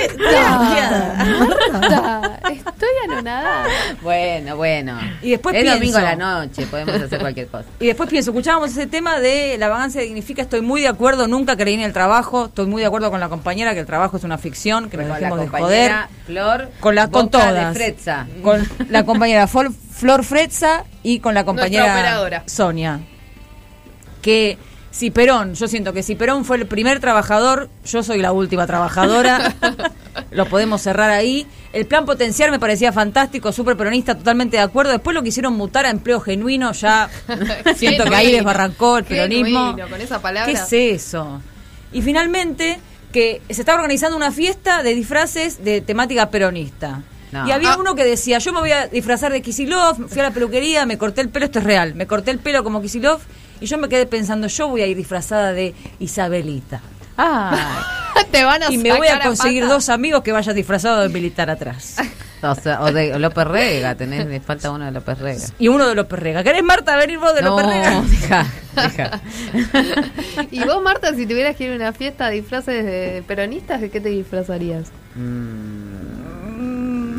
[2.52, 3.66] estoy anonadada.
[4.02, 4.98] Bueno, bueno.
[5.22, 7.64] Y después es pienso- domingo a la noche, podemos hacer cualquier cosa.
[7.80, 11.56] Y después pienso, escuchábamos ese tema de la vagancia dignifica, estoy muy de acuerdo, nunca
[11.56, 14.24] creí en el trabajo, estoy muy de acuerdo con la compañera que el trabajo es
[14.24, 15.60] una ficción, que nos dejemos de joder.
[15.60, 17.74] compañera Flor, Con la con de todas.
[17.74, 18.26] Fretza.
[18.42, 22.42] Con la compañera Flor Fretza y con la compañera.
[22.46, 23.00] Sonia.
[24.22, 24.56] Que
[24.94, 28.64] si Perón, yo siento que si Perón fue el primer trabajador, yo soy la última
[28.64, 29.52] trabajadora.
[30.30, 31.48] lo podemos cerrar ahí.
[31.72, 34.92] El plan potencial me parecía fantástico, súper peronista, totalmente de acuerdo.
[34.92, 37.10] Después lo quisieron mutar a empleo genuino, ya
[37.76, 39.70] siento que ahí desbarrancó el peronismo.
[39.70, 40.46] Genuino, con esa palabra.
[40.52, 40.72] ¿Qué es
[41.02, 41.40] eso?
[41.92, 42.78] Y finalmente,
[43.12, 47.02] que se estaba organizando una fiesta de disfraces de temática peronista.
[47.32, 47.48] No.
[47.48, 47.78] Y había Ah.
[47.80, 50.98] uno que decía, yo me voy a disfrazar de Kisilov, fui a la peluquería, me
[50.98, 53.18] corté el pelo, esto es real, me corté el pelo como Kisilov
[53.60, 56.80] y yo me quedé pensando, yo voy a ir disfrazada de Isabelita.
[57.16, 58.00] Ah,
[58.30, 61.50] Te van a y me voy a conseguir dos amigos que vayan disfrazados de militar
[61.50, 61.96] atrás.
[62.42, 65.46] o, sea, o de López Rega, tenés, le falta uno de López Rega.
[65.58, 66.42] Y uno de López Rega.
[66.42, 68.02] ¿Querés, Marta, venir vos de no, López Rega?
[68.10, 69.20] deja, deja.
[70.50, 73.90] Y vos, Marta, si tuvieras que ir a una fiesta de disfraces de peronistas, ¿de
[73.90, 74.90] qué te disfrazarías?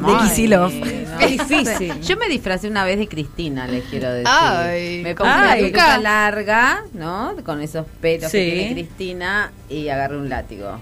[0.05, 0.73] De Kicillof.
[1.19, 2.01] Qué difícil.
[2.01, 4.27] Yo me disfracé una vez de Cristina, les quiero decir.
[4.29, 5.01] Ay.
[5.01, 5.43] me compré Ay.
[5.43, 7.35] una peluca larga, ¿no?
[7.45, 8.37] Con esos pelos Sí.
[8.37, 10.77] que tiene Cristina y agarré un látigo.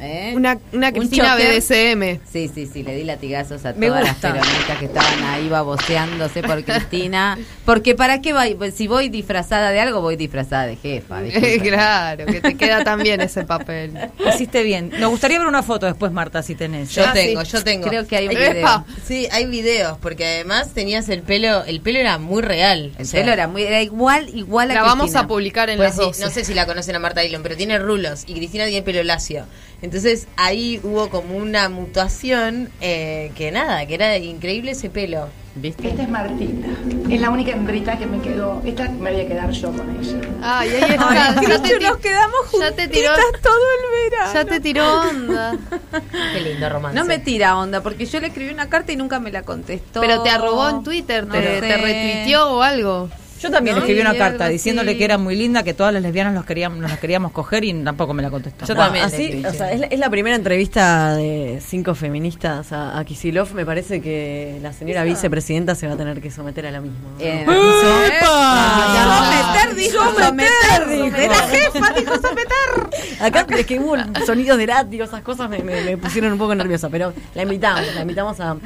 [0.00, 0.32] ¿Eh?
[0.34, 1.60] Una, una Un Cristina choker.
[1.60, 2.20] BDSM.
[2.30, 4.28] Sí, sí, sí, le di latigazos a Me todas gusta.
[4.34, 7.38] las peronistas que estaban ahí baboseándose por Cristina.
[7.64, 8.54] Porque ¿para qué voy?
[8.54, 11.20] Pues si voy disfrazada de algo, voy disfrazada de jefa.
[11.62, 13.92] claro, que te queda tan bien ese papel.
[14.34, 14.90] Hiciste bien.
[14.98, 16.90] Nos gustaría ver una foto después, Marta, si tenés.
[16.94, 17.52] Yo Ah, tengo, sí.
[17.52, 17.86] yo tengo.
[17.88, 18.84] Creo que hay un video.
[19.06, 22.92] Sí, hay videos, porque además tenías el pelo, el pelo era muy real.
[22.98, 25.20] El o sea, pelo era muy era igual, igual a La vamos Cristina.
[25.20, 26.18] a publicar en Pues las sí, dos.
[26.20, 29.02] no sé si la conocen a Marta Dillon, pero tiene rulos y Cristina tiene pelo
[29.02, 29.44] lacio.
[29.80, 35.28] Entonces ahí hubo como una mutación eh, que nada, que era increíble ese pelo.
[35.54, 35.88] ¿Viste?
[35.88, 36.68] Esta es Martita.
[37.10, 38.62] Es la única hembrita que me quedó.
[38.64, 40.20] Esta me voy a quedar yo con ella.
[40.40, 41.08] Ay, ahí está.
[41.10, 44.34] Ay, ya, te Cristo, nos quedamos ya te tiró, juntitas todo el verano.
[44.34, 45.56] ya te tiró onda.
[46.32, 46.96] Qué lindo romance.
[46.98, 50.00] No me tira onda, porque yo le escribí una carta y nunca me la contestó.
[50.00, 53.08] Pero te arrobó en Twitter, No te, te retuiteó o algo.
[53.40, 53.80] Yo también ¿No?
[53.80, 56.78] le escribí una carta diciéndole que era muy linda, que todas las lesbianas los queríamos,
[56.78, 58.66] nos las queríamos coger y tampoco me la contestó.
[58.66, 62.72] Yo No, también así, o sea, es, la, es la primera entrevista de cinco feministas
[62.72, 63.54] a, a Kisilov.
[63.54, 66.98] Me parece que la señora vicepresidenta se va a tener que someter a la misma.
[67.16, 67.24] ¿no?
[67.24, 68.98] Eh, ¡Epa!
[69.04, 73.20] someter, dijo, someter, la jefa, dijo someter.
[73.20, 73.96] Acá es que hubo
[74.26, 77.82] sonidos de látigo, esas cosas me, me- me pusieron un poco nerviosa, pero la invitamos,
[77.94, 78.56] la invitamos a,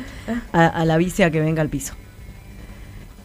[0.53, 1.95] a, a la vice a que venga al piso.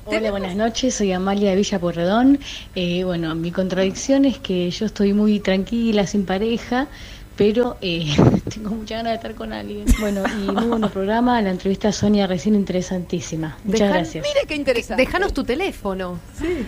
[0.10, 0.96] Hola, buenas noches.
[0.96, 2.40] Soy Amalia de Villa Porredón.
[2.76, 6.88] Eh, bueno, mi contradicción es que yo estoy muy tranquila, sin pareja,
[7.36, 8.16] pero eh,
[8.54, 9.86] tengo mucha ganas de estar con alguien.
[10.00, 11.42] Bueno, y muy buen programa.
[11.42, 13.58] La entrevista a Sonia recién interesantísima.
[13.66, 14.26] Muchas gracias.
[14.26, 15.04] Mire qué interesante.
[15.04, 16.18] Déjanos tu teléfono.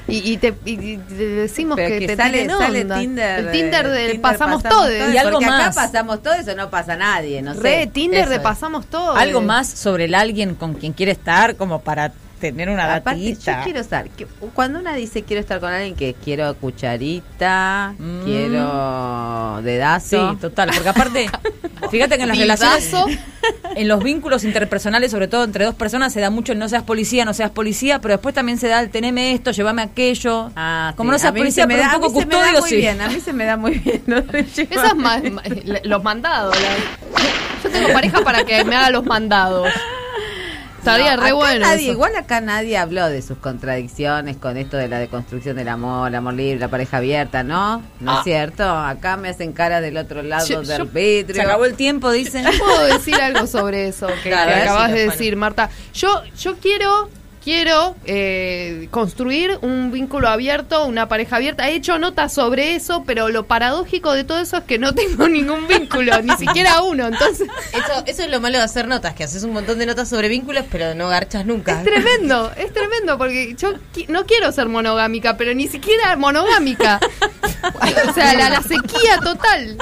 [0.09, 2.99] Y, y te, y- te decimos Pero que, que te sale, sale onda.
[2.99, 3.39] Tinder.
[3.39, 4.91] El Tinder de Tinder pasamos, todos.
[5.13, 5.77] Y algo más.
[5.77, 7.61] Acá pasamos todo eso, no pasa nadie, no sé.
[7.61, 8.41] Re, Tinder Eso de es.
[8.41, 9.17] pasamos todos.
[9.17, 13.57] Algo más sobre el alguien con quien quiere estar, como para tener una Aparte, datita.
[13.59, 14.09] yo quiero estar.
[14.09, 17.93] que- Cuando una dice quiero estar con alguien que quiero cucharita,
[18.25, 20.31] quiero dedazo.
[20.31, 21.29] Sí, total, porque aparte,
[21.91, 22.91] fíjate que en las relaciones,
[23.75, 26.83] en los vínculos interpersonales, sobre todo entre dos personas, se da mucho el no seas
[26.83, 30.51] policía, no seas policía, pero después también se da el teneme esto, llévame aquello.
[30.95, 32.33] Como Sí, no seas policía, se me pero da- un poco a mí se me
[32.35, 32.75] da custodio, muy sí.
[32.77, 34.03] bien, a mí se me da muy bien.
[34.69, 35.21] Eso es más,
[35.83, 36.55] los mandados.
[36.59, 36.69] la-
[37.63, 39.67] yo tengo pareja para que me haga los mandados.
[40.91, 41.65] Estaría No, re acá bueno.
[41.65, 41.91] nadie- eso.
[41.93, 46.15] igual acá nadie habló de sus contradicciones con esto de la deconstrucción del amor, el
[46.15, 47.83] amor libre, la pareja abierta, ¿no?
[47.99, 48.15] ¿No Ah.
[48.19, 48.63] es cierto?
[48.69, 51.35] Acá me hacen cara del otro lado Yo- del yo- vidrio.
[51.35, 52.43] Se acabó el tiempo, dicen.
[52.45, 55.11] Yo puedo decir algo sobre eso que, Claro, que ver, acabas sí, de bueno.
[55.11, 55.69] decir, Marta.
[55.93, 57.09] Yo, yo quiero,
[57.49, 61.67] quiero eh, construir un vínculo abierto, una pareja abierta.
[61.67, 65.27] He hecho notas sobre eso, pero lo paradójico de todo eso es que no tengo
[65.27, 67.07] ningún vínculo, ni siquiera uno.
[67.07, 70.07] Entonces, Eso, eso es lo malo de hacer notas, que haces un montón de notas
[70.09, 71.79] sobre vínculos, pero no garchas nunca.
[71.79, 76.99] es tremendo, es tremendo, porque yo qui- no quiero ser monogámica, pero ni siquiera monogámica.
[78.09, 79.77] O sea, la, la sequía total.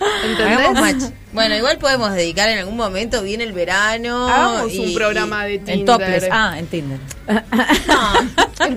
[0.00, 0.80] Hagamos ¿Entendés?
[1.02, 1.12] match.
[1.32, 4.28] Bueno, igual podemos dedicar en algún momento, viene el verano.
[4.28, 5.78] Hagamos y- un programa de Tinder.
[5.78, 6.98] En topless, ah, en Tinder.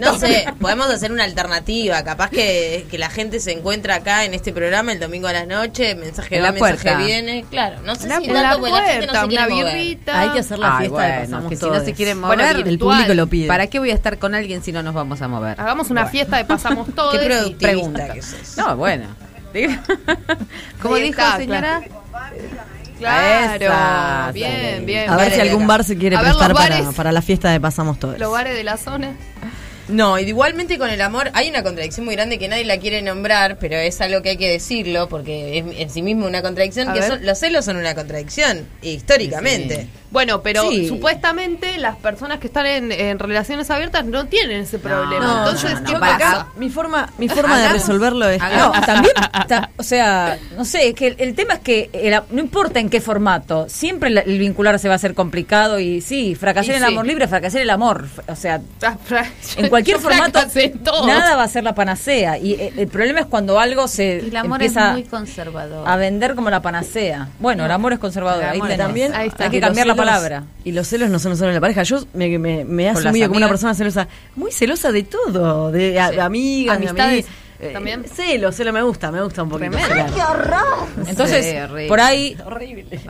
[0.02, 2.04] No sé, podemos hacer una alternativa.
[2.04, 5.48] Capaz que, que la gente se encuentra acá en este programa el domingo a las
[5.48, 6.98] noches, mensaje En va, la mensaje puerta.
[7.06, 7.46] viene.
[7.50, 9.74] Claro, no sé La- si la porque la gente no puerta, se quiere una mover.
[9.78, 10.20] birrita.
[10.20, 11.78] Hay que hacer la Ay, fiesta de bueno, pasamos que si todos.
[11.78, 12.74] no se quieren Bueno, mover, virtual.
[12.74, 13.48] el público lo pide.
[13.48, 15.62] ¿Para qué voy a estar con alguien si no nos vamos a mover?
[15.62, 17.12] Hagamos una fiesta de pasamos todos.
[17.18, 18.14] Qué productivista pregunta.
[18.14, 18.58] que sos.
[18.58, 19.06] No, bueno.
[20.82, 21.82] ¿Cómo Ahí dijo, está, señora?
[23.00, 25.10] Claro, bien, bien.
[25.10, 26.54] A ver si algún bar se quiere prestar
[26.96, 28.18] para la fiesta de Pasamos Todos.
[28.18, 29.16] Los bares de la zona.
[29.88, 33.58] No, igualmente con el amor hay una contradicción muy grande que nadie la quiere nombrar,
[33.60, 36.90] pero es algo que hay que decirlo porque es en sí mismo una contradicción.
[36.90, 39.88] A que son- los celos son una contradicción, históricamente.
[40.10, 40.88] Bueno, pero Sí.
[40.88, 45.26] supuestamente las personas que están en, en relaciones abiertas no tienen ese problema.
[45.26, 46.16] No, Entonces, no, ¿qué no, pasa?
[46.16, 49.14] acá mi forma, mi forma de resolverlo es No, también,
[49.50, 52.40] ta- o sea, no sé, es que el, el tema es que el a- no
[52.40, 56.74] importa en qué formato, siempre la- el vincularse va a ser complicado y sí, fracasar
[56.74, 56.94] Y en el sí.
[56.94, 58.62] amor libre, fracasar en el amor, o sea,
[59.58, 63.26] en cualquier Yo formato nada va a ser la panacea y eh, el problema es
[63.28, 65.88] cuando algo se El amor empieza es muy conservador.
[65.88, 67.30] a vender como la panacea.
[67.40, 68.78] Bueno, el amor es conservador, ahí tenés.
[68.78, 70.44] también hay que cambiar la palabra.
[70.64, 71.84] Y los celos no son solo en la pareja.
[71.84, 76.00] Yo me, me, me he asumido como una persona celosa, muy celosa de todo, de,
[76.00, 77.26] a- de amigas, de Amistades
[77.60, 78.06] Eh, también.
[78.06, 79.72] Celos, celos me gusta, me gusta un poquito.
[79.78, 80.14] Tremendo.
[80.14, 80.68] celar.
[81.08, 81.88] Entonces, Sí, horrible.
[81.88, 83.00] por ahí Horrible.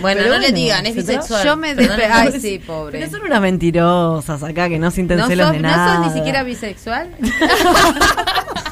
[0.00, 1.44] Bueno, Pero no le digan, es bisexual.
[1.44, 2.98] Yo me despe- Ay, sí, pobre.
[2.98, 5.96] Pero son unas mentirosas acá que no sienten ¿No celos sos, de ¿No nada.
[5.96, 7.10] sos ni siquiera bisexual?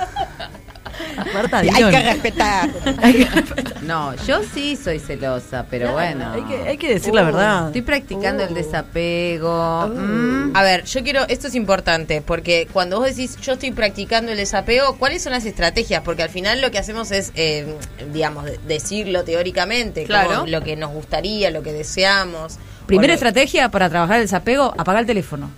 [1.35, 2.69] Marta, Hay que respetar.
[3.83, 6.33] No, yo sí soy celosa, pero bueno.
[6.33, 7.67] Hay que, hay que decir la verdad.
[7.67, 9.89] Estoy practicando el desapego.
[9.89, 10.53] Mm.
[10.57, 14.39] A ver, yo quiero, esto es importante, porque cuando vos decís yo estoy practicando el
[14.39, 16.03] desapego, ¿cuáles son las estrategias?
[16.03, 17.67] Porque al final lo que hacemos es, eh,
[18.13, 20.47] digamos, de- decirlo teóricamente, como Claro.
[20.47, 22.59] lo que nos gustaría, lo que deseamos.
[22.87, 25.51] Primera estrategia para trabajar el desapego, apagar el teléfono.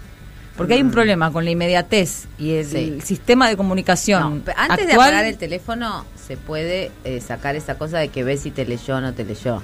[0.57, 2.77] Porque hay un problema con la inmediatez y el, Sí.
[2.77, 4.43] el sistema de comunicación.
[4.47, 8.41] No, antes de apagar el teléfono, se puede eh, sacar esa cosa de que ves
[8.43, 9.63] si te leyó o no te leyó.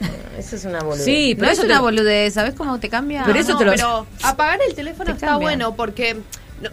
[0.38, 1.04] Eso es una boludez.
[1.04, 3.22] Sí, No pero es una te- boludez, ¿sabes cómo te cambia?
[3.24, 5.48] Pero eso No, te lo- pero apagar el teléfono Te está cambia.
[5.48, 6.14] bueno porque
[6.62, 6.70] no,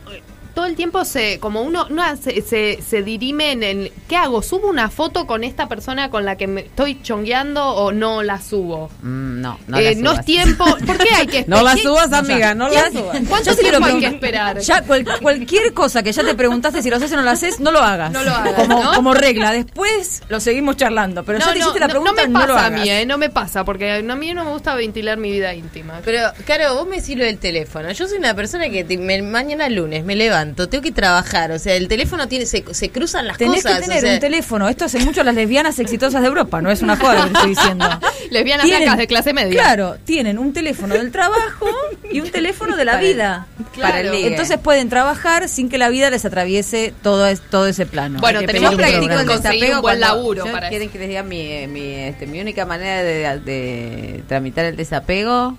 [0.57, 4.41] todo el tiempo se como uno no se, se, se dirime en el ¿qué hago?
[4.41, 8.41] ¿Subo una foto con esta persona con la que me estoy chongueando o no la
[8.41, 8.89] subo?
[9.03, 10.65] Mm, no, no, Eh, la no es tiempo.
[10.65, 13.19] ¿Por qué hay que No la ¿Qué- subas, amiga, no la subas.
[13.29, 14.57] ¿Cuánto tiempo hay que esperar?
[14.61, 17.59] Ya cual- cualquier cosa que ya te preguntaste si lo haces o no lo haces,
[17.59, 18.11] no lo hagas.
[18.11, 18.93] No lo hagas, Como, ¿no?
[18.93, 19.51] como regla.
[19.53, 21.23] Después lo seguimos charlando.
[21.23, 22.81] Pero ya te hiciste la no, pregunta, no me no, pasa lo a hagas.
[22.81, 26.01] mí, eh, no me pasa, porque a mí no me gusta ventilar mi vida íntima.
[26.03, 27.91] Pero, claro, vos me decís lo del teléfono.
[27.91, 31.51] Yo soy una persona que te- me- mañana lunes me levanto, tengo que trabajar.
[31.51, 33.79] O sea, el teléfono tiene se, se cruzan las Tenés cosas.
[33.79, 34.69] que tener o sea, un teléfono.
[34.69, 36.61] Esto hacen mucho las lesbianas exitosas de Europa.
[36.61, 37.85] No es una joda lo que te estoy diciendo.
[38.31, 39.51] Lesbianas Tienen- blancas de clase media.
[39.61, 41.67] Claro, tienen un teléfono del trabajo
[42.11, 43.47] y un teléfono de la Para el- vida.
[43.81, 44.27] para el ligue.
[44.27, 48.19] Entonces pueden trabajar sin que la vida les atraviese todo, es- todo ese plano.
[48.19, 49.25] Bueno, tenemos el programa.
[49.25, 52.27] conseguir desapego un buen cuando- laburo yo- para ¿Quieren que les diga mi, mi, este,
[52.27, 55.57] mi única manera de, de tramitar el desapego?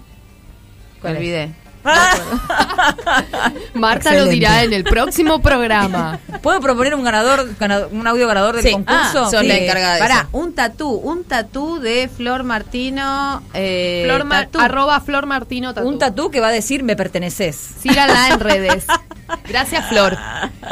[1.01, 1.51] ¿Cuál Me es?
[3.75, 6.19] Marta lo dirá en el próximo programa.
[6.43, 8.73] ¿Puedo proponer un ganador, ganado- un audio ganador del Sí.
[8.73, 9.25] concurso?
[9.27, 10.29] Ah, sos la encargada de Pará, eso.
[10.33, 13.43] un tatú, un tatú de Flor Martino.
[13.55, 14.61] Eh, Flor Ma- tatú.
[14.61, 15.89] arroba Flor Martino Tatú.
[15.89, 17.57] Un tatú que va a decir me perteneces.
[17.81, 18.85] Síganla en redes.
[19.49, 20.17] Gracias, Flor.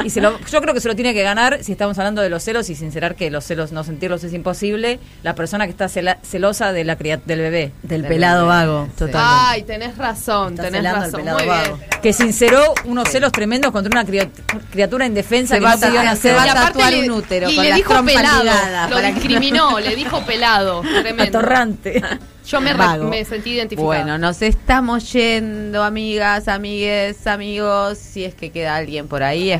[0.04, 2.28] Y se lo, yo creo que se lo tiene que ganar, si estamos hablando de
[2.30, 5.86] los celos y sincerar que los celos, no sentirlos es imposible, la persona que está
[5.86, 7.72] cela- celosa de la del bebé.
[7.82, 9.18] Del pelado vago, totalmente.
[9.22, 11.12] Ay, tenés razón, Está tenés razón.
[11.20, 11.76] pelado Muy vago.
[11.76, 11.90] bien.
[12.02, 14.28] Que sinceró unos celos tremendos contra una cria-
[14.70, 16.36] criatura indefensa Se que va no a pidió se nacer.
[16.36, 18.90] va a tatuar le, un útero y con le dijo pelado.
[18.90, 20.80] Lo discriminó, le dijo pelado.
[21.02, 21.38] Tremendo.
[21.38, 22.02] Atorrante.
[22.46, 23.08] Yo me, re- Vago.
[23.08, 23.86] me sentí identificada.
[23.86, 27.98] Bueno, nos estamos yendo, amigas, amigues, amigos.
[27.98, 29.50] Si es que queda alguien por ahí,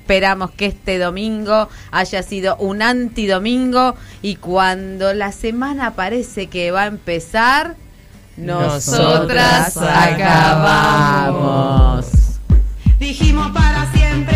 [0.00, 3.94] esperamos que este domingo haya sido un antidomingo.
[4.22, 7.76] Y cuando la semana parece que va a empezar,
[8.36, 9.76] nosotras
[10.96, 12.06] acabamos.
[12.98, 14.35] Dijimos para siempre,